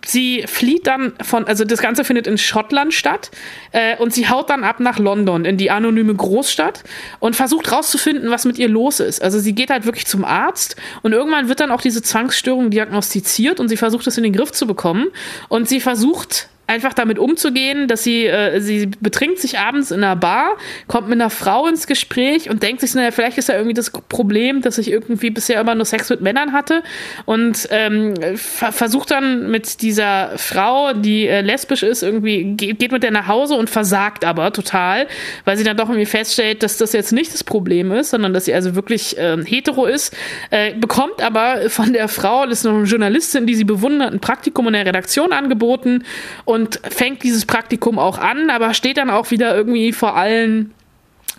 sie 0.05 0.45
flieht 0.47 0.87
dann 0.87 1.13
von, 1.23 1.47
also 1.47 1.65
das 1.65 1.81
Ganze 1.81 2.05
findet 2.05 2.27
in 2.27 2.39
Schottland 2.39 2.95
statt 2.95 3.31
äh, 3.73 3.97
und 3.97 4.13
sie 4.13 4.29
haut 4.29 4.51
dann 4.51 4.65
ab 4.65 4.81
nach 4.81 4.99
London 4.99 5.45
in 5.45 5.57
die 5.57 5.71
anonyme 5.71 6.15
Großstadt 6.15 6.85
und 7.21 7.37
versucht 7.37 7.71
rauszufinden, 7.73 8.31
was 8.31 8.45
mit 8.45 8.59
ihr 8.59 8.69
los 8.69 9.01
ist. 9.01 9.23
Also 9.23 9.39
sie 9.39 9.55
geht 9.55 9.71
halt 9.71 9.85
wirklich 9.85 10.07
zum 10.07 10.25
Arzt 10.25 10.77
und 11.03 11.13
irgendwann 11.13 11.49
wird 11.49 11.61
dann 11.61 11.71
auch 11.71 11.81
diese 11.81 12.03
Zwangsstörung 12.03 12.71
diagnostiziert 12.71 13.61
und 13.61 13.69
sie 13.69 13.77
versucht 13.77 14.07
es 14.07 14.17
in 14.17 14.25
den 14.25 14.33
Griff 14.33 14.53
zu 14.53 14.67
bekommen 14.67 15.09
und 15.49 15.69
sie 15.69 15.81
versucht 15.81 16.49
einfach 16.69 16.93
damit 16.93 17.19
umzugehen, 17.19 17.89
dass 17.89 18.05
sie, 18.05 18.27
äh, 18.27 18.61
sie 18.61 18.91
betrinkt 19.01 19.39
sich 19.39 19.59
abends 19.59 19.91
in 19.91 20.05
einer 20.05 20.17
Bar, 20.17 20.57
kommt 20.87 21.09
mit 21.09 21.19
einer 21.19 21.31
Frau 21.31 21.67
ins 21.67 21.87
Gespräch 21.87 22.51
und 22.51 22.63
denkt 22.63 22.83
sich, 22.83 22.95
naja, 22.95 23.11
vielleicht 23.11 23.39
ist 23.39 23.49
ja 23.49 23.55
irgendwie 23.55 23.75
das 23.75 23.91
Problem, 23.91 24.61
dass 24.61 24.77
ich 24.77 24.91
irgendwie 24.91 25.31
bisher 25.31 25.61
immer 25.61 25.75
nur 25.75 25.87
Sex 25.87 26.11
mit 26.11 26.21
Männern 26.21 26.53
hatte 26.53 26.83
und 27.25 27.69
ähm, 27.71 28.15
versucht 28.37 29.11
dann 29.11 29.51
mit 29.51 29.81
dieser 29.81 30.37
Frau, 30.37 30.93
die 30.93 31.27
äh, 31.27 31.41
lesbisch 31.41 31.83
ist, 31.83 32.03
irgendwie 32.03 32.45
geht, 32.55 32.79
geht 32.79 32.93
mit 32.93 33.03
der 33.03 33.13
nach 33.13 33.29
Hause 33.29 33.55
und 33.55 33.71
versagt 33.71 34.27
aber 34.27 34.53
total, 34.53 35.07
weil 35.47 35.57
sie 35.57 35.65
dann 35.65 35.77
doch 35.79 35.89
irgendwie 35.89 36.07
feststellt, 36.07 36.63
dass 36.63 36.77
das 36.77 36.93
jetzt 36.93 37.13
nicht 37.13 37.33
das 37.33 37.45
Problem 37.45 37.93
ist, 37.93 38.11
sondern 38.11 38.35
dass 38.35 38.45
sie 38.45 38.53
also 38.53 38.75
wirklich 38.75 39.17
äh, 39.17 39.39
hetero 39.43 39.87
ist, 39.87 40.15
äh, 40.51 40.75
bekommt 40.75 41.23
aber 41.23 41.71
von 41.71 41.95
der 41.95 42.09
Frau, 42.09 42.45
das 42.45 42.59
ist 42.59 42.65
noch 42.65 42.75
eine 42.75 42.85
Journalistin, 42.85 43.47
die 43.47 43.55
sie 43.55 43.65
bewundert, 43.65 44.13
ein 44.13 44.21
Praktikum 44.21 44.67
in 44.67 44.75
der 44.75 44.85
Redaktion 44.85 45.33
angeboten 45.33 46.05
und 46.45 46.58
und 46.59 46.81
fängt 46.91 47.23
dieses 47.23 47.47
Praktikum 47.47 47.99
auch 47.99 48.19
an, 48.19 48.51
aber 48.51 48.75
steht 48.75 48.97
dann 48.97 49.11
auch 49.11 49.31
wieder 49.31 49.55
irgendwie 49.55 49.93
vor 49.93 50.17
allen 50.17 50.75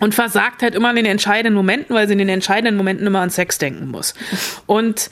und 0.00 0.14
versagt 0.14 0.62
halt 0.62 0.74
immer 0.74 0.88
in 0.90 0.96
den 0.96 1.04
entscheidenden 1.04 1.54
Momenten, 1.54 1.94
weil 1.94 2.06
sie 2.06 2.14
in 2.14 2.18
den 2.18 2.30
entscheidenden 2.30 2.76
Momenten 2.76 3.06
immer 3.06 3.20
an 3.20 3.28
Sex 3.28 3.58
denken 3.58 3.88
muss. 3.88 4.14
Und 4.64 5.10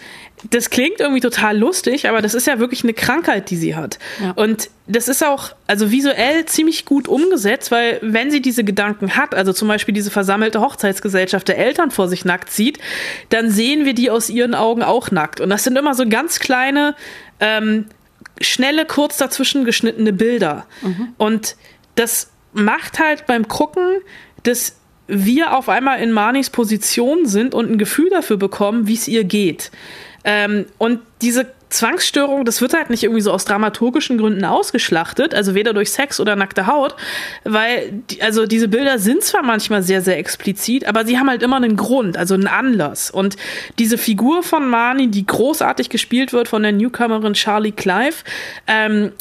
das 0.50 0.70
klingt 0.70 1.00
irgendwie 1.00 1.20
total 1.20 1.58
lustig, 1.58 2.08
aber 2.08 2.22
das 2.22 2.32
ist 2.32 2.46
ja 2.46 2.58
wirklich 2.58 2.84
eine 2.84 2.94
Krankheit, 2.94 3.50
die 3.50 3.56
sie 3.56 3.76
hat. 3.76 3.98
Ja. 4.22 4.30
Und 4.30 4.70
das 4.86 5.08
ist 5.08 5.22
auch, 5.22 5.50
also 5.66 5.90
visuell 5.90 6.46
ziemlich 6.46 6.86
gut 6.86 7.06
umgesetzt, 7.06 7.70
weil 7.70 7.98
wenn 8.00 8.30
sie 8.30 8.40
diese 8.40 8.64
Gedanken 8.64 9.16
hat, 9.16 9.34
also 9.34 9.52
zum 9.52 9.68
Beispiel 9.68 9.92
diese 9.92 10.10
versammelte 10.10 10.60
Hochzeitsgesellschaft 10.60 11.48
der 11.48 11.58
Eltern 11.58 11.90
vor 11.90 12.08
sich 12.08 12.24
nackt 12.24 12.50
sieht, 12.50 12.78
dann 13.28 13.50
sehen 13.50 13.84
wir 13.84 13.92
die 13.92 14.10
aus 14.10 14.30
ihren 14.30 14.54
Augen 14.54 14.82
auch 14.82 15.10
nackt. 15.10 15.40
Und 15.40 15.50
das 15.50 15.64
sind 15.64 15.76
immer 15.76 15.94
so 15.94 16.08
ganz 16.08 16.38
kleine 16.38 16.94
ähm, 17.40 17.86
schnelle, 18.40 18.86
kurz 18.86 19.16
dazwischen 19.16 19.64
geschnittene 19.64 20.12
Bilder. 20.12 20.66
Mhm. 20.82 21.14
Und 21.16 21.56
das 21.94 22.30
macht 22.52 22.98
halt 22.98 23.26
beim 23.26 23.48
Gucken, 23.48 24.00
dass 24.42 24.76
wir 25.06 25.56
auf 25.56 25.68
einmal 25.68 26.00
in 26.00 26.12
Manis 26.12 26.50
Position 26.50 27.26
sind 27.26 27.54
und 27.54 27.70
ein 27.70 27.78
Gefühl 27.78 28.10
dafür 28.10 28.36
bekommen, 28.36 28.86
wie 28.86 28.94
es 28.94 29.08
ihr 29.08 29.24
geht. 29.24 29.70
Ähm, 30.24 30.66
und 30.76 31.00
diese 31.22 31.52
Zwangsstörung, 31.70 32.44
das 32.44 32.60
wird 32.60 32.74
halt 32.74 32.90
nicht 32.90 33.02
irgendwie 33.02 33.20
so 33.20 33.32
aus 33.32 33.44
dramaturgischen 33.44 34.18
Gründen 34.18 34.44
ausgeschlachtet, 34.44 35.34
also 35.34 35.54
weder 35.54 35.72
durch 35.72 35.92
Sex 35.92 36.20
oder 36.20 36.36
nackte 36.36 36.66
Haut, 36.66 36.94
weil, 37.44 37.92
die, 38.10 38.22
also 38.22 38.46
diese 38.46 38.68
Bilder 38.68 38.98
sind 38.98 39.22
zwar 39.22 39.42
manchmal 39.42 39.82
sehr, 39.82 40.02
sehr 40.02 40.18
explizit, 40.18 40.86
aber 40.86 41.04
sie 41.04 41.18
haben 41.18 41.28
halt 41.28 41.42
immer 41.42 41.56
einen 41.56 41.76
Grund, 41.76 42.16
also 42.16 42.34
einen 42.34 42.46
Anlass. 42.46 43.10
Und 43.10 43.36
diese 43.78 43.98
Figur 43.98 44.42
von 44.42 44.68
Marnie, 44.68 45.08
die 45.08 45.26
großartig 45.26 45.90
gespielt 45.90 46.32
wird 46.32 46.48
von 46.48 46.62
der 46.62 46.72
Newcomerin 46.72 47.34
Charlie 47.34 47.72
Clive, 47.72 48.24
ähm, 48.66 49.12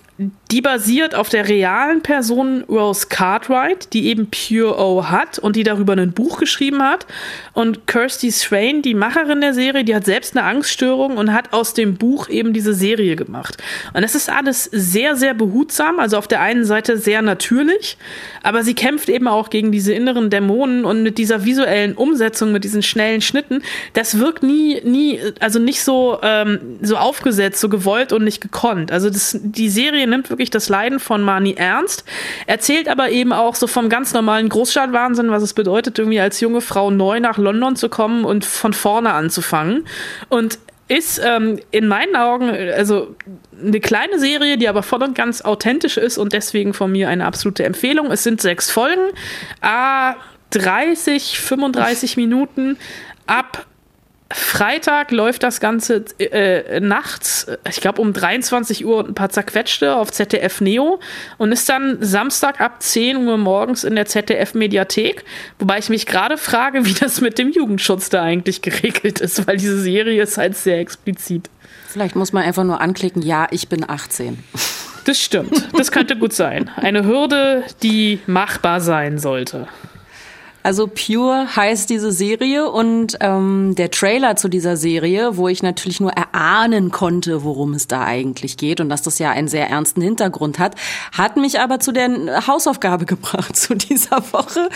die 0.52 0.62
basiert 0.62 1.14
auf 1.14 1.30
der 1.30 1.48
realen 1.48 2.02
Person 2.02 2.64
Rose 2.68 3.06
Cartwright, 3.08 3.94
die 3.94 4.08
eben 4.08 4.32
Pure 4.32 4.78
O 4.80 5.10
hat 5.10 5.38
und 5.38 5.56
die 5.56 5.64
darüber 5.64 5.94
ein 5.94 6.12
Buch 6.12 6.40
geschrieben 6.40 6.82
hat. 6.82 7.06
Und 7.54 7.86
Kirsty 7.86 8.32
Swain, 8.32 8.82
die 8.82 8.96
Macherin 8.96 9.42
der 9.42 9.54
Serie, 9.54 9.84
die 9.84 9.94
hat 9.94 10.06
selbst 10.06 10.36
eine 10.36 10.48
Angststörung 10.48 11.18
und 11.18 11.34
hat 11.34 11.54
aus 11.54 11.76
dem 11.76 11.98
Buch 11.98 12.30
eben 12.38 12.54
diese 12.54 12.74
Serie 12.74 13.16
gemacht. 13.16 13.58
Und 13.94 14.04
es 14.04 14.16
ist 14.16 14.30
alles 14.30 14.66
sehr, 14.66 15.16
sehr 15.16 15.34
behutsam, 15.34 16.00
also 16.00 16.18
auf 16.18 16.28
der 16.28 16.42
einen 16.42 16.66
Seite 16.66 16.98
sehr 16.98 17.22
natürlich, 17.22 17.98
aber 18.44 18.64
sie 18.64 18.74
kämpft 18.74 19.10
eben 19.10 19.28
auch 19.28 19.50
gegen 19.50 19.72
diese 19.72 19.94
inneren 19.94 20.30
Dämonen 20.30 20.86
und 20.86 21.04
mit 21.04 21.18
dieser 21.18 21.46
visuellen 21.46 21.96
Umsetzung, 21.96 22.52
mit 22.52 22.64
diesen 22.64 22.84
schnellen 22.84 23.22
Schnitten, 23.22 23.62
das 23.94 24.20
wirkt 24.20 24.44
nie, 24.44 24.82
nie, 24.84 25.20
also 25.40 25.60
nicht 25.60 25.84
so, 25.84 26.20
ähm, 26.22 26.78
so 26.82 26.98
aufgesetzt, 26.98 27.60
so 27.60 27.70
gewollt 27.70 28.14
und 28.14 28.24
nicht 28.24 28.42
gekonnt. 28.42 28.92
Also 28.92 29.10
das, 29.10 29.38
die 29.42 29.70
Serie 29.70 30.08
nimmt 30.08 30.30
wirklich 30.30 30.50
das 30.50 30.70
Leiden 30.70 31.00
von 31.00 31.22
Mani 31.22 31.56
ernst, 31.58 32.04
erzählt 32.46 32.88
aber 32.88 33.10
eben 33.10 33.34
auch 33.34 33.56
so 33.56 33.68
vom 33.68 33.90
ganz 33.90 34.14
normalen 34.14 34.50
Großstadtwahnsinn, 34.50 35.32
was 35.32 35.44
es 35.44 35.54
bedeutet, 35.54 36.00
irgendwie 36.00 36.20
als 36.20 36.40
junge 36.40 36.62
Frau 36.62 36.92
neu 36.92 37.20
nach 37.20 37.38
London 37.38 37.76
zu 37.76 37.90
kommen 37.90 38.26
und 38.26 38.46
von 38.46 38.74
vorne 38.74 39.14
anzufangen. 39.14 39.86
Und 40.30 40.60
ist 40.88 41.22
ähm, 41.24 41.60
in 41.72 41.88
meinen 41.88 42.16
Augen 42.16 42.50
also 42.50 43.16
eine 43.62 43.80
kleine 43.80 44.20
Serie, 44.20 44.58
die 44.58 44.70
aber 44.70 44.84
voll 44.84 45.04
und 45.04 45.16
ganz 45.16 45.42
authentisch 45.42 45.98
ist 45.98 46.18
und 46.18 46.34
deswegen 46.34 46.74
von 46.74 46.92
mir 46.92 47.10
eine 47.10 47.26
absolute 47.26 47.66
Empfehlung. 47.66 48.12
Es 48.12 48.24
sind 48.24 48.42
sechs 48.42 48.72
Folgen, 48.72 49.12
a 49.62 50.16
30, 50.52 51.40
35 51.40 52.16
Minuten 52.16 52.78
ab 53.26 53.66
Freitag 54.32 55.12
läuft 55.12 55.44
das 55.44 55.60
Ganze 55.60 56.04
äh, 56.20 56.80
nachts, 56.80 57.48
ich 57.70 57.80
glaube 57.80 58.02
um 58.02 58.12
23 58.12 58.86
Uhr 58.86 58.98
und 58.98 59.10
ein 59.10 59.16
paar 59.16 59.30
zerquetschte 59.30 59.96
auf 59.96 60.12
ZDF 60.12 60.60
Neo 60.60 61.00
und 61.38 61.52
ist 61.52 61.70
dann 61.70 61.98
Samstag 62.02 62.60
ab 62.60 62.84
10 62.84 63.26
Uhr 63.26 63.38
morgens 63.38 63.84
in 63.86 63.96
der 63.96 64.06
ZDF 64.06 64.54
Mediathek. 64.54 65.24
Wobei 65.60 65.80
ich 65.80 65.90
mich 65.90 66.06
gerade 66.06 66.38
frage, 66.38 66.86
wie 66.86 66.94
das 66.94 67.22
mit 67.22 67.38
dem 67.38 67.52
Jugendschutz 67.52 68.10
da 68.10 68.24
eigentlich 68.24 68.62
geregelt 68.62 69.22
ist, 69.22 69.48
weil 69.48 69.58
diese 69.58 69.80
Serie 69.80 70.22
ist 70.22 70.38
halt 70.38 70.58
sehr 70.58 70.80
explizit. 70.80 71.50
Vielleicht 71.88 72.16
muss 72.16 72.34
man 72.34 72.44
einfach 72.44 72.66
nur 72.66 72.82
anklicken, 72.82 73.22
ja, 73.22 73.48
ich 73.52 73.70
bin 73.70 73.90
18. 73.90 74.44
Das 75.06 75.22
stimmt. 75.22 75.70
Das 75.78 75.94
könnte 75.94 76.18
gut 76.18 76.34
sein. 76.34 76.70
Eine 76.76 77.06
Hürde, 77.06 77.64
die 77.82 78.20
machbar 78.28 78.82
sein 78.82 79.20
sollte. 79.20 79.70
Also 80.64 80.88
Pure 80.88 81.56
heißt 81.56 81.90
diese 81.90 82.12
Serie 82.12 82.70
und 82.70 83.18
ähm, 83.22 83.74
der 83.76 83.90
Trailer 83.90 84.36
zu 84.36 84.50
dieser 84.50 84.76
Serie, 84.76 85.38
wo 85.38 85.48
ich 85.48 85.64
natürlich 85.64 86.02
nur 86.02 86.12
erahnen 86.12 86.92
konnte, 86.92 87.44
worum 87.44 87.74
es 87.74 87.88
da 87.88 88.04
eigentlich 88.04 88.58
geht 88.58 88.82
und 88.82 88.90
dass 88.90 89.02
das 89.02 89.18
ja 89.18 89.32
einen 89.32 89.48
sehr 89.48 89.70
ernsten 89.70 90.02
Hintergrund 90.02 90.60
hat, 90.60 90.76
hat 91.14 91.38
mich 91.38 91.60
aber 91.62 91.80
zu 91.80 91.94
der 91.94 92.46
Hausaufgabe 92.48 93.06
gebracht 93.08 93.56
zu 93.56 93.76
dieser 93.76 94.22
Woche, 94.34 94.70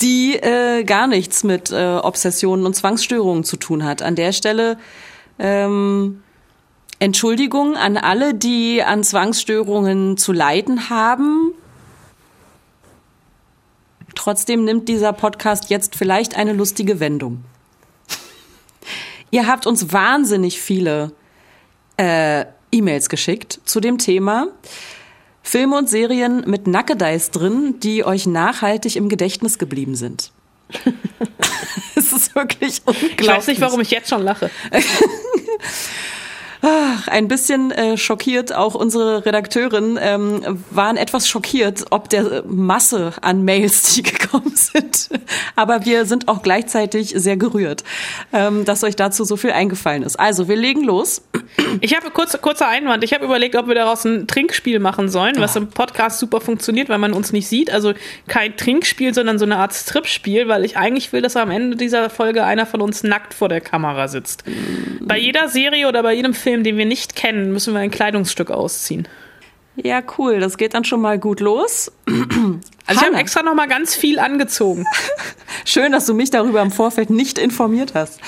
die 0.00 0.36
äh, 0.36 0.84
gar 0.84 1.06
nichts 1.06 1.44
mit 1.44 1.70
äh, 1.70 1.96
Obsessionen 1.96 2.64
und 2.64 2.74
Zwangsstörungen 2.74 3.44
zu 3.44 3.58
tun 3.58 3.84
hat. 3.84 4.00
An 4.00 4.14
der 4.14 4.32
Stelle 4.32 4.78
ähm, 5.38 6.22
Entschuldigung 7.00 7.76
an 7.76 7.96
alle, 7.96 8.34
die 8.34 8.82
an 8.82 9.04
Zwangsstörungen 9.04 10.16
zu 10.16 10.32
leiden 10.32 10.90
haben. 10.90 11.52
Trotzdem 14.18 14.64
nimmt 14.64 14.88
dieser 14.88 15.12
Podcast 15.12 15.70
jetzt 15.70 15.94
vielleicht 15.94 16.36
eine 16.36 16.52
lustige 16.52 16.98
Wendung. 16.98 17.44
Ihr 19.30 19.46
habt 19.46 19.64
uns 19.64 19.92
wahnsinnig 19.92 20.60
viele 20.60 21.12
äh, 21.98 22.44
E-Mails 22.72 23.10
geschickt 23.10 23.60
zu 23.64 23.78
dem 23.78 23.96
Thema. 23.98 24.48
Filme 25.40 25.78
und 25.78 25.88
Serien 25.88 26.42
mit 26.48 26.66
Nackedeis 26.66 27.30
drin, 27.30 27.78
die 27.78 28.04
euch 28.04 28.26
nachhaltig 28.26 28.96
im 28.96 29.08
Gedächtnis 29.08 29.56
geblieben 29.56 29.94
sind. 29.94 30.32
Es 31.94 32.12
ist 32.12 32.34
wirklich 32.34 32.82
unglaublich. 32.84 33.20
Ich 33.20 33.28
weiß 33.28 33.46
nicht, 33.48 33.60
warum 33.60 33.80
ich 33.80 33.90
jetzt 33.90 34.08
schon 34.08 34.22
lache. 34.22 34.50
ein 37.06 37.28
bisschen 37.28 37.70
äh, 37.70 37.96
schockiert, 37.96 38.54
auch 38.54 38.74
unsere 38.74 39.24
Redakteurin 39.24 39.98
ähm, 40.00 40.64
waren 40.70 40.96
etwas 40.96 41.28
schockiert, 41.28 41.84
ob 41.90 42.08
der 42.08 42.42
Masse 42.46 43.12
an 43.20 43.44
Mails, 43.44 43.94
die 43.94 44.02
gekommen 44.28 44.54
sind. 44.54 45.08
Aber 45.56 45.84
wir 45.84 46.04
sind 46.04 46.28
auch 46.28 46.42
gleichzeitig 46.42 47.14
sehr 47.16 47.36
gerührt, 47.36 47.84
ähm, 48.32 48.64
dass 48.64 48.82
euch 48.82 48.96
dazu 48.96 49.24
so 49.24 49.36
viel 49.36 49.52
eingefallen 49.52 50.02
ist. 50.02 50.18
Also, 50.18 50.48
wir 50.48 50.56
legen 50.56 50.84
los. 50.84 51.22
Ich 51.80 51.94
habe 51.94 52.10
kurz, 52.10 52.40
kurzer 52.40 52.68
Einwand. 52.68 53.04
Ich 53.04 53.12
habe 53.12 53.24
überlegt, 53.24 53.56
ob 53.56 53.68
wir 53.68 53.74
daraus 53.74 54.04
ein 54.04 54.26
Trinkspiel 54.26 54.78
machen 54.78 55.08
sollen, 55.08 55.36
was 55.38 55.56
im 55.56 55.68
Podcast 55.68 56.18
super 56.18 56.40
funktioniert, 56.40 56.88
weil 56.88 56.98
man 56.98 57.12
uns 57.12 57.32
nicht 57.32 57.48
sieht. 57.48 57.70
Also 57.70 57.94
kein 58.26 58.56
Trinkspiel, 58.56 59.14
sondern 59.14 59.38
so 59.38 59.44
eine 59.44 59.56
Art 59.56 59.74
Stripspiel, 59.74 60.48
weil 60.48 60.64
ich 60.64 60.76
eigentlich 60.76 61.12
will, 61.12 61.22
dass 61.22 61.36
am 61.36 61.50
Ende 61.50 61.76
dieser 61.76 62.10
Folge 62.10 62.44
einer 62.44 62.66
von 62.66 62.80
uns 62.80 63.02
nackt 63.02 63.34
vor 63.34 63.48
der 63.48 63.60
Kamera 63.60 64.08
sitzt. 64.08 64.44
Bei 65.00 65.18
jeder 65.18 65.48
Serie 65.48 65.88
oder 65.88 66.02
bei 66.02 66.14
jedem 66.14 66.34
Film 66.34 66.47
Film, 66.48 66.64
den 66.64 66.78
wir 66.78 66.86
nicht 66.86 67.14
kennen, 67.14 67.52
müssen 67.52 67.74
wir 67.74 67.80
ein 67.80 67.90
Kleidungsstück 67.90 68.50
ausziehen. 68.50 69.06
Ja, 69.76 70.00
cool. 70.16 70.40
Das 70.40 70.56
geht 70.56 70.72
dann 70.72 70.82
schon 70.82 71.02
mal 71.02 71.18
gut 71.18 71.40
los. 71.40 71.92
Also 72.86 73.02
ich 73.02 73.06
habe 73.06 73.16
extra 73.16 73.42
noch 73.42 73.52
mal 73.54 73.68
ganz 73.68 73.94
viel 73.94 74.18
angezogen. 74.18 74.86
Schön, 75.66 75.92
dass 75.92 76.06
du 76.06 76.14
mich 76.14 76.30
darüber 76.30 76.62
im 76.62 76.70
Vorfeld 76.70 77.10
nicht 77.10 77.38
informiert 77.38 77.92
hast. 77.94 78.18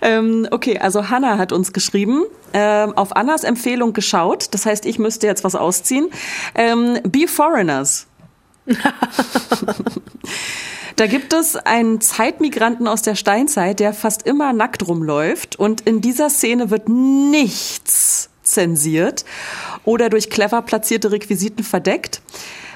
Ähm, 0.00 0.48
okay, 0.50 0.80
also 0.80 1.08
Hannah 1.08 1.38
hat 1.38 1.52
uns 1.52 1.72
geschrieben, 1.72 2.24
ähm, 2.52 2.98
auf 2.98 3.14
Annas 3.14 3.44
Empfehlung 3.44 3.92
geschaut. 3.92 4.48
Das 4.50 4.66
heißt, 4.66 4.84
ich 4.84 4.98
müsste 4.98 5.28
jetzt 5.28 5.44
was 5.44 5.54
ausziehen. 5.54 6.10
Ähm, 6.56 6.98
Be 7.04 7.28
Foreigners. 7.28 8.08
Da 10.96 11.06
gibt 11.06 11.32
es 11.32 11.56
einen 11.56 12.00
Zeitmigranten 12.00 12.86
aus 12.86 13.02
der 13.02 13.14
Steinzeit, 13.14 13.80
der 13.80 13.94
fast 13.94 14.26
immer 14.26 14.52
nackt 14.52 14.86
rumläuft 14.86 15.56
und 15.56 15.82
in 15.82 16.00
dieser 16.00 16.30
Szene 16.30 16.70
wird 16.70 16.88
nichts 16.88 18.30
zensiert 18.42 19.24
oder 19.84 20.10
durch 20.10 20.30
clever 20.30 20.62
platzierte 20.62 21.12
Requisiten 21.12 21.64
verdeckt 21.64 22.20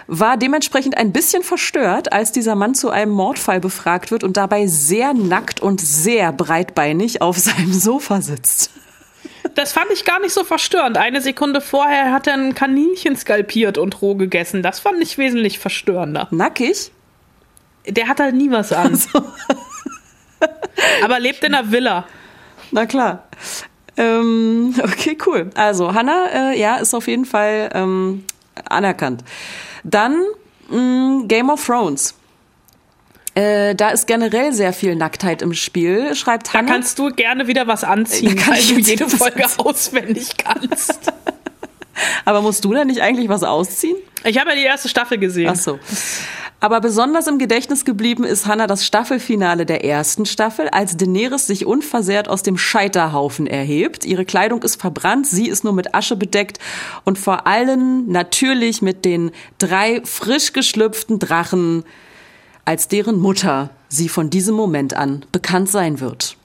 war 0.07 0.37
dementsprechend 0.37 0.97
ein 0.97 1.13
bisschen 1.13 1.43
verstört, 1.43 2.13
als 2.13 2.33
dieser 2.33 2.55
Mann 2.55 2.75
zu 2.75 2.91
einem 2.91 3.13
Mordfall 3.13 3.61
befragt 3.61 4.11
wird 4.11 4.25
und 4.25 4.37
dabei 4.37 4.67
sehr 4.67 5.15
nackt 5.15 5.61
und 5.61 5.81
sehr 5.81 6.33
breitbeinig 6.33 7.23
auf 7.23 7.39
seinem 7.39 7.73
Sofa 7.73 8.21
sitzt. 8.23 8.71
Das 9.55 9.73
fand 9.73 9.91
ich 9.93 10.05
gar 10.05 10.21
nicht 10.21 10.33
so 10.33 10.45
verstörend. 10.45 10.99
Eine 10.99 11.21
Sekunde 11.21 11.61
vorher 11.61 12.13
hat 12.13 12.27
er 12.27 12.35
ein 12.35 12.55
Kaninchen 12.55 13.17
skalpiert 13.17 13.79
und 13.79 14.03
roh 14.03 14.15
gegessen. 14.15 14.63
Das 14.63 14.81
fand 14.81 15.03
ich 15.03 15.19
wesentlich 15.19 15.59
verstörender. 15.59 16.29
Nackig? 16.31 16.91
Der 17.89 18.09
hat 18.09 18.21
halt 18.21 18.35
nie 18.35 18.51
was 18.51 18.73
an. 18.73 18.95
So. 18.97 19.23
Aber 21.05 21.21
lebt 21.21 21.45
in 21.45 21.55
einer 21.55 21.71
Villa. 21.71 22.07
Na 22.71 22.87
klar. 22.87 23.29
Ähm, 23.97 24.75
okay, 24.83 25.17
cool. 25.27 25.51
Also 25.55 25.95
Hannah, 25.95 26.53
äh, 26.53 26.59
ja, 26.59 26.77
ist 26.77 26.95
auf 26.95 27.09
jeden 27.09 27.25
Fall 27.25 27.71
ähm, 27.73 28.25
anerkannt. 28.69 29.23
Dann 29.85 30.23
mh, 30.69 30.77
mm, 30.77 31.29
Game 31.29 31.51
of 31.51 31.65
Thrones. 31.65 32.15
Äh, 33.35 33.75
da 33.75 33.91
ist 33.91 34.07
generell 34.07 34.53
sehr 34.53 34.73
viel 34.73 34.97
Nacktheit 34.97 35.43
im 35.43 35.53
Spiel, 35.53 36.15
schreibt 36.15 36.55
Hannah. 36.55 36.67
Da 36.67 36.73
kannst 36.73 36.99
du 36.99 37.11
gerne 37.11 37.47
wieder 37.47 37.67
was 37.67 37.85
anziehen, 37.85 38.41
weil 38.47 38.63
du 38.63 38.79
jede 38.79 39.09
Folge 39.09 39.45
auswendig 39.59 40.37
kannst. 40.39 41.13
Aber 42.25 42.41
musst 42.41 42.65
du 42.65 42.73
da 42.73 42.85
nicht 42.85 43.01
eigentlich 43.01 43.29
was 43.29 43.43
ausziehen? 43.43 43.97
Ich 44.25 44.39
habe 44.39 44.51
ja 44.51 44.57
die 44.57 44.63
erste 44.63 44.89
Staffel 44.89 45.19
gesehen. 45.19 45.51
Ach 45.51 45.57
so. 45.57 45.79
Aber 46.67 46.81
besonders 46.81 47.29
im 47.29 47.39
Gedächtnis 47.39 47.85
geblieben 47.85 48.25
ist 48.25 48.47
Hannah 48.47 48.67
das 48.67 48.85
Staffelfinale 48.85 49.67
der 49.67 49.85
ersten 49.85 50.27
Staffel, 50.27 50.69
als 50.69 50.97
Daenerys 50.97 51.47
sich 51.47 51.65
unversehrt 51.65 52.27
aus 52.27 52.43
dem 52.43 52.59
Scheiterhaufen 52.59 53.47
erhebt. 53.47 54.05
Ihre 54.05 54.25
Kleidung 54.25 54.65
ist 54.65 54.81
verbrannt, 54.81 55.29
sie 55.29 55.49
ist 55.49 55.63
nur 55.63 55.73
mit 55.73 55.95
Asche 55.95 56.17
bedeckt 56.17 56.59
und 57.05 57.21
vor 57.21 57.47
allem 57.47 58.09
natürlich 58.09 58.83
mit 58.83 59.05
den 59.05 59.31
drei 59.59 60.03
frisch 60.05 60.53
geschlüpften 60.53 61.21
Drachen, 61.21 61.85
als 62.65 62.89
deren 62.89 63.21
Mutter 63.21 63.71
sie 63.87 64.09
von 64.09 64.29
diesem 64.29 64.57
Moment 64.57 64.93
an 64.95 65.25
bekannt 65.31 65.71
sein 65.71 66.01
wird. 66.01 66.37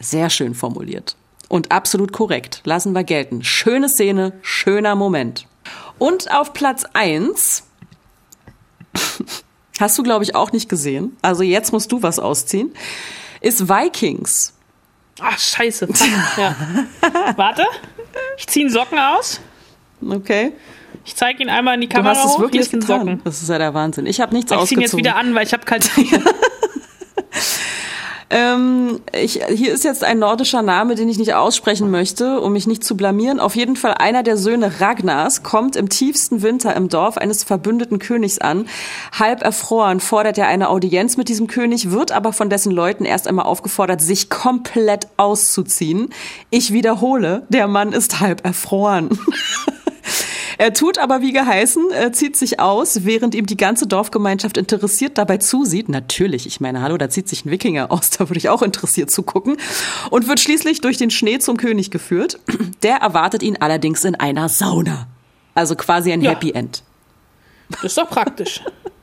Sehr 0.00 0.28
schön 0.28 0.56
formuliert. 0.56 1.14
Und 1.48 1.70
absolut 1.70 2.12
korrekt. 2.12 2.62
Lassen 2.64 2.94
wir 2.94 3.04
gelten. 3.04 3.44
Schöne 3.44 3.88
Szene, 3.88 4.32
schöner 4.42 4.96
Moment. 4.96 5.46
Und 6.00 6.34
auf 6.34 6.52
Platz 6.52 6.82
eins 6.94 7.65
hast 9.80 9.98
du, 9.98 10.02
glaube 10.02 10.24
ich, 10.24 10.34
auch 10.34 10.52
nicht 10.52 10.68
gesehen. 10.68 11.16
Also 11.22 11.42
jetzt 11.42 11.72
musst 11.72 11.90
du 11.92 12.02
was 12.02 12.18
ausziehen. 12.18 12.72
Ist 13.40 13.68
Vikings. 13.68 14.54
Ach, 15.20 15.38
scheiße. 15.38 15.88
Ja. 16.36 16.54
Warte. 17.36 17.64
Ich 18.38 18.46
ziehe 18.46 18.68
Socken 18.70 18.98
aus. 18.98 19.40
Okay. 20.06 20.52
Ich 21.04 21.14
zeige 21.14 21.42
ihn 21.42 21.48
einmal 21.48 21.74
in 21.74 21.82
die 21.82 21.88
Kamera. 21.88 22.14
Du 22.14 22.18
hast 22.18 22.34
es 22.34 22.38
wirklich 22.40 22.70
getan. 22.70 22.86
Socken. 22.86 23.20
Das 23.24 23.42
ist 23.42 23.48
ja 23.48 23.58
der 23.58 23.72
Wahnsinn. 23.74 24.06
Ich 24.06 24.20
habe 24.20 24.34
nichts 24.34 24.50
ich 24.50 24.58
ausgezogen. 24.58 24.82
Ich 24.82 24.90
ziehe 24.90 25.00
ihn 25.00 25.04
jetzt 25.04 25.14
wieder 25.14 25.16
an, 25.16 25.34
weil 25.34 25.46
ich 25.46 25.52
habe 25.52 25.64
kalte 25.64 25.88
Ähm, 28.28 29.00
ich, 29.12 29.40
hier 29.48 29.72
ist 29.72 29.84
jetzt 29.84 30.02
ein 30.02 30.18
nordischer 30.18 30.62
Name, 30.62 30.96
den 30.96 31.08
ich 31.08 31.18
nicht 31.18 31.34
aussprechen 31.34 31.90
möchte, 31.90 32.40
um 32.40 32.52
mich 32.52 32.66
nicht 32.66 32.82
zu 32.82 32.96
blamieren. 32.96 33.38
Auf 33.38 33.54
jeden 33.54 33.76
Fall 33.76 33.94
einer 33.94 34.24
der 34.24 34.36
Söhne 34.36 34.80
Ragnars 34.80 35.44
kommt 35.44 35.76
im 35.76 35.88
tiefsten 35.88 36.42
Winter 36.42 36.74
im 36.74 36.88
Dorf 36.88 37.18
eines 37.18 37.44
verbündeten 37.44 38.00
Königs 38.00 38.38
an. 38.38 38.66
Halb 39.16 39.42
erfroren 39.42 40.00
fordert 40.00 40.38
er 40.38 40.48
eine 40.48 40.70
Audienz 40.70 41.16
mit 41.16 41.28
diesem 41.28 41.46
König, 41.46 41.92
wird 41.92 42.10
aber 42.10 42.32
von 42.32 42.50
dessen 42.50 42.72
Leuten 42.72 43.04
erst 43.04 43.28
einmal 43.28 43.46
aufgefordert, 43.46 44.00
sich 44.02 44.28
komplett 44.28 45.06
auszuziehen. 45.16 46.10
Ich 46.50 46.72
wiederhole, 46.72 47.46
der 47.48 47.68
Mann 47.68 47.92
ist 47.92 48.20
halb 48.20 48.44
erfroren. 48.44 49.10
Er 50.58 50.72
tut 50.72 50.98
aber 50.98 51.20
wie 51.20 51.32
geheißen, 51.32 51.90
er 51.90 52.12
zieht 52.12 52.36
sich 52.36 52.60
aus, 52.60 53.04
während 53.04 53.34
ihm 53.34 53.46
die 53.46 53.56
ganze 53.56 53.86
Dorfgemeinschaft 53.86 54.56
interessiert 54.56 55.18
dabei 55.18 55.38
zusieht. 55.38 55.88
Natürlich, 55.88 56.46
ich 56.46 56.60
meine, 56.60 56.80
hallo, 56.80 56.96
da 56.96 57.10
zieht 57.10 57.28
sich 57.28 57.44
ein 57.44 57.50
Wikinger 57.50 57.92
aus, 57.92 58.10
da 58.18 58.28
würde 58.28 58.38
ich 58.38 58.48
auch 58.48 58.62
interessiert 58.62 59.10
zugucken. 59.10 59.56
Und 60.10 60.28
wird 60.28 60.40
schließlich 60.40 60.80
durch 60.80 60.96
den 60.96 61.10
Schnee 61.10 61.38
zum 61.38 61.56
König 61.56 61.90
geführt. 61.90 62.40
Der 62.82 62.96
erwartet 62.96 63.42
ihn 63.42 63.56
allerdings 63.60 64.04
in 64.04 64.14
einer 64.14 64.48
Sauna. 64.48 65.06
Also 65.54 65.74
quasi 65.74 66.12
ein 66.12 66.20
ja. 66.20 66.30
Happy 66.30 66.52
End. 66.52 66.82
Das 67.70 67.84
ist 67.84 67.98
doch 67.98 68.08
praktisch. 68.08 68.62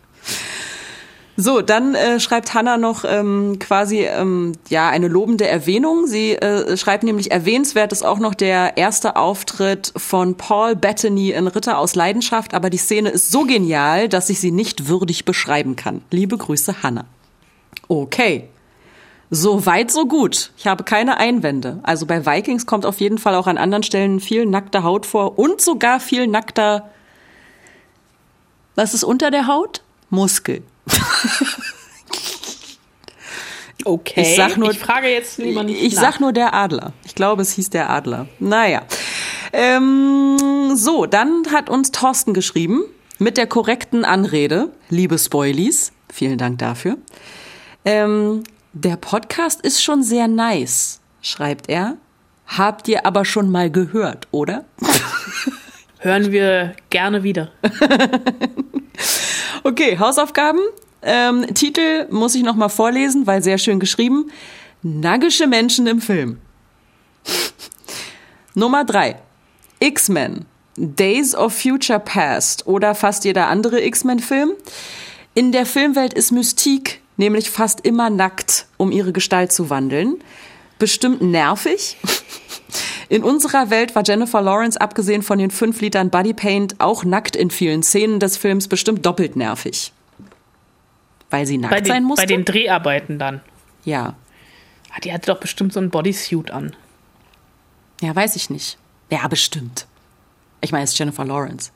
So, 1.35 1.61
dann 1.61 1.95
äh, 1.95 2.19
schreibt 2.19 2.53
Hannah 2.53 2.77
noch 2.77 3.05
ähm, 3.07 3.57
quasi 3.57 4.01
ähm, 4.01 4.51
ja 4.69 4.89
eine 4.89 5.07
lobende 5.07 5.47
Erwähnung. 5.47 6.05
Sie 6.05 6.33
äh, 6.33 6.77
schreibt 6.77 7.03
nämlich 7.03 7.31
erwähnenswert 7.31 7.91
ist 7.91 8.05
auch 8.05 8.19
noch 8.19 8.35
der 8.35 8.77
erste 8.77 9.15
Auftritt 9.15 9.93
von 9.97 10.35
Paul 10.37 10.75
Bettany 10.75 11.31
in 11.31 11.47
Ritter 11.47 11.79
aus 11.79 11.95
Leidenschaft, 11.95 12.53
aber 12.53 12.69
die 12.69 12.77
Szene 12.77 13.09
ist 13.09 13.31
so 13.31 13.45
genial, 13.45 14.09
dass 14.09 14.29
ich 14.29 14.39
sie 14.39 14.51
nicht 14.51 14.87
würdig 14.87 15.25
beschreiben 15.25 15.75
kann. 15.75 16.03
Liebe 16.11 16.37
Grüße, 16.37 16.83
Hannah. 16.83 17.05
Okay. 17.87 18.49
So 19.31 19.65
weit, 19.65 19.89
so 19.89 20.05
gut. 20.05 20.51
Ich 20.57 20.67
habe 20.67 20.83
keine 20.83 21.17
Einwände. 21.17 21.79
Also 21.81 22.05
bei 22.05 22.23
Vikings 22.27 22.67
kommt 22.67 22.85
auf 22.85 22.99
jeden 22.99 23.17
Fall 23.17 23.33
auch 23.33 23.47
an 23.47 23.57
anderen 23.57 23.81
Stellen 23.81 24.19
viel 24.19 24.45
nackte 24.45 24.83
Haut 24.83 25.07
vor 25.07 25.39
und 25.39 25.59
sogar 25.61 25.99
viel 25.99 26.27
nackter. 26.27 26.91
Was 28.75 28.93
ist 28.93 29.03
unter 29.03 29.31
der 29.31 29.47
Haut? 29.47 29.81
Muskel. 30.11 30.61
okay. 33.85 34.21
Ich 34.21 34.35
sag 34.35 34.57
nur, 34.57 34.71
ich 34.71 34.79
frage 34.79 35.07
jetzt 35.07 35.37
lieber 35.37 35.63
nicht. 35.63 35.81
Ich 35.81 35.95
nach. 35.95 36.01
sag 36.01 36.19
nur 36.19 36.33
der 36.33 36.53
Adler. 36.53 36.93
Ich 37.05 37.15
glaube, 37.15 37.41
es 37.41 37.53
hieß 37.53 37.69
der 37.69 37.89
Adler. 37.89 38.27
Naja. 38.39 38.83
Ähm, 39.53 40.75
so, 40.75 41.05
dann 41.05 41.43
hat 41.51 41.69
uns 41.69 41.91
Thorsten 41.91 42.33
geschrieben 42.33 42.83
mit 43.19 43.37
der 43.37 43.47
korrekten 43.47 44.05
Anrede, 44.05 44.71
liebe 44.89 45.17
Spoilies. 45.17 45.91
Vielen 46.11 46.37
Dank 46.37 46.59
dafür. 46.59 46.97
Ähm, 47.85 48.43
der 48.73 48.97
Podcast 48.97 49.61
ist 49.61 49.83
schon 49.83 50.03
sehr 50.03 50.27
nice, 50.27 50.99
schreibt 51.21 51.69
er. 51.69 51.97
Habt 52.45 52.87
ihr 52.87 53.05
aber 53.05 53.25
schon 53.25 53.49
mal 53.49 53.71
gehört, 53.71 54.27
oder? 54.31 54.65
Hören 56.03 56.33
wir 56.33 56.75
gerne 56.89 57.23
wieder. 57.23 57.51
Okay, 59.65 59.97
Hausaufgaben. 59.97 60.59
Ähm, 61.01 61.47
Titel 61.53 62.05
muss 62.09 62.35
ich 62.35 62.43
noch 62.43 62.55
mal 62.55 62.67
vorlesen, 62.67 63.25
weil 63.25 63.41
sehr 63.41 63.57
schön 63.57 63.79
geschrieben. 63.79 64.29
Naggische 64.81 65.47
Menschen 65.47 65.87
im 65.87 66.01
Film. 66.01 66.39
Nummer 68.53 68.83
drei. 68.83 69.15
X-Men. 69.79 70.45
Days 70.75 71.33
of 71.33 71.53
Future 71.53 72.01
Past 72.01 72.67
oder 72.67 72.93
fast 72.93 73.23
jeder 73.23 73.47
andere 73.47 73.81
X-Men-Film. 73.81 74.51
In 75.33 75.53
der 75.53 75.65
Filmwelt 75.65 76.13
ist 76.13 76.31
Mystique 76.31 76.99
nämlich 77.15 77.49
fast 77.49 77.85
immer 77.85 78.09
nackt, 78.09 78.65
um 78.75 78.91
ihre 78.91 79.13
Gestalt 79.13 79.53
zu 79.53 79.69
wandeln. 79.69 80.17
Bestimmt 80.77 81.21
nervig. 81.21 81.97
In 83.13 83.23
unserer 83.23 83.69
Welt 83.69 83.93
war 83.93 84.01
Jennifer 84.03 84.41
Lawrence, 84.41 84.81
abgesehen 84.81 85.21
von 85.21 85.37
den 85.37 85.51
fünf 85.51 85.79
Litern 85.81 86.09
Bodypaint, 86.09 86.79
auch 86.79 87.03
nackt 87.03 87.35
in 87.35 87.51
vielen 87.51 87.83
Szenen 87.83 88.19
des 88.19 88.37
Films 88.37 88.67
bestimmt 88.67 89.05
doppelt 89.05 89.35
nervig. 89.35 89.93
Weil 91.29 91.45
sie 91.45 91.59
nackt 91.59 91.75
den, 91.75 91.85
sein 91.85 92.03
musste? 92.05 92.23
Bei 92.23 92.25
den 92.25 92.43
Dreharbeiten 92.43 93.19
dann. 93.19 93.41
Ja. 93.85 94.15
Ah, 94.89 94.99
die 94.99 95.13
hatte 95.13 95.27
doch 95.31 95.39
bestimmt 95.39 95.73
so 95.73 95.79
ein 95.79 95.91
Bodysuit 95.91 96.49
an. 96.49 96.75
Ja, 98.01 98.15
weiß 98.15 98.35
ich 98.35 98.49
nicht. 98.49 98.79
Ja, 99.11 99.27
bestimmt. 99.27 99.85
Ich 100.61 100.71
meine, 100.71 100.85
es 100.85 100.93
ist 100.93 100.97
Jennifer 100.97 101.23
Lawrence. 101.23 101.69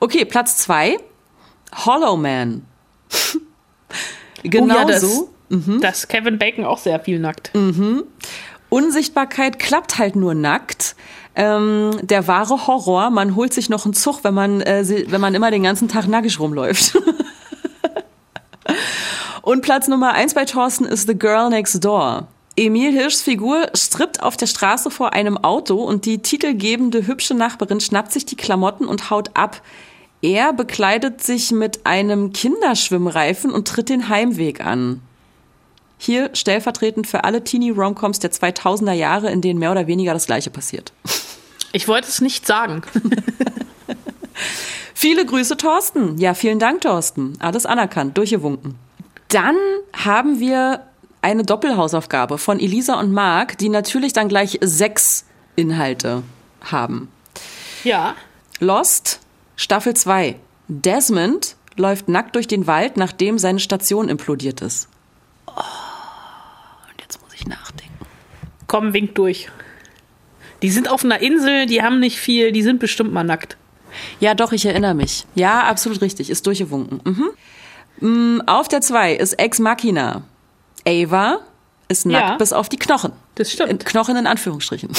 Okay, 0.00 0.24
Platz 0.24 0.56
zwei. 0.56 0.96
Hollow 1.72 2.16
Man. 2.16 2.66
genau 4.42 4.74
oh 4.74 4.78
ja, 4.78 4.84
das, 4.86 5.02
so. 5.02 5.32
Mhm. 5.50 5.80
Das 5.80 6.08
Kevin 6.08 6.36
Bacon 6.36 6.64
auch 6.64 6.78
sehr 6.78 6.98
viel 6.98 7.20
nackt. 7.20 7.54
Mhm. 7.54 8.02
Unsichtbarkeit 8.74 9.60
klappt 9.60 9.98
halt 9.98 10.16
nur 10.16 10.34
nackt. 10.34 10.96
Ähm, 11.36 11.96
der 12.02 12.26
wahre 12.26 12.66
Horror, 12.66 13.10
man 13.10 13.36
holt 13.36 13.54
sich 13.54 13.68
noch 13.68 13.84
einen 13.84 13.94
Zug, 13.94 14.24
wenn 14.24 14.34
man, 14.34 14.60
äh, 14.62 15.04
wenn 15.08 15.20
man 15.20 15.32
immer 15.36 15.52
den 15.52 15.62
ganzen 15.62 15.88
Tag 15.88 16.08
nackig 16.08 16.40
rumläuft. 16.40 16.98
Und 19.42 19.62
Platz 19.62 19.86
Nummer 19.86 20.14
eins 20.14 20.34
bei 20.34 20.44
Thorsten 20.44 20.86
ist 20.86 21.06
The 21.06 21.16
Girl 21.16 21.50
Next 21.50 21.84
Door. 21.84 22.26
Emil 22.56 22.90
Hirschs 22.90 23.22
Figur 23.22 23.68
strippt 23.74 24.20
auf 24.20 24.36
der 24.36 24.46
Straße 24.46 24.90
vor 24.90 25.12
einem 25.12 25.38
Auto 25.38 25.76
und 25.76 26.04
die 26.04 26.18
titelgebende 26.18 27.06
hübsche 27.06 27.34
Nachbarin 27.34 27.78
schnappt 27.78 28.10
sich 28.10 28.26
die 28.26 28.36
Klamotten 28.36 28.86
und 28.86 29.10
haut 29.10 29.30
ab. 29.34 29.62
Er 30.20 30.52
bekleidet 30.52 31.22
sich 31.22 31.52
mit 31.52 31.86
einem 31.86 32.32
Kinderschwimmreifen 32.32 33.52
und 33.52 33.68
tritt 33.68 33.88
den 33.88 34.08
Heimweg 34.08 34.66
an. 34.66 35.00
Hier 36.04 36.28
stellvertretend 36.34 37.06
für 37.06 37.24
alle 37.24 37.44
Teenie-Romcoms 37.44 38.18
der 38.18 38.30
2000er 38.30 38.92
Jahre, 38.92 39.30
in 39.30 39.40
denen 39.40 39.58
mehr 39.58 39.70
oder 39.70 39.86
weniger 39.86 40.12
das 40.12 40.26
Gleiche 40.26 40.50
passiert. 40.50 40.92
Ich 41.72 41.88
wollte 41.88 42.08
es 42.08 42.20
nicht 42.20 42.46
sagen. 42.46 42.82
Viele 44.94 45.24
Grüße, 45.24 45.56
Thorsten. 45.56 46.18
Ja, 46.18 46.34
vielen 46.34 46.58
Dank, 46.58 46.82
Thorsten. 46.82 47.38
Alles 47.40 47.64
anerkannt, 47.64 48.18
durchgewunken. 48.18 48.74
Dann 49.28 49.56
haben 49.94 50.40
wir 50.40 50.82
eine 51.22 51.42
Doppelhausaufgabe 51.42 52.36
von 52.36 52.60
Elisa 52.60 53.00
und 53.00 53.10
Marc, 53.10 53.56
die 53.56 53.70
natürlich 53.70 54.12
dann 54.12 54.28
gleich 54.28 54.58
sechs 54.60 55.24
Inhalte 55.56 56.22
haben. 56.60 57.08
Ja. 57.82 58.14
Lost, 58.60 59.20
Staffel 59.56 59.94
2. 59.94 60.36
Desmond 60.68 61.56
läuft 61.76 62.10
nackt 62.10 62.36
durch 62.36 62.46
den 62.46 62.66
Wald, 62.66 62.98
nachdem 62.98 63.38
seine 63.38 63.58
Station 63.58 64.10
implodiert 64.10 64.60
ist. 64.60 64.88
Oh, 65.46 65.62
ich 67.44 67.48
nachdenken. 67.48 67.92
Komm, 68.66 68.92
wink 68.92 69.14
durch. 69.14 69.48
Die 70.62 70.70
sind 70.70 70.88
auf 70.90 71.04
einer 71.04 71.20
Insel, 71.20 71.66
die 71.66 71.82
haben 71.82 72.00
nicht 72.00 72.18
viel, 72.18 72.50
die 72.52 72.62
sind 72.62 72.80
bestimmt 72.80 73.12
mal 73.12 73.24
nackt. 73.24 73.56
Ja, 74.18 74.34
doch, 74.34 74.52
ich 74.52 74.64
erinnere 74.66 74.94
mich. 74.94 75.26
Ja, 75.34 75.64
absolut 75.64 76.00
richtig, 76.00 76.30
ist 76.30 76.46
durchgewunken. 76.46 77.00
Mhm. 77.04 77.30
Mm, 78.00 78.40
Auf 78.46 78.66
der 78.68 78.80
2 78.80 79.14
ist 79.14 79.34
Ex 79.34 79.58
Machina. 79.60 80.22
Ava 80.86 81.40
ist 81.88 82.06
nackt 82.06 82.28
Ja. 82.30 82.36
bis 82.36 82.52
auf 82.52 82.68
die 82.68 82.78
Knochen. 82.78 83.12
Das 83.36 83.52
stimmt. 83.52 83.70
In 83.70 83.78
Knochen 83.78 84.16
in 84.16 84.26
Anführungsstrichen. 84.26 84.90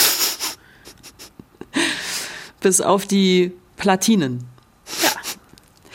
bis 2.62 2.82
auf 2.82 3.06
die 3.06 3.52
Platinen. 3.78 4.46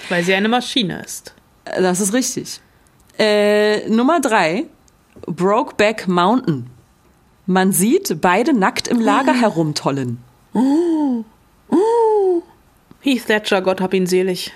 Weil 0.08 0.24
sie 0.24 0.34
eine 0.34 0.48
Maschine 0.48 1.02
ist. 1.04 1.34
Das 1.64 2.00
ist 2.00 2.12
richtig. 2.12 2.60
Äh, 3.18 3.88
Nummer 3.88 4.20
3, 4.20 4.66
Brokeback 5.26 6.08
Mountain. 6.08 6.68
Man 7.46 7.72
sieht 7.72 8.20
beide 8.20 8.52
nackt 8.52 8.88
im 8.88 9.00
Lager 9.00 9.32
herumtollen. 9.34 10.18
Heath 13.00 13.28
Ledger, 13.28 13.62
Gott 13.62 13.80
hab 13.80 13.94
ihn 13.94 14.06
selig. 14.06 14.52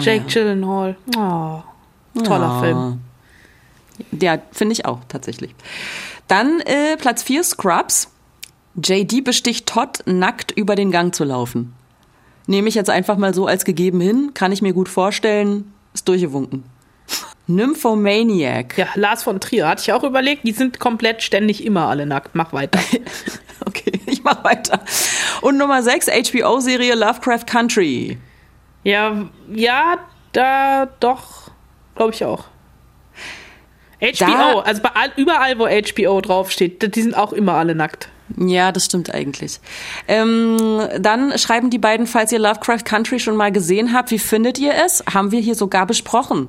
Jake 0.00 0.24
Gyllenhaal. 0.26 0.96
Oh, 1.16 1.62
toller 2.22 2.46
Ah. 2.50 2.60
Film. 2.60 3.00
Ja, 4.20 4.38
finde 4.50 4.72
ich 4.72 4.86
auch, 4.86 5.00
tatsächlich. 5.08 5.54
Dann 6.26 6.60
äh, 6.60 6.96
Platz 6.96 7.22
4, 7.22 7.44
Scrubs. 7.44 8.10
JD 8.82 9.22
besticht 9.22 9.66
Todd, 9.68 10.00
nackt 10.06 10.50
über 10.50 10.74
den 10.74 10.90
Gang 10.90 11.14
zu 11.14 11.22
laufen. 11.22 11.74
Nehme 12.46 12.68
ich 12.68 12.74
jetzt 12.74 12.90
einfach 12.90 13.16
mal 13.16 13.32
so 13.32 13.46
als 13.46 13.64
gegeben 13.64 14.00
hin, 14.00 14.32
kann 14.34 14.50
ich 14.50 14.62
mir 14.62 14.72
gut 14.72 14.88
vorstellen, 14.88 15.72
ist 15.94 16.08
durchgewunken. 16.08 16.64
Nymphomaniac. 17.46 18.78
Ja, 18.78 18.86
Lars 18.94 19.22
von 19.22 19.38
Trier 19.40 19.68
hatte 19.68 19.82
ich 19.82 19.92
auch 19.92 20.02
überlegt, 20.02 20.44
die 20.46 20.52
sind 20.52 20.80
komplett 20.80 21.22
ständig 21.22 21.64
immer 21.64 21.88
alle 21.88 22.06
nackt. 22.06 22.34
Mach 22.34 22.52
weiter. 22.52 22.80
Okay, 23.66 23.98
ich 24.06 24.22
mach 24.22 24.44
weiter. 24.44 24.80
Und 25.40 25.56
Nummer 25.56 25.82
6, 25.82 26.06
HBO-Serie 26.08 26.94
Lovecraft 26.94 27.46
Country. 27.46 28.18
Ja, 28.82 29.24
ja, 29.50 29.96
da 30.32 30.86
doch, 31.00 31.50
glaube 31.96 32.12
ich 32.12 32.22
auch. 32.24 32.44
HBO, 34.00 34.14
Da- 34.26 34.58
also 34.60 34.82
all, 34.92 35.12
überall, 35.16 35.58
wo 35.58 35.66
HBO 35.66 36.20
draufsteht, 36.20 36.94
die 36.94 37.02
sind 37.02 37.16
auch 37.16 37.32
immer 37.32 37.54
alle 37.54 37.74
nackt. 37.74 38.10
Ja, 38.36 38.70
das 38.70 38.84
stimmt 38.84 39.14
eigentlich. 39.14 39.60
Ähm, 40.08 40.58
dann 40.98 41.36
schreiben 41.38 41.70
die 41.70 41.78
beiden, 41.78 42.06
falls 42.06 42.32
ihr 42.32 42.38
Lovecraft 42.40 42.84
Country 42.84 43.18
schon 43.18 43.36
mal 43.36 43.50
gesehen 43.50 43.94
habt, 43.94 44.10
wie 44.10 44.18
findet 44.18 44.58
ihr 44.58 44.74
es? 44.84 45.02
Haben 45.14 45.30
wir 45.30 45.40
hier 45.40 45.54
sogar 45.54 45.86
besprochen. 45.86 46.48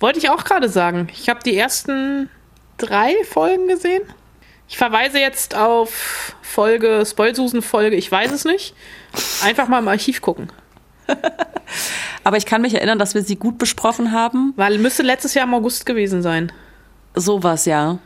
Wollte 0.00 0.18
ich 0.18 0.30
auch 0.30 0.44
gerade 0.44 0.68
sagen. 0.68 1.08
Ich 1.12 1.28
habe 1.28 1.40
die 1.44 1.56
ersten 1.56 2.28
drei 2.76 3.14
Folgen 3.24 3.68
gesehen. 3.68 4.02
Ich 4.68 4.76
verweise 4.76 5.18
jetzt 5.18 5.54
auf 5.54 6.34
Folge, 6.42 7.04
Spoilsusen-Folge, 7.06 7.96
ich 7.96 8.10
weiß 8.10 8.32
es 8.32 8.44
nicht. 8.44 8.74
Einfach 9.42 9.68
mal 9.68 9.80
im 9.80 9.88
Archiv 9.88 10.20
gucken. 10.20 10.50
Aber 12.24 12.36
ich 12.38 12.46
kann 12.46 12.62
mich 12.62 12.74
erinnern, 12.74 12.98
dass 12.98 13.14
wir 13.14 13.22
sie 13.22 13.36
gut 13.36 13.58
besprochen 13.58 14.12
haben. 14.12 14.54
Weil 14.56 14.78
müsste 14.78 15.02
letztes 15.02 15.34
Jahr 15.34 15.46
im 15.46 15.54
August 15.54 15.84
gewesen 15.84 16.22
sein. 16.22 16.50
Sowas, 17.14 17.66
ja. 17.66 17.98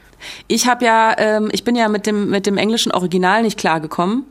Ich 0.48 0.66
habe 0.66 0.84
ja, 0.84 1.14
ähm, 1.16 1.48
ich 1.52 1.62
bin 1.62 1.76
ja 1.76 1.88
mit 1.88 2.06
dem 2.06 2.28
mit 2.28 2.46
dem 2.46 2.58
englischen 2.58 2.90
Original 2.90 3.42
nicht 3.42 3.58
klargekommen. 3.58 4.24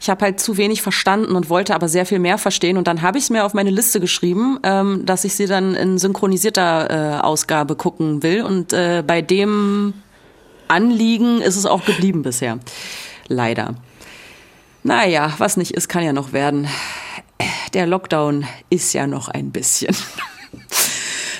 Ich 0.00 0.10
habe 0.10 0.24
halt 0.24 0.40
zu 0.40 0.56
wenig 0.56 0.82
verstanden 0.82 1.36
und 1.36 1.48
wollte 1.48 1.74
aber 1.74 1.88
sehr 1.88 2.06
viel 2.06 2.18
mehr 2.18 2.38
verstehen. 2.38 2.76
Und 2.76 2.86
dann 2.86 3.02
habe 3.02 3.18
ich 3.18 3.24
es 3.24 3.30
mir 3.30 3.44
auf 3.44 3.54
meine 3.54 3.70
Liste 3.70 4.00
geschrieben, 4.00 4.58
ähm, 4.62 5.06
dass 5.06 5.24
ich 5.24 5.34
sie 5.34 5.46
dann 5.46 5.74
in 5.74 5.98
synchronisierter 5.98 6.90
äh, 6.90 7.20
Ausgabe 7.20 7.76
gucken 7.76 8.22
will. 8.22 8.42
Und 8.42 8.72
äh, 8.72 9.02
bei 9.06 9.22
dem 9.22 9.94
Anliegen 10.68 11.40
ist 11.40 11.56
es 11.56 11.66
auch 11.66 11.84
geblieben 11.84 12.22
bisher. 12.22 12.58
Leider. 13.28 13.74
Naja, 14.82 15.32
was 15.38 15.56
nicht 15.56 15.72
ist, 15.72 15.88
kann 15.88 16.04
ja 16.04 16.12
noch 16.12 16.32
werden. 16.32 16.68
Der 17.74 17.86
Lockdown 17.86 18.46
ist 18.70 18.92
ja 18.92 19.06
noch 19.06 19.28
ein 19.28 19.50
bisschen. 19.50 19.94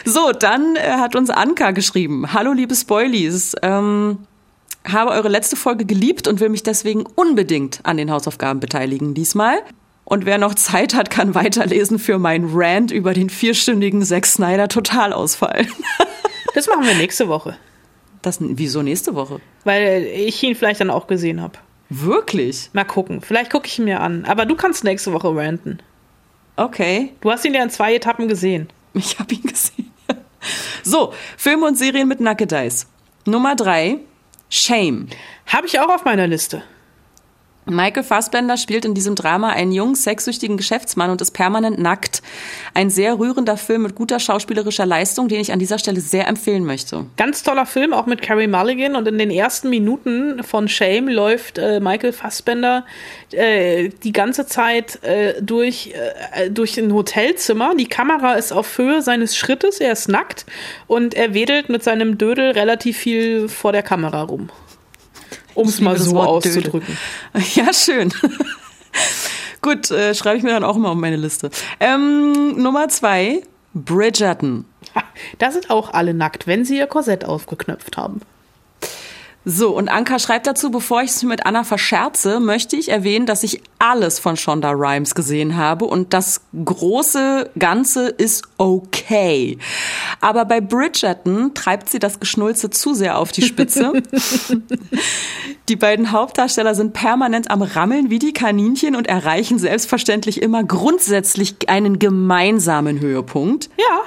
So, 0.09 0.31
dann 0.31 0.77
äh, 0.77 0.99
hat 0.99 1.17
uns 1.17 1.31
Anka 1.31 1.73
geschrieben. 1.73 2.33
Hallo, 2.33 2.53
liebe 2.53 2.77
Spoilies. 2.77 3.57
Ähm, 3.61 4.19
habe 4.87 5.11
eure 5.11 5.29
letzte 5.29 5.57
Folge 5.57 5.85
geliebt 5.85 6.29
und 6.29 6.41
will 6.41 6.49
mich 6.49 6.63
deswegen 6.63 7.05
unbedingt 7.07 7.81
an 7.85 7.97
den 7.97 8.11
Hausaufgaben 8.11 8.61
beteiligen 8.61 9.15
diesmal. 9.15 9.59
Und 10.05 10.25
wer 10.25 10.39
noch 10.39 10.55
Zeit 10.55 10.95
hat, 10.95 11.11
kann 11.11 11.35
weiterlesen 11.35 11.99
für 11.99 12.19
meinen 12.19 12.49
Rant 12.53 12.93
über 12.93 13.13
den 13.13 13.29
vierstündigen 13.29 14.03
Zack 14.03 14.27
Snyder 14.27 14.69
Totalausfall. 14.69 15.67
Das 16.55 16.69
machen 16.69 16.87
wir 16.87 16.95
nächste 16.95 17.29
Woche. 17.29 17.59
Das, 18.23 18.39
wieso 18.41 18.81
nächste 18.81 19.15
Woche? 19.15 19.43
Weil 19.65 20.05
ich 20.05 20.43
ihn 20.43 20.55
vielleicht 20.55 20.81
dann 20.81 20.89
auch 20.89 21.07
gesehen 21.07 21.43
habe. 21.43 21.59
Wirklich? 21.91 22.71
Mal 22.73 22.85
gucken. 22.85 23.21
Vielleicht 23.21 23.53
gucke 23.53 23.67
ich 23.67 23.79
ihn 23.79 23.85
mir 23.85 24.01
an. 24.01 24.25
Aber 24.25 24.47
du 24.47 24.57
kannst 24.57 24.83
nächste 24.83 25.13
Woche 25.13 25.37
ranten. 25.37 25.81
Okay. 26.57 27.13
Du 27.21 27.31
hast 27.31 27.45
ihn 27.45 27.53
ja 27.53 27.63
in 27.63 27.69
zwei 27.69 27.95
Etappen 27.95 28.27
gesehen. 28.27 28.69
Ich 28.95 29.19
habe 29.19 29.35
ihn 29.35 29.43
gesehen. 29.43 29.93
So, 30.83 31.13
Filme 31.37 31.67
und 31.67 31.77
Serien 31.77 32.09
mit 32.09 32.21
Nackedeis. 32.21 32.87
Nummer 33.27 33.57
drei, 33.57 33.99
Shame. 34.49 35.09
Habe 35.47 35.67
ich 35.67 35.81
auch 35.81 35.89
auf 35.89 36.05
meiner 36.05 36.27
Liste. 36.27 36.63
Michael 37.69 38.05
Fassbender 38.05 38.57
spielt 38.57 38.85
in 38.85 38.95
diesem 38.95 39.17
Drama 39.17 39.51
einen 39.51 39.73
jungen, 39.73 39.97
sexsüchtigen 39.97 40.57
Geschäftsmann 40.57 41.11
und 41.11 41.21
ist 41.21 41.33
permanent 41.33 41.81
nackt. 41.81 42.23
Ein 42.75 42.91
sehr 42.91 43.19
rührender 43.19 43.57
Film 43.57 43.83
mit 43.83 43.97
guter 43.97 44.21
schauspielerischer 44.21 44.87
Leistung, 44.87 45.27
den 45.27 45.41
ich 45.41 45.53
an 45.53 45.59
dieser 45.59 45.81
Stelle 45.81 46.01
sehr 46.01 46.29
empfehlen 46.29 46.65
möchte. 46.65 47.07
Ganz 47.17 47.43
toller 47.43 47.67
Film, 47.67 47.93
auch 47.93 48.07
mit 48.07 48.23
Carrie 48.23 48.47
Mulligan. 48.47 48.95
Und 48.95 49.09
in 49.09 49.19
den 49.19 49.33
ersten 49.33 49.69
Minuten 49.69 50.45
von 50.45 50.69
Shame 50.69 51.09
läuft 51.09 51.59
äh, 51.59 51.81
Michael 51.81 52.13
Fassbender 52.13 52.85
äh, 53.33 53.89
die 53.89 54.13
ganze 54.13 54.47
Zeit 54.47 55.03
äh, 55.03 55.43
durch, 55.43 55.93
äh, 56.35 56.51
durch 56.51 56.79
ein 56.79 56.95
Hotelzimmer. 56.95 57.75
Die 57.75 57.89
Kamera 57.89 58.35
ist 58.35 58.53
auf 58.53 58.79
Höhe 58.79 59.03
seines 59.03 59.37
Schrittes, 59.37 59.81
er 59.81 59.91
ist 59.91 60.09
nackt 60.09 60.47
und 60.87 61.15
er 61.15 61.35
wedelt 61.35 61.69
mit 61.69 61.83
seinem 61.83 62.17
Dödel 62.17 62.53
relativ 62.53 62.97
viel 62.97 63.49
vor 63.49 63.73
der 63.73 63.83
Kamera 63.83 64.23
rum. 64.23 64.51
Um 65.57 65.67
es 65.69 65.81
mal 65.81 65.99
so 65.99 66.13
Wort 66.13 66.45
Dödel. 66.45 66.59
auszudrücken. 66.59 66.97
Ja, 67.55 67.73
schön. 67.73 68.13
Gut, 69.63 69.91
äh, 69.91 70.15
schreibe 70.15 70.37
ich 70.37 70.43
mir 70.45 70.51
dann 70.51 70.65
auch 70.65 70.77
mal 70.77 70.91
auf 70.91 70.97
meine 70.97 71.17
Liste. 71.17 71.51
Ähm, 71.81 72.63
Nummer 72.63 72.89
zwei, 72.89 73.43
Bridgerton. 73.75 74.65
Da 75.39 75.51
sind 75.51 75.69
auch 75.71 75.93
alle 75.93 76.15
nackt, 76.15 76.47
wenn 76.47 76.65
sie 76.65 76.79
ihr 76.79 76.87
Korsett 76.87 77.25
aufgeknöpft 77.25 77.97
haben. 77.97 78.21
So, 79.49 79.77
und 79.77 79.89
Anka 79.89 80.19
schreibt 80.19 80.49
dazu, 80.49 80.73
bevor 80.73 81.03
ich 81.03 81.11
es 81.11 81.23
mit 81.23 81.47
Anna 81.47 81.63
verscherze, 81.63 82.41
möchte 82.41 82.75
ich 82.75 82.89
erwähnen, 82.89 83.27
dass 83.27 83.45
ich 83.45 83.63
alles 83.79 84.19
von 84.19 84.37
Shonda 84.37 84.73
Rhimes 84.73 85.15
gesehen 85.15 85.57
habe 85.57 85.85
und 85.85 86.13
das 86.13 86.41
große 86.65 87.51
Ganze 87.57 88.09
ist 88.09 88.43
okay. 88.59 89.59
Aber 90.21 90.47
bei 90.47 90.61
Bridgerton 90.61 91.55
treibt 91.55 91.89
sie 91.89 92.01
das 92.01 92.19
Geschnulze 92.19 92.71
zu 92.71 92.93
sehr 92.93 93.19
auf 93.19 93.31
die 93.31 93.43
Spitze. 93.43 93.93
die 95.69 95.77
beiden 95.77 96.11
Hauptdarsteller 96.11 96.75
sind 96.75 96.93
permanent 96.93 97.49
am 97.49 97.63
Rammeln 97.63 98.11
wie 98.11 98.19
die 98.19 98.33
Kaninchen 98.33 98.97
und 98.97 99.07
erreichen 99.07 99.61
selbstverständlich 99.61 100.43
immer 100.43 100.65
grundsätzlich 100.65 101.69
einen 101.69 102.01
gemeinsamen 102.01 102.99
Höhepunkt. 102.99 103.71
Ja, 103.79 104.03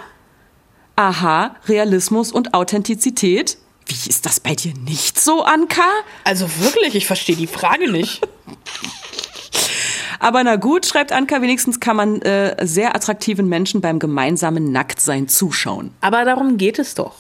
Aha, 0.98 1.56
Realismus 1.70 2.34
und 2.34 2.54
Authentizität. 2.54 3.58
Wie 3.90 4.10
ist 4.10 4.26
das 4.26 4.40
bei 4.40 4.56
dir 4.56 4.74
nicht 4.86 5.20
so, 5.20 5.44
Anka? 5.44 5.82
also 6.24 6.48
wirklich, 6.60 6.96
ich 6.96 7.08
verstehe 7.08 7.36
die 7.36 7.48
Frage 7.48 7.92
nicht. 7.92 8.22
Aber 10.20 10.44
na 10.44 10.58
gut, 10.58 10.86
schreibt 10.86 11.12
Anka, 11.12 11.42
wenigstens 11.42 11.80
kann 11.80 11.96
man 11.96 12.22
äh, 12.22 12.56
sehr 12.66 12.96
attraktiven 12.96 13.48
Menschen 13.48 13.82
beim 13.82 14.00
gemeinsamen 14.00 14.72
Nacktsein 14.72 15.28
zuschauen. 15.28 15.92
Aber 16.02 16.26
darum 16.26 16.58
geht 16.58 16.78
es 16.78 16.94
doch. 16.94 17.16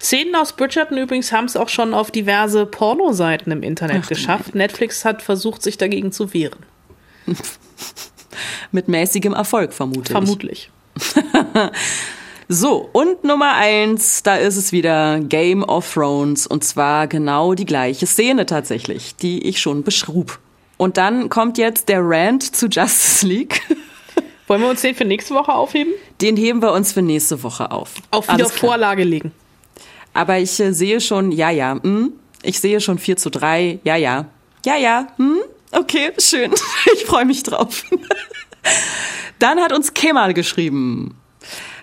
Szenen 0.00 0.36
aus 0.36 0.52
Bridgerton 0.52 0.98
übrigens 0.98 1.32
haben 1.32 1.46
es 1.46 1.56
auch 1.56 1.68
schon 1.68 1.94
auf 1.94 2.10
diverse 2.10 2.66
Pornoseiten 2.66 3.50
im 3.50 3.62
Internet 3.62 4.02
Ach, 4.04 4.08
geschafft. 4.08 4.54
Netflix 4.54 5.04
hat 5.04 5.22
versucht, 5.22 5.62
sich 5.62 5.78
dagegen 5.78 6.12
zu 6.12 6.32
wehren. 6.32 6.60
Mit 8.72 8.88
mäßigem 8.88 9.32
Erfolg, 9.32 9.72
vermute 9.72 10.12
Vermutlich. 10.12 10.70
ich. 10.96 11.02
So, 12.48 12.90
und 12.92 13.24
Nummer 13.24 13.54
eins, 13.54 14.22
da 14.22 14.36
ist 14.36 14.56
es 14.56 14.70
wieder 14.70 15.20
Game 15.20 15.62
of 15.62 15.92
Thrones. 15.94 16.46
Und 16.46 16.62
zwar 16.62 17.06
genau 17.06 17.54
die 17.54 17.64
gleiche 17.64 18.06
Szene 18.06 18.44
tatsächlich, 18.44 19.16
die 19.16 19.46
ich 19.46 19.60
schon 19.60 19.82
beschrub. 19.82 20.38
Und 20.76 20.96
dann 20.98 21.30
kommt 21.30 21.56
jetzt 21.56 21.88
der 21.88 22.00
Rant 22.02 22.54
zu 22.54 22.66
Justice 22.66 23.26
League. 23.26 23.62
Wollen 24.46 24.60
wir 24.60 24.68
uns 24.68 24.82
den 24.82 24.94
für 24.94 25.06
nächste 25.06 25.34
Woche 25.34 25.54
aufheben? 25.54 25.94
Den 26.20 26.36
heben 26.36 26.60
wir 26.60 26.72
uns 26.72 26.92
für 26.92 27.00
nächste 27.00 27.42
Woche 27.42 27.70
auf. 27.70 27.94
Auf 28.10 28.28
wieder. 28.28 28.48
Vorlage 28.48 29.04
legen. 29.04 29.32
Aber 30.12 30.38
ich 30.38 30.60
äh, 30.60 30.72
sehe 30.72 31.00
schon, 31.00 31.32
ja, 31.32 31.50
ja, 31.50 31.78
hm, 31.82 32.12
ich 32.42 32.60
sehe 32.60 32.80
schon 32.80 32.98
4 32.98 33.16
zu 33.16 33.30
3, 33.30 33.80
ja, 33.84 33.96
ja, 33.96 34.26
ja, 34.66 34.76
ja, 34.76 35.06
hm, 35.16 35.38
okay, 35.72 36.12
schön, 36.18 36.52
ich 36.94 37.04
freue 37.04 37.24
mich 37.24 37.42
drauf. 37.42 37.84
Dann 39.38 39.58
hat 39.60 39.72
uns 39.72 39.94
Kemal 39.94 40.34
geschrieben. 40.34 41.16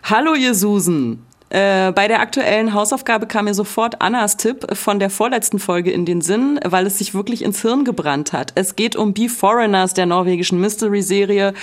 Hallo 0.03 0.33
ihr 0.33 0.55
Susen. 0.55 1.25
Äh, 1.49 1.91
bei 1.91 2.07
der 2.07 2.21
aktuellen 2.21 2.73
Hausaufgabe 2.73 3.27
kam 3.27 3.45
mir 3.45 3.53
sofort 3.53 4.01
Annas 4.01 4.35
Tipp 4.35 4.65
von 4.75 4.99
der 4.99 5.09
vorletzten 5.09 5.59
Folge 5.59 5.91
in 5.91 6.05
den 6.05 6.21
Sinn, 6.21 6.59
weil 6.65 6.87
es 6.87 6.97
sich 6.97 7.13
wirklich 7.13 7.43
ins 7.43 7.61
Hirn 7.61 7.85
gebrannt 7.85 8.33
hat. 8.33 8.51
Es 8.55 8.75
geht 8.75 8.95
um 8.95 9.13
Be 9.13 9.29
Foreigners 9.29 9.93
der 9.93 10.07
norwegischen 10.07 10.59
Mystery-Serie. 10.59 11.53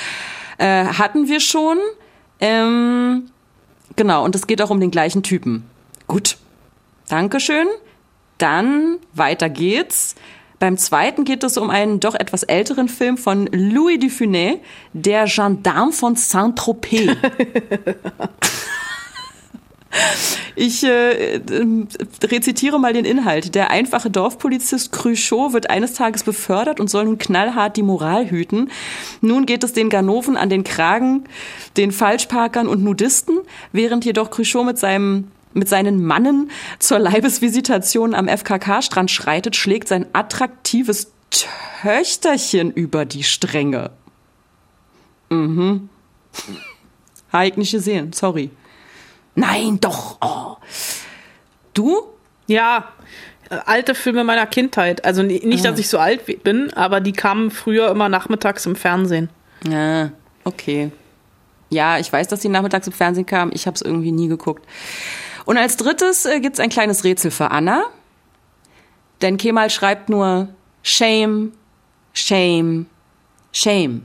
Äh, 0.59 0.85
hatten 0.85 1.27
wir 1.27 1.41
schon. 1.41 1.79
Ähm, 2.41 3.31
genau, 3.97 4.25
und 4.25 4.35
es 4.35 4.47
geht 4.47 4.63
auch 4.63 4.71
um 4.71 4.81
den 4.81 4.91
gleichen 4.91 5.23
Typen. 5.23 5.65
Gut, 6.07 6.37
Dankeschön. 7.09 7.67
Dann 8.39 8.99
weiter 9.15 9.49
geht's. 9.49 10.15
Beim 10.59 10.77
zweiten 10.77 11.25
geht 11.25 11.45
es 11.45 11.57
um 11.57 11.71
einen 11.71 12.01
doch 12.01 12.15
etwas 12.15 12.43
älteren 12.43 12.89
Film 12.89 13.17
von 13.17 13.49
Louis 13.53 14.01
Dufunet, 14.01 14.61
der 14.93 15.27
Gendarme 15.27 15.93
von 15.93 16.17
Saint-Tropez. 16.17 17.17
Ich 20.55 20.83
äh, 20.83 21.37
äh, 21.37 21.41
rezitiere 22.25 22.81
mal 22.81 22.93
den 22.93 23.05
Inhalt. 23.05 23.55
Der 23.55 23.71
einfache 23.71 24.11
Dorfpolizist 24.11 24.91
Cruchot 24.93 25.53
wird 25.53 25.71
eines 25.71 25.95
Tages 25.95 26.25
befördert 26.25 26.81
und 26.81 26.91
soll 26.91 27.05
nun 27.05 27.19
knallhart 27.19 27.77
die 27.77 27.83
Moral 27.83 28.29
hüten. 28.29 28.71
Nun 29.21 29.47
geht 29.47 29.63
es 29.63 29.73
den 29.73 29.89
Ganoven 29.89 30.37
an 30.37 30.51
den 30.51 30.65
Kragen, 30.65 31.25
den 31.77 31.93
Falschparkern 31.93 32.67
und 32.67 32.83
Nudisten, 32.83 33.39
während 33.73 34.05
jedoch 34.05 34.31
Cruchot 34.31 34.67
mit 34.67 34.79
seinem 34.79 35.29
mit 35.55 35.69
seinen 35.69 36.05
Mannen 36.05 36.51
zur 36.79 36.99
Leibesvisitation 36.99 38.15
am 38.15 38.29
FKK-Strand 38.29 39.11
schreitet, 39.11 39.57
schlägt 39.57 39.89
sein 39.89 40.07
attraktives 40.13 41.13
Töchterchen 41.31 42.71
über 42.73 43.05
die 43.05 43.23
Stränge. 43.23 43.91
Mhm. 45.31 45.89
Habe 47.33 47.47
ich 47.49 47.57
nicht 47.57 47.73
gesehen, 47.73 48.13
sorry. 48.13 48.51
Nein, 49.35 49.79
doch. 49.81 50.19
Oh. 50.21 50.57
Du? 51.75 52.03
Ja, 52.47 52.89
äh, 53.51 53.59
alte 53.67 53.95
Filme 53.95 54.25
meiner 54.25 54.47
Kindheit. 54.47 55.05
Also 55.05 55.23
ni- 55.23 55.41
nicht, 55.45 55.65
Ah. 55.67 55.71
dass 55.71 55.79
ich 55.79 55.89
so 55.89 55.99
alt 55.99 56.43
bin, 56.43 56.73
aber 56.73 57.01
die 57.01 57.13
kamen 57.13 57.51
früher 57.51 57.91
immer 57.91 58.09
nachmittags 58.09 58.65
im 58.67 58.75
Fernsehen. 58.77 59.29
Ja, 59.69 60.11
okay. 60.45 60.91
Ja, 61.71 61.99
ich 61.99 62.11
weiß, 62.11 62.29
dass 62.29 62.41
die 62.41 62.49
nachmittags 62.49 62.87
im 62.87 62.93
Fernsehen 62.95 63.27
kam. 63.27 63.51
Ich 63.53 63.67
habe 63.67 63.75
es 63.75 63.83
irgendwie 63.83 64.13
nie 64.13 64.29
geguckt. 64.29 64.67
Und 65.49 65.57
als 65.57 65.79
drittes 65.79 66.27
äh, 66.27 66.41
gibt's 66.41 66.61
ein 66.61 66.69
kleines 66.69 67.05
Rätsel 67.05 67.31
für 67.31 67.51
Anna. 67.51 67.85
Denn 69.23 69.39
Kemal 69.39 69.71
schreibt 69.71 70.11
nur 70.11 70.49
Shame, 70.83 71.53
Shame, 72.13 72.85
Shame. 73.51 74.03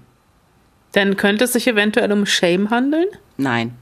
Dann 0.94 1.18
könnte 1.18 1.44
es 1.44 1.52
sich 1.52 1.68
eventuell 1.68 2.14
um 2.14 2.26
Shame 2.26 2.70
handeln. 2.70 3.08
Nein, 3.36 3.76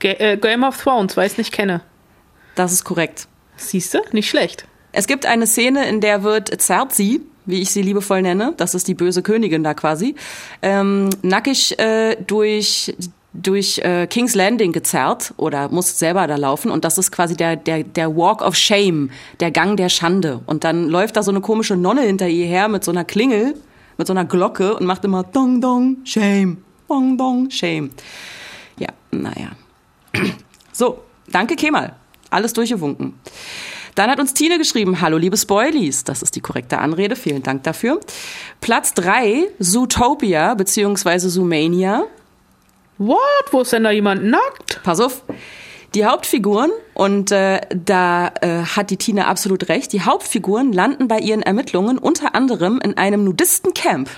Ga 0.00 0.08
äh, 0.18 0.36
Game 0.38 0.64
of 0.64 0.82
Thrones, 0.82 1.16
weil 1.16 1.26
ich 1.26 1.34
es 1.34 1.38
nicht 1.38 1.52
kenne. 1.52 1.82
das 2.56 2.72
ist 2.72 2.82
korrekt. 2.82 3.28
Siehst 3.54 3.94
du? 3.94 4.00
Nicht 4.10 4.28
schlecht. 4.28 4.66
Es 4.90 5.06
gibt 5.06 5.24
eine 5.24 5.46
Szene, 5.46 5.88
in 5.88 6.00
der 6.00 6.24
wird 6.24 6.60
Zerzi, 6.60 7.20
wie 7.46 7.62
ich 7.62 7.70
sie 7.70 7.82
liebevoll 7.82 8.22
nenne, 8.22 8.54
das 8.56 8.74
ist 8.74 8.88
die 8.88 8.94
böse 8.94 9.22
Königin 9.22 9.62
da 9.62 9.72
quasi, 9.72 10.16
ähm, 10.62 11.10
nackig 11.22 11.78
äh, 11.78 12.16
durch 12.16 12.92
durch 13.34 13.78
äh, 13.78 14.06
King's 14.06 14.34
Landing 14.34 14.72
gezerrt 14.72 15.32
oder 15.36 15.68
muss 15.70 15.98
selber 15.98 16.26
da 16.26 16.36
laufen 16.36 16.70
und 16.70 16.84
das 16.84 16.98
ist 16.98 17.10
quasi 17.12 17.36
der 17.36 17.56
der 17.56 17.82
der 17.82 18.14
Walk 18.16 18.42
of 18.42 18.54
Shame, 18.56 19.10
der 19.40 19.50
Gang 19.50 19.76
der 19.76 19.88
Schande 19.88 20.40
und 20.46 20.64
dann 20.64 20.88
läuft 20.88 21.16
da 21.16 21.22
so 21.22 21.30
eine 21.30 21.40
komische 21.40 21.76
Nonne 21.76 22.02
hinter 22.02 22.28
ihr 22.28 22.46
her 22.46 22.68
mit 22.68 22.84
so 22.84 22.90
einer 22.90 23.04
Klingel, 23.04 23.54
mit 23.96 24.06
so 24.06 24.12
einer 24.12 24.24
Glocke 24.24 24.76
und 24.76 24.84
macht 24.86 25.04
immer 25.04 25.22
dong 25.22 25.60
dong 25.60 25.98
Shame, 26.04 26.58
dong 26.88 27.16
dong 27.16 27.50
Shame. 27.50 27.90
Ja, 28.78 28.88
naja. 29.10 29.50
So, 30.74 31.02
danke 31.30 31.54
Kemal. 31.54 31.94
Alles 32.30 32.54
durchgewunken. 32.54 33.12
Dann 33.94 34.10
hat 34.10 34.18
uns 34.18 34.32
Tine 34.32 34.56
geschrieben, 34.56 35.02
hallo 35.02 35.18
liebe 35.18 35.36
Spoilies. 35.36 36.04
Das 36.04 36.22
ist 36.22 36.34
die 36.34 36.40
korrekte 36.40 36.78
Anrede, 36.78 37.14
vielen 37.14 37.42
Dank 37.42 37.62
dafür. 37.64 38.00
Platz 38.62 38.94
drei 38.94 39.48
Zootopia 39.58 40.54
beziehungsweise 40.54 41.28
Zoomania. 41.28 42.04
What? 43.06 43.18
Wo 43.50 43.60
ist 43.62 43.72
denn 43.72 43.84
da 43.84 43.90
jemand 43.90 44.24
nackt? 44.24 44.80
Pass 44.82 45.00
auf. 45.00 45.22
Die 45.94 46.06
Hauptfiguren, 46.06 46.70
und 46.94 47.32
äh, 47.32 47.60
da 47.74 48.32
äh, 48.40 48.62
hat 48.64 48.88
die 48.90 48.96
Tine 48.96 49.26
absolut 49.26 49.68
recht, 49.68 49.92
die 49.92 50.00
Hauptfiguren 50.02 50.72
landen 50.72 51.06
bei 51.06 51.18
ihren 51.18 51.42
Ermittlungen 51.42 51.98
unter 51.98 52.34
anderem 52.34 52.80
in 52.82 52.96
einem 52.96 53.24
Nudistencamp, 53.24 54.08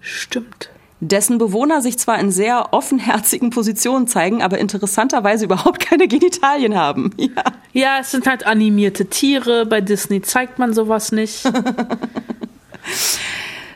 Stimmt. 0.00 0.70
dessen 1.00 1.36
Bewohner 1.36 1.82
sich 1.82 1.98
zwar 1.98 2.18
in 2.20 2.30
sehr 2.30 2.72
offenherzigen 2.72 3.50
Positionen 3.50 4.06
zeigen, 4.06 4.40
aber 4.42 4.56
interessanterweise 4.58 5.44
überhaupt 5.44 5.80
keine 5.80 6.08
Genitalien 6.08 6.74
haben. 6.76 7.10
Ja. 7.18 7.42
Ja, 7.72 7.98
es 8.00 8.10
sind 8.10 8.26
halt 8.26 8.46
animierte 8.46 9.06
Tiere. 9.06 9.64
Bei 9.66 9.80
Disney 9.80 10.22
zeigt 10.22 10.58
man 10.58 10.74
sowas 10.74 11.12
nicht. 11.12 11.44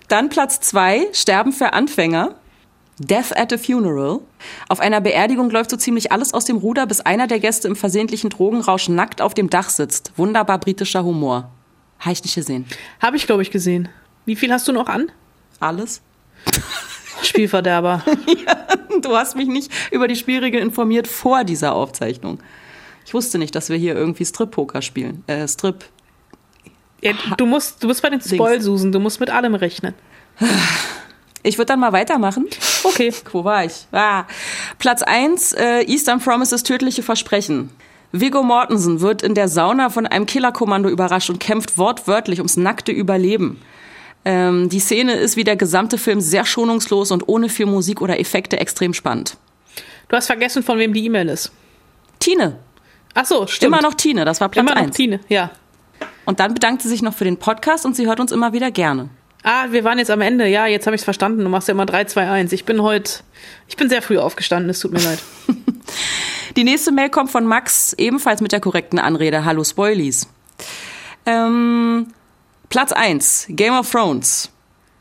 Dann 0.08 0.30
Platz 0.30 0.58
zwei, 0.60 1.06
Sterben 1.12 1.52
für 1.52 1.74
Anfänger. 1.74 2.34
Death 2.98 3.36
at 3.36 3.52
a 3.52 3.58
Funeral. 3.58 4.20
Auf 4.68 4.80
einer 4.80 5.00
Beerdigung 5.00 5.50
läuft 5.50 5.70
so 5.70 5.76
ziemlich 5.76 6.12
alles 6.12 6.32
aus 6.32 6.44
dem 6.44 6.56
Ruder, 6.56 6.86
bis 6.86 7.00
einer 7.00 7.26
der 7.26 7.40
Gäste 7.40 7.68
im 7.68 7.76
versehentlichen 7.76 8.30
Drogenrausch 8.30 8.88
nackt 8.88 9.20
auf 9.20 9.34
dem 9.34 9.50
Dach 9.50 9.70
sitzt. 9.70 10.12
Wunderbar 10.16 10.58
britischer 10.58 11.04
Humor. 11.04 11.50
Habe 11.98 12.12
ich 12.12 12.22
nicht 12.22 12.34
gesehen. 12.34 12.66
Habe 13.00 13.16
ich, 13.16 13.26
glaube 13.26 13.42
ich, 13.42 13.50
gesehen. 13.50 13.88
Wie 14.26 14.36
viel 14.36 14.52
hast 14.52 14.68
du 14.68 14.72
noch 14.72 14.88
an? 14.88 15.10
Alles? 15.60 16.02
Spielverderber. 17.22 18.04
Du 19.00 19.16
hast 19.16 19.34
mich 19.34 19.48
nicht 19.48 19.72
über 19.90 20.06
die 20.06 20.14
Spielregeln 20.14 20.62
informiert 20.62 21.08
vor 21.08 21.42
dieser 21.42 21.74
Aufzeichnung. 21.74 22.38
Ich 23.04 23.12
wusste 23.12 23.38
nicht, 23.38 23.54
dass 23.54 23.68
wir 23.68 23.76
hier 23.76 23.94
irgendwie 23.94 24.24
Strip-Poker 24.24 24.82
spielen. 24.82 25.24
Äh, 25.26 25.48
Strip. 25.48 25.84
Ja, 27.02 27.12
du 27.36 27.44
musst, 27.44 27.82
du 27.82 27.88
bist 27.88 28.02
bei 28.02 28.10
den 28.10 28.20
Spoilsusen, 28.20 28.92
du 28.92 29.00
musst 29.00 29.20
mit 29.20 29.30
allem 29.30 29.56
rechnen. 29.56 29.94
Ich 31.44 31.58
würde 31.58 31.66
dann 31.66 31.80
mal 31.80 31.92
weitermachen. 31.92 32.46
Okay. 32.82 33.12
Wo 33.32 33.44
war 33.44 33.64
ich? 33.64 33.86
Ah. 33.92 34.24
Platz 34.78 35.02
eins: 35.02 35.52
äh, 35.52 35.82
Eastern 35.82 36.18
Promises 36.18 36.64
tödliche 36.64 37.02
Versprechen. 37.02 37.70
Viggo 38.12 38.42
Mortensen 38.42 39.00
wird 39.00 39.22
in 39.22 39.34
der 39.34 39.48
Sauna 39.48 39.90
von 39.90 40.06
einem 40.06 40.26
Killerkommando 40.26 40.88
überrascht 40.88 41.30
und 41.30 41.40
kämpft 41.40 41.76
wortwörtlich 41.78 42.38
ums 42.38 42.56
nackte 42.56 42.92
Überleben. 42.92 43.60
Ähm, 44.24 44.68
die 44.68 44.80
Szene 44.80 45.14
ist 45.14 45.36
wie 45.36 45.44
der 45.44 45.56
gesamte 45.56 45.98
Film 45.98 46.20
sehr 46.20 46.46
schonungslos 46.46 47.10
und 47.10 47.28
ohne 47.28 47.48
viel 47.48 47.66
Musik 47.66 48.00
oder 48.00 48.18
Effekte 48.18 48.58
extrem 48.58 48.94
spannend. 48.94 49.36
Du 50.08 50.16
hast 50.16 50.26
vergessen, 50.26 50.62
von 50.62 50.78
wem 50.78 50.94
die 50.94 51.04
E-Mail 51.04 51.28
ist. 51.28 51.52
Tine. 52.20 52.58
Ach 53.12 53.26
so, 53.26 53.46
stimmt. 53.46 53.74
Immer 53.74 53.82
noch 53.82 53.94
Tine, 53.94 54.24
das 54.24 54.40
war 54.40 54.48
Platz 54.48 54.64
Immer 54.64 54.74
noch 54.74 54.82
eins. 54.82 54.96
Tine, 54.96 55.20
ja. 55.28 55.50
Und 56.24 56.40
dann 56.40 56.54
bedankt 56.54 56.82
sie 56.82 56.88
sich 56.88 57.02
noch 57.02 57.14
für 57.14 57.24
den 57.24 57.36
Podcast 57.36 57.84
und 57.84 57.94
sie 57.96 58.06
hört 58.06 58.20
uns 58.20 58.32
immer 58.32 58.52
wieder 58.52 58.70
gerne. 58.70 59.10
Ah, 59.46 59.66
wir 59.70 59.84
waren 59.84 59.98
jetzt 59.98 60.10
am 60.10 60.22
Ende. 60.22 60.46
Ja, 60.48 60.66
jetzt 60.66 60.86
habe 60.86 60.96
ich 60.96 61.02
es 61.02 61.04
verstanden. 61.04 61.44
Du 61.44 61.50
machst 61.50 61.68
ja 61.68 61.72
immer 61.72 61.84
3, 61.84 62.04
2, 62.06 62.30
1. 62.30 62.52
Ich 62.52 62.64
bin 62.64 62.80
heute, 62.82 63.20
ich 63.68 63.76
bin 63.76 63.90
sehr 63.90 64.00
früh 64.00 64.18
aufgestanden. 64.18 64.70
Es 64.70 64.80
tut 64.80 64.92
mir 64.92 65.00
leid. 65.00 65.18
Die 66.56 66.64
nächste 66.64 66.92
Mail 66.92 67.10
kommt 67.10 67.30
von 67.30 67.46
Max, 67.46 67.92
ebenfalls 67.98 68.40
mit 68.40 68.52
der 68.52 68.60
korrekten 68.60 68.98
Anrede. 68.98 69.44
Hallo 69.44 69.62
Spoilies. 69.62 70.28
Ähm, 71.26 72.06
Platz 72.70 72.92
eins 72.92 73.44
Game 73.50 73.74
of 73.74 73.90
Thrones. 73.90 74.50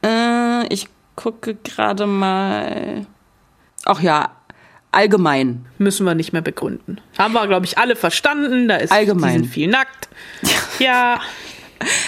Äh, 0.05 0.67
ich 0.67 0.87
gucke 1.15 1.55
gerade 1.55 2.05
mal. 2.05 3.05
Ach 3.85 4.01
ja, 4.01 4.31
allgemein. 4.91 5.65
Müssen 5.77 6.05
wir 6.05 6.15
nicht 6.15 6.33
mehr 6.33 6.41
begründen. 6.41 6.99
Haben 7.17 7.33
wir, 7.33 7.47
glaube 7.47 7.65
ich, 7.65 7.77
alle 7.77 7.95
verstanden. 7.95 8.67
Da 8.67 8.75
ist 8.75 8.91
Allgemein. 8.91 9.45
Viel 9.45 9.69
nackt. 9.69 10.09
Ja. 10.79 11.21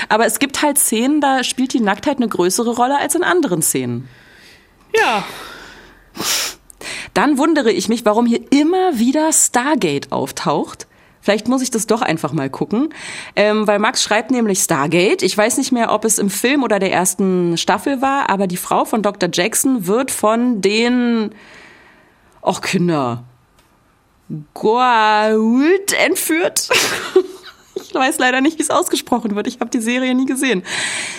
Aber 0.09 0.26
es 0.26 0.39
gibt 0.39 0.61
halt 0.61 0.78
Szenen, 0.78 1.22
da 1.22 1.43
spielt 1.43 1.74
die 1.74 1.80
Nacktheit 1.80 2.18
eine 2.18 2.28
größere 2.28 2.76
Rolle 2.76 2.97
als 2.97 3.16
in 3.16 3.24
anderen 3.24 3.61
Szenen. 3.61 4.07
Ja. 4.95 5.26
Dann 7.13 7.38
wundere 7.38 7.72
ich 7.72 7.89
mich, 7.89 8.05
warum 8.05 8.26
hier 8.26 8.41
immer 8.51 8.99
wieder 8.99 9.32
Stargate 9.32 10.11
auftaucht. 10.11 10.88
Vielleicht 11.26 11.47
muss 11.47 11.63
ich 11.63 11.72
das 11.72 11.88
doch 11.88 12.03
einfach 12.03 12.34
mal 12.34 12.51
gucken, 12.51 12.93
ähm, 13.36 13.66
weil 13.66 13.80
Max 13.80 14.03
schreibt 14.03 14.30
nämlich 14.30 14.59
Stargate. 14.59 15.24
Ich 15.24 15.36
weiß 15.36 15.57
nicht 15.57 15.72
mehr, 15.72 15.91
ob 15.91 16.05
es 16.05 16.20
im 16.20 16.30
Film 16.30 16.61
oder 16.61 16.78
der 16.78 16.91
ersten 16.91 17.57
Staffel 17.57 17.99
war, 17.99 18.30
aber 18.30 18.45
die 18.45 18.57
Frau 18.57 18.86
von 18.86 19.01
Dr. 19.01 19.30
Jackson 19.34 19.88
wird 19.88 20.11
von 20.11 20.61
den, 20.61 21.32
ach 22.43 22.61
Kinder, 22.61 23.24
Goa'uld 24.53 25.95
entführt. 25.95 26.70
Ich 27.96 28.02
weiß 28.02 28.20
leider 28.20 28.41
nicht, 28.41 28.58
wie 28.60 28.62
es 28.62 28.72
ausgesprochen 28.72 29.36
wird. 29.38 29.48
Ich 29.48 29.62
habe 29.62 29.70
die 29.70 29.80
Serie 29.80 30.14
nie 30.14 30.26
gesehen. 30.26 30.64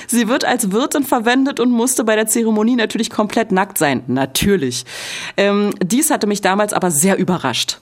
Sie 0.07 0.29
wird 0.29 0.45
als 0.45 0.73
Wirtin 0.73 1.05
verwendet 1.05 1.59
und 1.59 1.71
musste 1.71 2.05
bei 2.05 2.17
der 2.17 2.27
Zeremonie 2.27 2.77
natürlich 2.77 3.09
komplett 3.09 3.51
nackt 3.51 3.79
sein. 3.79 4.03
Natürlich. 4.09 4.85
Ähm, 5.39 5.73
dies 5.83 6.11
hatte 6.11 6.27
mich 6.27 6.43
damals 6.43 6.75
aber 6.75 6.91
sehr 6.91 7.17
überrascht. 7.17 7.79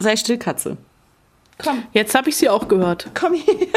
Sei 0.00 0.16
still, 0.16 0.36
Katze. 0.36 0.76
Komm. 1.64 1.82
Jetzt 1.94 2.14
habe 2.14 2.28
ich 2.28 2.36
sie 2.36 2.50
auch 2.50 2.68
gehört. 2.68 3.08
Komm 3.18 3.32
hier. 3.32 3.68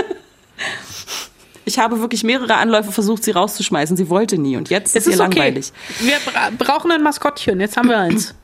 Ich 1.63 1.79
habe 1.79 2.01
wirklich 2.01 2.25
mehrere 2.25 2.55
Anläufe 2.55 2.91
versucht, 2.91 3.23
sie 3.23 3.31
rauszuschmeißen. 3.31 3.95
Sie 3.95 4.09
wollte 4.09 4.37
nie. 4.37 4.57
Und 4.57 4.69
jetzt 4.69 4.89
Es 4.93 5.03
ist 5.03 5.07
ihr 5.07 5.13
ist 5.13 5.19
okay. 5.21 5.39
langweilig. 5.39 5.71
Wir 5.99 6.17
bra 6.25 6.49
brauchen 6.57 6.91
ein 6.91 7.01
Maskottchen. 7.01 7.61
Jetzt 7.61 7.77
haben 7.77 7.87
wir 7.87 7.97
eins. 7.97 8.35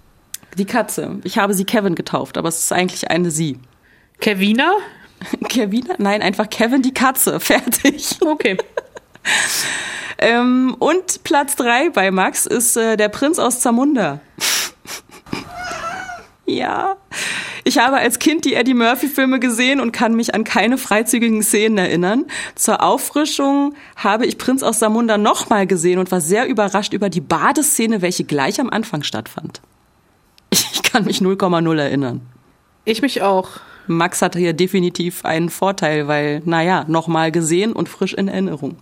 Die 0.58 0.64
Katze. 0.64 1.20
Ich 1.26 1.38
habe 1.38 1.54
sie 1.54 1.66
Kevin 1.66 1.96
getauft, 1.96 2.38
aber 2.38 2.48
es 2.48 2.60
ist 2.60 2.72
eigentlich 2.72 3.12
eine 3.12 3.32
sie. 3.32 3.60
Kevina? 4.22 4.72
Kevin? 5.50 5.88
Nein, 5.98 6.22
einfach 6.22 6.50
Kevin 6.50 6.82
die 6.82 6.94
Katze. 6.94 7.40
Fertig. 7.40 8.18
Okay. 8.22 8.58
Ähm, 10.18 10.76
und 10.80 11.24
Platz 11.24 11.56
drei 11.56 11.90
bei 11.90 12.12
Max 12.12 12.46
ist 12.46 12.78
äh, 12.78 12.98
der 12.98 13.10
Prinz 13.10 13.40
aus 13.40 13.62
Zamunda. 13.62 14.20
ja. 16.46 16.98
Ich 17.64 17.78
habe 17.78 17.98
als 17.98 18.20
Kind 18.20 18.46
die 18.46 18.56
Eddie 18.56 18.74
Murphy-Filme 18.74 19.40
gesehen 19.40 19.80
und 19.80 19.92
kann 19.92 20.16
mich 20.16 20.34
an 20.34 20.44
keine 20.44 20.78
freizügigen 20.78 21.44
Szenen 21.44 21.78
erinnern. 21.78 22.26
Zur 22.56 22.82
Auffrischung 22.82 23.76
habe 23.96 24.26
ich 24.26 24.38
Prinz 24.38 24.64
aus 24.64 24.80
Zamunda 24.80 25.18
nochmal 25.18 25.68
gesehen 25.68 26.00
und 26.00 26.12
war 26.12 26.22
sehr 26.22 26.48
überrascht 26.48 26.94
über 26.94 27.10
die 27.10 27.22
Badeszene, 27.22 28.02
welche 28.02 28.24
gleich 28.24 28.60
am 28.60 28.70
Anfang 28.70 29.04
stattfand. 29.04 29.62
Ich 30.50 30.84
kann 30.84 31.06
mich 31.06 31.20
0,0 31.20 31.80
erinnern. 31.80 32.22
Ich 32.86 33.02
mich 33.02 33.22
auch. 33.22 33.50
Max 33.90 34.22
hatte 34.22 34.40
hier 34.40 34.54
definitiv 34.54 35.26
einen 35.26 35.50
Vorteil, 35.50 36.08
weil, 36.08 36.42
naja, 36.46 36.86
nochmal 36.88 37.32
gesehen 37.32 37.74
und 37.74 37.90
frisch 37.90 38.14
in 38.14 38.28
Erinnerung. 38.28 38.78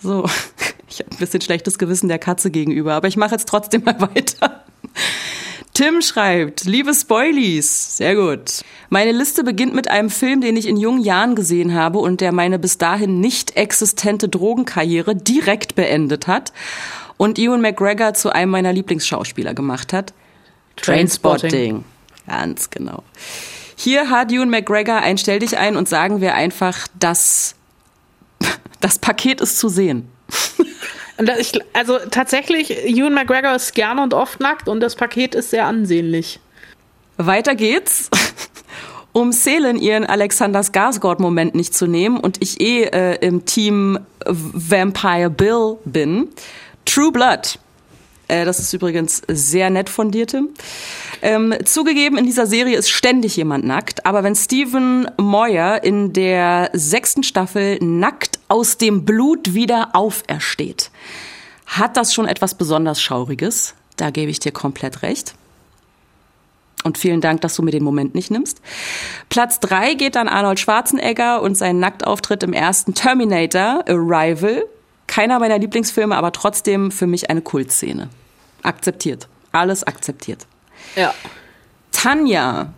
So, 0.00 0.28
ich 0.88 1.00
habe 1.00 1.10
ein 1.10 1.18
bisschen 1.18 1.40
schlechtes 1.40 1.78
Gewissen 1.78 2.08
der 2.08 2.18
Katze 2.18 2.50
gegenüber, 2.50 2.94
aber 2.94 3.08
ich 3.08 3.16
mache 3.16 3.32
jetzt 3.32 3.48
trotzdem 3.48 3.84
mal 3.84 4.00
weiter. 4.14 4.64
Tim 5.74 6.02
schreibt, 6.02 6.64
liebe 6.64 6.92
Spoilies, 6.92 7.98
sehr 7.98 8.16
gut. 8.16 8.64
Meine 8.90 9.12
Liste 9.12 9.44
beginnt 9.44 9.74
mit 9.74 9.88
einem 9.88 10.10
Film, 10.10 10.40
den 10.40 10.56
ich 10.56 10.66
in 10.66 10.76
jungen 10.76 11.04
Jahren 11.04 11.36
gesehen 11.36 11.72
habe 11.72 12.00
und 12.00 12.20
der 12.20 12.32
meine 12.32 12.58
bis 12.58 12.78
dahin 12.78 13.20
nicht 13.20 13.56
existente 13.56 14.28
Drogenkarriere 14.28 15.14
direkt 15.14 15.76
beendet 15.76 16.26
hat 16.26 16.52
und 17.16 17.38
Ewan 17.38 17.60
McGregor 17.60 18.14
zu 18.14 18.30
einem 18.30 18.50
meiner 18.50 18.72
Lieblingsschauspieler 18.72 19.54
gemacht 19.54 19.92
hat. 19.92 20.14
Trainspotting. 20.74 21.84
Ganz 22.28 22.70
genau. 22.70 23.02
Hier 23.76 24.10
hat 24.10 24.32
Ewan 24.32 24.50
McGregor 24.50 24.96
ein 24.96 25.18
Stell 25.18 25.38
dich 25.38 25.56
ein 25.56 25.76
und 25.76 25.88
sagen 25.88 26.20
wir 26.20 26.34
einfach, 26.34 26.88
dass 26.98 27.54
das 28.80 28.98
Paket 28.98 29.40
ist 29.40 29.58
zu 29.58 29.68
sehen. 29.68 30.08
Ich, 31.38 31.52
also 31.72 31.98
tatsächlich, 32.10 32.70
Ewan 32.70 33.14
McGregor 33.14 33.54
ist 33.54 33.74
gerne 33.74 34.02
und 34.02 34.14
oft 34.14 34.38
nackt 34.40 34.68
und 34.68 34.80
das 34.80 34.94
Paket 34.94 35.34
ist 35.34 35.50
sehr 35.50 35.66
ansehnlich. 35.66 36.38
Weiter 37.16 37.54
geht's. 37.54 38.08
Um 39.12 39.32
Selen 39.32 39.78
ihren 39.78 40.04
Alexander 40.04 40.60
Skarsgård-Moment 40.60 41.54
nicht 41.54 41.74
zu 41.74 41.86
nehmen 41.86 42.20
und 42.20 42.40
ich 42.40 42.60
eh 42.60 42.84
äh, 42.84 43.16
im 43.26 43.46
Team 43.46 43.98
Vampire 44.24 45.30
Bill 45.30 45.78
bin. 45.84 46.28
True 46.84 47.10
Blood. 47.10 47.58
Äh, 48.28 48.44
das 48.44 48.60
ist 48.60 48.72
übrigens 48.74 49.22
sehr 49.26 49.70
nett 49.70 49.88
von 49.88 50.10
dir, 50.10 50.26
Tim. 50.26 50.50
Ähm, 51.22 51.54
zugegeben, 51.64 52.16
in 52.18 52.24
dieser 52.24 52.46
Serie 52.46 52.76
ist 52.76 52.90
ständig 52.90 53.36
jemand 53.36 53.64
nackt, 53.64 54.06
aber 54.06 54.22
wenn 54.22 54.34
Stephen 54.34 55.10
Moyer 55.16 55.82
in 55.82 56.12
der 56.12 56.70
sechsten 56.72 57.22
Staffel 57.22 57.78
nackt 57.80 58.38
aus 58.48 58.78
dem 58.78 59.04
Blut 59.04 59.54
wieder 59.54 59.90
aufersteht, 59.94 60.90
hat 61.66 61.96
das 61.96 62.14
schon 62.14 62.26
etwas 62.26 62.54
besonders 62.54 63.00
Schauriges. 63.00 63.74
Da 63.96 64.10
gebe 64.10 64.30
ich 64.30 64.40
dir 64.40 64.52
komplett 64.52 65.02
recht. 65.02 65.34
Und 66.84 66.96
vielen 66.96 67.20
Dank, 67.20 67.40
dass 67.40 67.56
du 67.56 67.62
mir 67.62 67.72
den 67.72 67.82
Moment 67.82 68.14
nicht 68.14 68.30
nimmst. 68.30 68.60
Platz 69.28 69.58
drei 69.58 69.94
geht 69.94 70.16
an 70.16 70.28
Arnold 70.28 70.60
Schwarzenegger 70.60 71.42
und 71.42 71.56
seinen 71.56 71.80
Nacktauftritt 71.80 72.42
im 72.44 72.52
ersten 72.52 72.94
Terminator, 72.94 73.84
Arrival. 73.88 74.64
Keiner 75.08 75.40
meiner 75.40 75.58
Lieblingsfilme, 75.58 76.16
aber 76.16 76.32
trotzdem 76.32 76.92
für 76.92 77.06
mich 77.06 77.30
eine 77.30 77.42
Kultszene. 77.42 78.08
Akzeptiert. 78.62 79.26
Alles 79.52 79.82
akzeptiert. 79.82 80.46
Ja. 80.98 81.14
Tanja. 81.92 82.72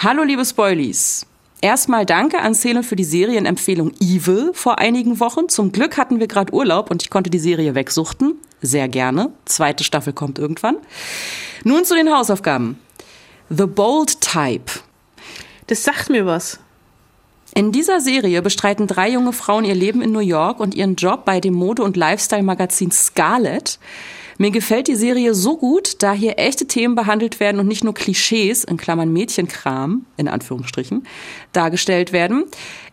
Hallo, 0.00 0.24
liebe 0.24 0.44
Spoilies. 0.44 1.24
Erstmal 1.60 2.04
danke 2.04 2.40
an 2.40 2.52
Szene 2.52 2.82
für 2.82 2.96
die 2.96 3.04
Serienempfehlung 3.04 3.92
Evil 4.00 4.50
vor 4.54 4.80
einigen 4.80 5.20
Wochen. 5.20 5.48
Zum 5.48 5.70
Glück 5.70 5.96
hatten 5.98 6.18
wir 6.18 6.26
gerade 6.26 6.52
Urlaub 6.52 6.90
und 6.90 7.00
ich 7.00 7.10
konnte 7.10 7.30
die 7.30 7.38
Serie 7.38 7.76
wegsuchten. 7.76 8.34
Sehr 8.60 8.88
gerne. 8.88 9.30
Zweite 9.44 9.84
Staffel 9.84 10.12
kommt 10.14 10.40
irgendwann. 10.40 10.78
Nun 11.62 11.84
zu 11.84 11.94
den 11.94 12.12
Hausaufgaben. 12.12 12.76
The 13.50 13.66
Bold 13.66 14.20
Type. 14.20 14.72
Das 15.68 15.84
sagt 15.84 16.10
mir 16.10 16.26
was. 16.26 16.58
In 17.58 17.72
dieser 17.72 18.00
Serie 18.00 18.40
bestreiten 18.40 18.86
drei 18.86 19.10
junge 19.10 19.32
Frauen 19.32 19.64
ihr 19.64 19.74
Leben 19.74 20.00
in 20.00 20.12
New 20.12 20.20
York 20.20 20.60
und 20.60 20.76
ihren 20.76 20.94
Job 20.94 21.24
bei 21.24 21.40
dem 21.40 21.54
Mode- 21.54 21.82
und 21.82 21.96
Lifestyle-Magazin 21.96 22.92
Scarlet. 22.92 23.80
Mir 24.38 24.52
gefällt 24.52 24.86
die 24.86 24.94
Serie 24.94 25.34
so 25.34 25.56
gut, 25.56 26.00
da 26.04 26.12
hier 26.12 26.38
echte 26.38 26.68
Themen 26.68 26.94
behandelt 26.94 27.40
werden 27.40 27.58
und 27.58 27.66
nicht 27.66 27.82
nur 27.82 27.94
Klischees, 27.94 28.62
in 28.62 28.76
Klammern 28.76 29.12
Mädchenkram, 29.12 30.06
in 30.16 30.28
Anführungsstrichen, 30.28 31.04
dargestellt 31.52 32.12
werden. 32.12 32.44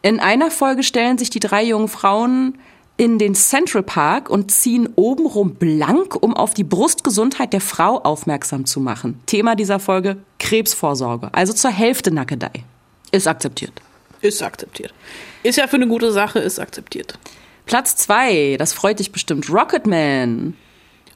In 0.01 0.20
einer 0.20 0.49
Folge 0.49 0.82
stellen 0.82 1.20
sich 1.20 1.30
die 1.30 1.39
drei 1.39 1.63
jungen 1.63 1.88
Frauen 1.88 2.57
in 2.97 3.20
den 3.20 3.36
Central 3.36 3.84
Park 3.84 4.32
und 4.32 4.49
ziehen 4.49 4.89
obenrum 4.95 5.53
blank, 5.53 6.16
um 6.20 6.34
auf 6.34 6.55
die 6.55 6.63
Brustgesundheit 6.63 7.53
der 7.53 7.61
Frau 7.61 7.99
aufmerksam 7.99 8.66
zu 8.66 8.80
machen. 8.80 9.20
Thema 9.28 9.55
dieser 9.55 9.78
Folge 9.78 10.18
Krebsvorsorge, 10.39 11.30
also 11.34 11.53
zur 11.53 11.70
Hälfte 11.70 12.09
Nackedei. 12.09 12.63
Ist 13.11 13.28
akzeptiert. 13.28 13.84
Ist 14.26 14.41
akzeptiert. 14.41 14.93
Ist 15.43 15.57
ja 15.57 15.67
für 15.67 15.76
eine 15.76 15.88
gute 15.88 16.11
Sache, 16.11 16.39
ist 16.39 16.59
akzeptiert. 16.59 17.19
Platz 17.65 17.95
zwei, 17.95 18.55
das 18.57 18.73
freut 18.73 18.99
dich 18.99 19.11
bestimmt, 19.11 19.49
Rocketman. 19.49 20.55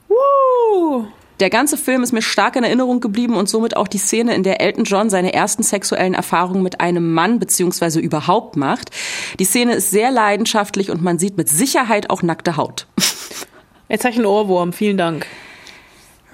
Woo! 0.08 1.06
Der 1.40 1.48
ganze 1.48 1.78
Film 1.78 2.02
ist 2.02 2.12
mir 2.12 2.22
stark 2.22 2.56
in 2.56 2.64
Erinnerung 2.64 3.00
geblieben 3.00 3.34
und 3.34 3.48
somit 3.48 3.74
auch 3.74 3.88
die 3.88 3.98
Szene, 3.98 4.34
in 4.34 4.42
der 4.42 4.60
Elton 4.60 4.84
John 4.84 5.08
seine 5.08 5.32
ersten 5.32 5.62
sexuellen 5.62 6.12
Erfahrungen 6.12 6.62
mit 6.62 6.80
einem 6.80 7.14
Mann 7.14 7.38
beziehungsweise 7.38 7.98
überhaupt 7.98 8.56
macht. 8.56 8.90
Die 9.38 9.44
Szene 9.44 9.74
ist 9.74 9.90
sehr 9.90 10.10
leidenschaftlich 10.10 10.90
und 10.90 11.02
man 11.02 11.18
sieht 11.18 11.38
mit 11.38 11.48
Sicherheit 11.48 12.10
auch 12.10 12.22
nackte 12.22 12.56
Haut. 12.56 12.86
Jetzt 13.88 14.04
habe 14.04 14.12
ich 14.12 14.18
einen 14.18 14.26
Ohrwurm. 14.26 14.72
Vielen 14.72 14.98
Dank. 14.98 15.26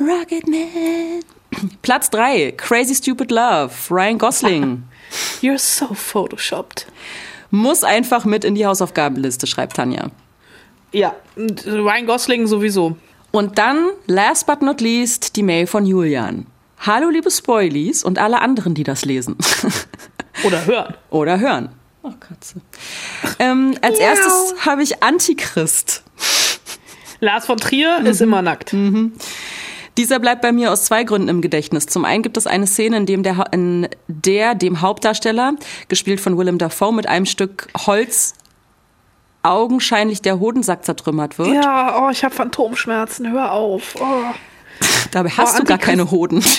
Rocketman. 0.01 1.23
Platz 1.83 2.11
drei, 2.11 2.53
Crazy 2.57 2.95
Stupid 2.95 3.31
Love, 3.31 3.73
Ryan 3.91 4.19
Gosling. 4.19 4.83
You're 5.41 5.59
so 5.59 5.95
photoshopped. 5.95 6.87
Muss 7.51 7.85
einfach 7.85 8.25
mit 8.25 8.45
in 8.45 8.55
die 8.55 8.67
Hausaufgabenliste, 8.67 9.47
schreibt 9.47 9.77
Tanja. 9.77 10.11
Ja, 10.93 11.15
und 11.37 11.67
Ryan 11.67 12.07
Gosling 12.07 12.47
sowieso. 12.47 12.97
Und 13.31 13.59
dann, 13.59 13.89
last 14.07 14.47
but 14.47 14.63
not 14.63 14.81
least, 14.81 15.37
die 15.37 15.43
Mail 15.43 15.67
von 15.67 15.85
Julian. 15.85 16.47
Hallo 16.79 17.09
liebe 17.11 17.31
Spoilies 17.31 18.05
und 18.05 18.19
alle 18.19 18.41
anderen, 18.41 18.75
die 18.75 18.85
das 18.85 19.05
lesen. 19.05 19.37
Oder 20.45 20.67
hören. 20.67 20.95
Oder 21.11 21.41
hören. 21.41 21.71
Oh, 22.03 22.13
Katze. 22.21 22.61
Ähm, 23.39 23.77
als 23.83 23.99
Miau. 23.99 24.07
erstes 24.07 24.55
habe 24.65 24.83
ich 24.83 25.03
Antichrist. 25.03 26.03
Lars 27.21 27.47
von 27.47 27.57
Trier 27.57 28.01
ist 28.05 28.21
immer 28.21 28.43
nackt. 28.43 28.75
Dieser 29.97 30.19
bleibt 30.19 30.43
bei 30.43 30.53
mir 30.53 30.73
aus 30.73 30.85
zwei 30.85 31.05
Gründen 31.05 31.29
im 31.29 31.41
Gedächtnis. 31.41 31.87
Zum 31.87 32.05
einen 32.05 32.23
gibt 32.23 32.37
es 32.37 32.47
eine 32.47 32.67
Szene, 32.67 32.99
in, 32.99 33.07
dem 33.07 33.23
der, 33.23 33.37
Ha- 33.39 33.47
in 33.53 33.89
der 34.09 34.55
dem 34.55 34.81
Hauptdarsteller, 34.83 35.55
gespielt 35.89 36.21
von 36.21 36.37
Willem 36.37 36.59
Dafoe, 36.59 36.93
mit 36.93 37.09
einem 37.09 37.27
Stück 37.27 37.69
Holz 37.87 38.35
augenscheinlich 39.43 40.23
der 40.23 40.41
Hodensack 40.41 40.85
zertrümmert 40.85 41.39
wird. 41.39 41.49
Ja, 41.55 42.05
oh, 42.05 42.11
ich 42.11 42.25
habe 42.25 42.35
Phantomschmerzen. 42.35 43.31
Hör 43.31 43.53
auf. 43.53 43.95
Oh. 44.01 44.35
Dabei 45.13 45.31
hast 45.31 45.55
Oh, 45.57 45.59
du 45.61 45.65
gar 45.65 45.79
keine 45.79 46.11
Hoden. 46.11 46.45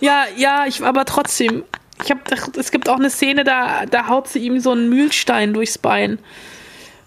Ja, 0.00 0.24
ja, 0.36 0.66
ich 0.66 0.82
aber 0.84 1.04
trotzdem. 1.04 1.62
Ich 2.02 2.10
hab, 2.10 2.18
es 2.56 2.72
gibt 2.72 2.88
auch 2.88 2.96
eine 2.96 3.08
Szene, 3.08 3.44
da, 3.44 3.86
da 3.86 4.08
haut 4.08 4.26
sie 4.26 4.40
ihm 4.40 4.58
so 4.58 4.72
einen 4.72 4.88
Mühlstein 4.88 5.54
durchs 5.54 5.78
Bein. 5.78 6.18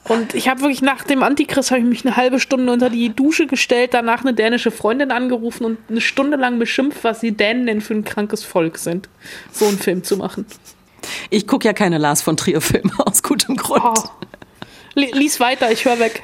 Und 0.07 0.35
ich 0.35 0.47
habe 0.47 0.61
wirklich 0.61 0.81
nach 0.83 1.03
dem 1.03 1.23
Antichrist 1.23 1.71
habe 1.71 1.81
ich 1.81 1.87
mich 1.87 2.05
eine 2.05 2.15
halbe 2.15 2.39
Stunde 2.39 2.71
unter 2.71 2.89
die 2.89 3.09
Dusche 3.09 3.47
gestellt, 3.47 3.93
danach 3.93 4.21
eine 4.21 4.33
dänische 4.33 4.69
Freundin 4.69 5.11
angerufen 5.11 5.65
und 5.65 5.77
eine 5.89 6.01
Stunde 6.01 6.37
lang 6.37 6.59
beschimpft, 6.59 7.03
was 7.03 7.21
die 7.21 7.31
Dänen 7.31 7.65
denn 7.65 7.81
für 7.81 7.95
ein 7.95 8.03
krankes 8.03 8.43
Volk 8.43 8.77
sind, 8.77 9.09
so 9.51 9.65
einen 9.65 9.79
Film 9.79 10.03
zu 10.03 10.17
machen. 10.17 10.45
Ich 11.31 11.47
gucke 11.47 11.67
ja 11.67 11.73
keine 11.73 11.97
Lars 11.97 12.21
von 12.21 12.37
Trier 12.37 12.61
Filme 12.61 12.91
aus 12.99 13.23
gutem 13.23 13.55
Grund. 13.55 13.81
Oh. 13.83 14.09
Lies 14.95 15.41
weiter, 15.41 15.71
ich 15.71 15.83
höre 15.83 15.99
weg. 15.99 16.23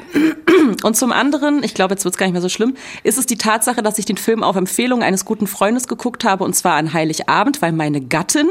Und 0.83 0.95
zum 0.95 1.11
anderen, 1.11 1.61
ich 1.61 1.73
glaube, 1.73 1.93
jetzt 1.93 2.05
wird's 2.05 2.17
gar 2.17 2.25
nicht 2.27 2.33
mehr 2.33 2.41
so 2.41 2.49
schlimm, 2.49 2.75
ist 3.03 3.17
es 3.17 3.25
die 3.25 3.37
Tatsache, 3.37 3.83
dass 3.83 3.99
ich 3.99 4.05
den 4.05 4.15
Film 4.15 4.43
auf 4.43 4.55
Empfehlung 4.55 5.03
eines 5.03 5.25
guten 5.25 5.45
Freundes 5.45 5.89
geguckt 5.89 6.23
habe, 6.23 6.45
und 6.45 6.55
zwar 6.55 6.75
an 6.75 6.93
Heiligabend, 6.93 7.61
weil 7.61 7.73
meine 7.73 7.99
Gattin 7.99 8.47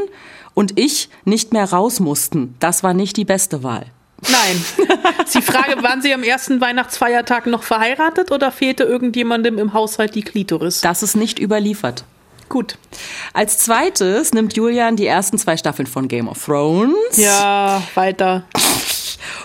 und 0.53 0.79
ich 0.79 1.09
nicht 1.25 1.53
mehr 1.53 1.65
raus 1.71 2.01
mussten. 2.01 2.55
Das 2.61 2.83
war 2.83 2.93
nicht 2.93 3.17
die 3.17 3.25
beste 3.25 3.63
Wahl. 3.63 3.87
Nein. 4.29 4.65
Die 5.35 5.43
Frage, 5.43 5.83
waren 5.83 6.03
Sie 6.03 6.13
am 6.13 6.23
ersten 6.23 6.61
Weihnachtsfeiertag 6.61 7.47
noch 7.47 7.63
verheiratet 7.63 8.31
oder 8.31 8.53
fehlte 8.53 8.85
irgendjemandem 8.85 9.59
im 9.59 9.73
Haushalt 9.73 10.15
die 10.15 10.23
Klitoris? 10.23 10.81
Das 10.81 11.03
ist 11.03 11.17
nicht 11.17 11.39
überliefert. 11.39 12.05
Gut. 12.49 12.77
Als 13.33 13.59
zweites 13.59 14.35
nimmt 14.35 14.57
Julian 14.57 14.97
die 14.97 15.07
ersten 15.07 15.39
zwei 15.39 15.57
Staffeln 15.57 15.87
von 15.87 16.09
Game 16.09 16.29
of 16.29 16.45
Thrones. 16.45 17.17
Ja, 17.17 17.83
weiter. 17.95 18.45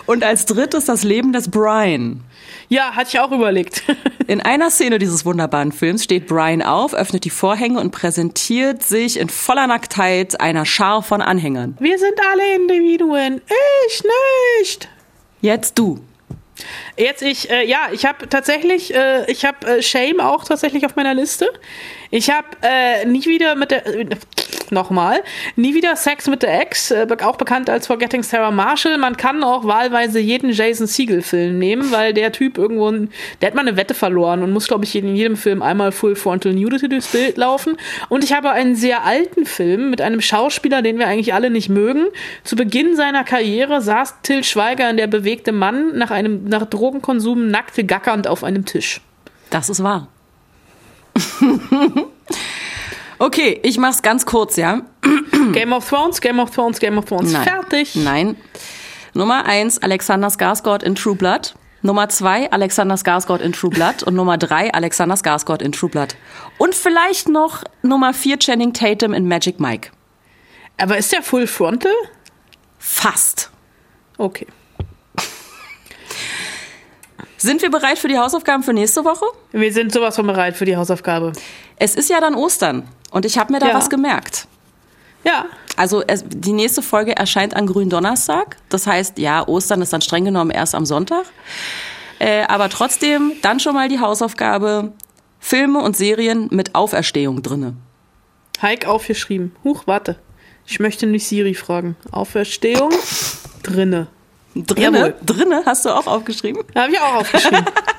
Und 0.07 0.23
als 0.23 0.45
drittes 0.45 0.85
das 0.85 1.03
Leben 1.03 1.31
des 1.31 1.49
Brian. 1.49 2.21
Ja, 2.69 2.95
hatte 2.95 3.09
ich 3.09 3.19
auch 3.19 3.31
überlegt. 3.31 3.83
In 4.27 4.41
einer 4.41 4.71
Szene 4.71 4.97
dieses 4.97 5.25
wunderbaren 5.25 5.71
Films 5.71 6.03
steht 6.03 6.27
Brian 6.27 6.61
auf, 6.61 6.93
öffnet 6.93 7.25
die 7.25 7.29
Vorhänge 7.29 7.79
und 7.79 7.91
präsentiert 7.91 8.81
sich 8.81 9.19
in 9.19 9.29
voller 9.29 9.67
Nacktheit 9.67 10.41
einer 10.41 10.65
Schar 10.65 11.03
von 11.03 11.21
Anhängern. 11.21 11.77
Wir 11.79 11.99
sind 11.99 12.13
alle 12.31 12.55
Individuen. 12.55 13.41
Ich 13.87 14.03
nicht. 14.59 14.89
Jetzt 15.41 15.77
du. 15.77 15.99
Jetzt 16.97 17.21
ich, 17.21 17.49
äh, 17.49 17.67
ja, 17.67 17.89
ich 17.91 18.05
habe 18.05 18.29
tatsächlich, 18.29 18.95
äh, 18.95 19.29
ich 19.29 19.45
habe 19.45 19.67
äh, 19.67 19.81
Shame 19.81 20.19
auch 20.21 20.45
tatsächlich 20.45 20.85
auf 20.85 20.95
meiner 20.95 21.13
Liste. 21.13 21.47
Ich 22.09 22.29
habe 22.29 22.47
äh, 22.61 23.05
nie 23.05 23.25
wieder 23.25 23.55
mit 23.55 23.71
der, 23.71 23.83
nochmal, 24.71 25.23
nie 25.55 25.73
wieder 25.73 25.95
Sex 25.95 26.27
mit 26.27 26.43
der 26.43 26.61
Ex, 26.61 26.91
äh, 26.91 27.07
auch 27.23 27.37
bekannt 27.37 27.69
als 27.69 27.87
Forgetting 27.87 28.23
Sarah 28.23 28.51
Marshall. 28.51 28.97
Man 28.97 29.17
kann 29.17 29.43
auch 29.43 29.65
wahlweise 29.65 30.19
jeden 30.19 30.51
Jason 30.51 30.87
Siegel-Film 30.87 31.57
nehmen, 31.57 31.91
weil 31.91 32.13
der 32.13 32.31
Typ 32.31 32.57
irgendwo, 32.57 32.91
der 33.41 33.47
hat 33.47 33.55
mal 33.55 33.61
eine 33.61 33.77
Wette 33.77 33.93
verloren 33.93 34.43
und 34.43 34.51
muss, 34.51 34.67
glaube 34.67 34.85
ich, 34.85 34.95
in 34.95 35.15
jedem 35.15 35.37
Film 35.37 35.61
einmal 35.61 35.91
Full 35.91 36.15
Frontal 36.15 36.53
Nudity 36.53 36.89
durchs 36.89 37.07
Bild 37.07 37.37
laufen. 37.37 37.77
Und 38.09 38.23
ich 38.23 38.33
habe 38.33 38.51
einen 38.51 38.75
sehr 38.75 39.03
alten 39.03 39.45
Film 39.45 39.89
mit 39.89 40.01
einem 40.01 40.21
Schauspieler, 40.21 40.81
den 40.81 40.99
wir 40.99 41.07
eigentlich 41.07 41.33
alle 41.33 41.49
nicht 41.49 41.69
mögen. 41.69 42.05
Zu 42.43 42.55
Beginn 42.55 42.95
seiner 42.95 43.23
Karriere 43.23 43.81
saß 43.81 44.21
Till 44.23 44.43
Schweiger 44.43 44.89
in 44.89 44.97
der 44.97 45.07
bewegte 45.07 45.51
Mann 45.51 45.97
nach 45.97 46.11
einem, 46.11 46.45
nach 46.45 46.65
Drogenkonsum 46.65 47.49
nackte 47.49 47.83
gackernd 47.83 48.27
auf 48.27 48.43
einem 48.43 48.65
Tisch. 48.65 49.01
Das 49.49 49.69
ist 49.69 49.83
wahr. 49.83 50.07
okay, 53.19 53.59
ich 53.63 53.77
mach's 53.77 54.01
ganz 54.01 54.25
kurz, 54.25 54.55
ja. 54.55 54.81
Game 55.53 55.73
of 55.73 55.87
Thrones, 55.87 56.21
Game 56.21 56.39
of 56.39 56.51
Thrones, 56.51 56.79
Game 56.79 56.97
of 56.97 57.05
Thrones. 57.05 57.31
Nein. 57.31 57.43
Fertig. 57.43 57.95
Nein. 57.95 58.35
Nummer 59.13 59.45
eins, 59.45 59.81
Alexander 59.81 60.27
Skarsgård 60.27 60.83
in 60.83 60.95
True 60.95 61.15
Blood. 61.15 61.55
Nummer 61.81 62.09
zwei, 62.09 62.51
Alexander 62.51 62.95
Skarsgård 62.95 63.41
in 63.41 63.53
True 63.53 63.69
Blood. 63.69 64.03
Und 64.03 64.15
Nummer 64.15 64.37
drei, 64.37 64.73
Alexander 64.73 65.15
Skarsgård 65.15 65.61
in 65.61 65.71
True 65.71 65.89
Blood. 65.89 66.15
Und 66.57 66.73
vielleicht 66.75 67.29
noch 67.29 67.63
Nummer 67.83 68.13
vier, 68.13 68.39
Channing 68.39 68.73
Tatum 68.73 69.13
in 69.13 69.27
Magic 69.27 69.59
Mike. 69.59 69.91
Aber 70.77 70.97
ist 70.97 71.13
der 71.13 71.21
Full 71.21 71.47
Frontal? 71.47 71.93
Fast. 72.79 73.51
Okay. 74.17 74.47
Sind 77.37 77.61
wir 77.61 77.69
bereit 77.69 77.99
für 77.99 78.07
die 78.07 78.17
Hausaufgaben 78.17 78.63
für 78.63 78.73
nächste 78.73 79.05
Woche? 79.05 79.25
Wir 79.51 79.71
sind 79.71 79.93
sowas 79.93 80.15
von 80.15 80.25
bereit 80.25 80.57
für 80.57 80.65
die 80.65 80.75
Hausaufgabe. 80.75 81.33
Es 81.77 81.95
ist 81.95 82.09
ja 82.09 82.19
dann 82.19 82.33
Ostern 82.33 82.87
und 83.15 83.25
ich 83.25 83.37
habe 83.37 83.53
mir 83.53 83.59
da 83.59 83.69
Ja. 83.69 83.73
was 83.75 83.89
gemerkt. 83.89 84.45
Ja. 85.23 85.45
Also 85.77 86.03
es, 86.05 86.23
die 86.27 86.51
nächste 86.51 86.81
Folge 86.81 87.15
erscheint 87.15 87.55
an 87.55 87.65
Gründonnerstag. 87.65 88.57
Das 88.69 88.85
heißt, 88.87 89.17
ja, 89.17 89.47
Ostern 89.47 89.81
ist 89.81 89.93
dann 89.93 90.01
streng 90.01 90.25
genommen 90.25 90.51
erst 90.51 90.75
am 90.75 90.85
Sonntag. 90.85 91.23
Äh, 92.19 92.43
aber 92.43 92.69
trotzdem 92.69 93.31
dann 93.41 93.59
schon 93.59 93.73
mal 93.73 93.87
die 93.89 93.99
Hausaufgabe. 93.99 94.91
Filme 95.39 95.79
und 95.79 95.95
Serien 95.95 96.47
mit 96.51 96.75
Auferstehung 96.75 97.41
drinne. 97.41 97.73
Heik 98.61 98.85
aufgeschrieben. 98.85 99.55
Huch, 99.63 99.83
warte. 99.85 100.17
Ich 100.67 100.79
möchte 100.79 101.05
nicht 101.07 101.25
Siri 101.27 101.53
fragen. 101.53 101.95
Auferstehung? 102.11 102.91
Drinne. 103.63 104.07
Drinne? 104.55 104.97
Jawohl. 104.99 105.15
Drinne 105.25 105.63
hast 105.65 105.85
du 105.85 105.89
auch 105.89 106.07
aufgeschrieben? 106.07 106.63
Habe 106.75 106.91
ich 106.91 106.99
auch 106.99 107.15
aufgeschrieben. 107.15 107.65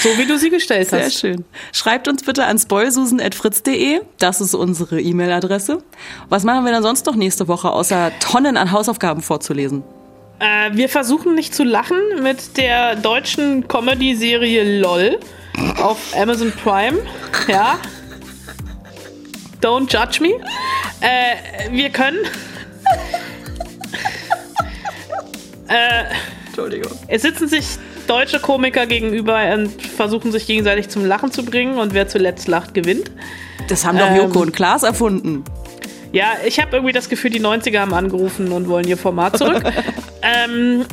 so 0.00 0.08
wie 0.18 0.26
du 0.26 0.38
sie 0.38 0.50
gestellt 0.50 0.90
Sehr 0.90 1.04
hast. 1.04 1.20
schön. 1.20 1.44
Schreibt 1.72 2.08
uns 2.08 2.22
bitte 2.22 2.44
an 2.44 2.58
spoilsusen.fritz.de. 2.58 4.00
Das 4.18 4.40
ist 4.40 4.54
unsere 4.54 5.00
E-Mail-Adresse. 5.00 5.78
Was 6.28 6.44
machen 6.44 6.64
wir 6.64 6.72
dann 6.72 6.82
sonst 6.82 7.06
noch 7.06 7.16
nächste 7.16 7.48
Woche, 7.48 7.70
außer 7.70 8.12
Tonnen 8.20 8.56
an 8.56 8.72
Hausaufgaben 8.72 9.22
vorzulesen? 9.22 9.82
Äh, 10.40 10.70
wir 10.72 10.88
versuchen 10.88 11.34
nicht 11.34 11.54
zu 11.54 11.64
lachen 11.64 11.98
mit 12.22 12.56
der 12.56 12.96
deutschen 12.96 13.68
Comedy-Serie 13.68 14.80
LOL 14.80 15.18
auf 15.80 15.98
Amazon 16.16 16.52
Prime. 16.52 16.98
Ja. 17.48 17.78
Don't 19.60 19.90
judge 19.90 20.20
me. 20.20 20.34
Äh, 21.00 21.70
wir 21.70 21.90
können. 21.90 22.18
äh, 25.68 26.04
Entschuldigung. 26.46 26.92
es 27.08 27.22
sitzen 27.22 27.48
sich 27.48 27.64
deutsche 28.06 28.40
Komiker 28.40 28.86
gegenüber 28.86 29.40
und 29.54 29.70
versuchen 29.80 30.32
sich 30.32 30.46
gegenseitig 30.46 30.88
zum 30.88 31.04
Lachen 31.04 31.32
zu 31.32 31.44
bringen 31.44 31.78
und 31.78 31.94
wer 31.94 32.08
zuletzt 32.08 32.48
lacht, 32.48 32.74
gewinnt. 32.74 33.10
Das 33.68 33.84
haben 33.84 33.98
doch 33.98 34.10
Ähm. 34.10 34.16
Joko 34.16 34.40
und 34.40 34.52
Klaas 34.52 34.82
erfunden. 34.82 35.44
Ja, 36.12 36.34
ich 36.46 36.60
habe 36.60 36.76
irgendwie 36.76 36.92
das 36.92 37.08
Gefühl, 37.08 37.30
die 37.30 37.40
90er 37.40 37.80
haben 37.80 37.92
angerufen 37.92 38.52
und 38.52 38.68
wollen 38.68 38.86
ihr 38.86 38.96
Format 38.96 39.36
zurück. 39.36 39.64
ähm, 40.22 40.84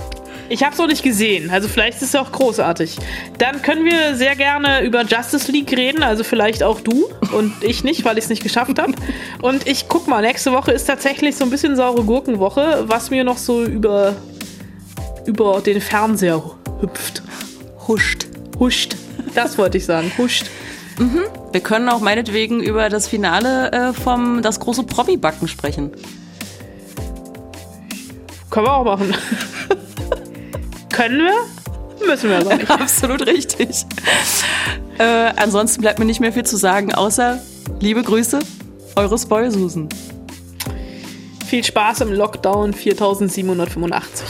ich 0.50 0.64
habe 0.64 0.74
es 0.74 0.80
noch 0.80 0.88
nicht 0.88 1.02
gesehen, 1.02 1.50
also 1.50 1.70
vielleicht 1.70 2.02
ist 2.02 2.10
es 2.10 2.16
auch 2.16 2.32
großartig. 2.32 2.98
Dann 3.38 3.62
können 3.62 3.86
wir 3.86 4.16
sehr 4.16 4.36
gerne 4.36 4.82
über 4.84 5.04
Justice 5.04 5.50
League 5.50 5.72
reden, 5.72 6.04
also 6.04 6.26
vielleicht 6.26 6.62
auch 6.62 6.82
du 6.82 7.06
und 7.32 7.54
ich 7.64 7.86
nicht, 7.86 8.04
weil 8.04 8.18
ich 8.18 8.26
es 8.26 8.30
nicht 8.30 8.44
geschafft 8.44 8.78
habe. 8.78 8.94
Und 9.42 9.66
ich 9.66 9.88
guck 9.88 10.08
mal, 10.08 10.22
nächste 10.22 10.52
Woche 10.52 10.72
ist 10.72 10.86
tatsächlich 10.86 11.38
so 11.38 11.46
ein 11.46 11.52
bisschen 11.52 11.78
saure 11.78 12.04
Gurkenwoche, 12.04 12.84
was 12.88 13.12
mir 13.12 13.24
noch 13.24 13.38
so 13.38 13.64
über, 13.64 14.16
über 15.26 15.62
den 15.62 15.82
Fernseher 15.82 16.42
hüpft. 16.82 17.24
Huscht. 17.88 18.28
Huscht. 18.60 18.96
Das 19.34 19.58
wollte 19.58 19.78
ich 19.78 19.86
sagen. 19.86 20.12
Huscht. 20.18 20.46
Wir 21.52 21.62
können 21.62 21.90
auch 21.90 22.00
meinetwegen 22.00 22.62
über 22.62 22.90
das 22.90 23.08
Finale 23.08 23.72
äh, 23.72 23.94
vom 23.94 24.42
Das 24.42 24.60
große 24.60 24.84
Promi-Backen 24.84 25.48
sprechen. 25.48 25.92
Können 28.50 28.66
wir 28.66 28.74
auch 28.74 28.84
machen. 28.84 29.16
Können 30.94 31.20
wir? 31.20 32.08
Müssen 32.08 32.30
wir 32.30 32.40
aber 32.40 32.56
nicht. 32.56 32.70
Absolut 32.82 33.26
richtig. 33.26 33.86
Äh, 34.98 35.34
ansonsten 35.38 35.82
bleibt 35.82 36.00
mir 36.00 36.06
nicht 36.06 36.20
mehr 36.20 36.34
viel 36.34 36.46
zu 36.46 36.58
sagen, 36.58 36.94
außer 36.94 37.40
liebe 37.80 38.04
Grüße, 38.04 38.40
eure 38.96 39.18
Spoilsusen. 39.18 39.90
Viel 41.48 41.64
Spaß 41.64 42.02
im 42.02 42.12
Lockdown 42.12 42.74
4785. 42.74 44.28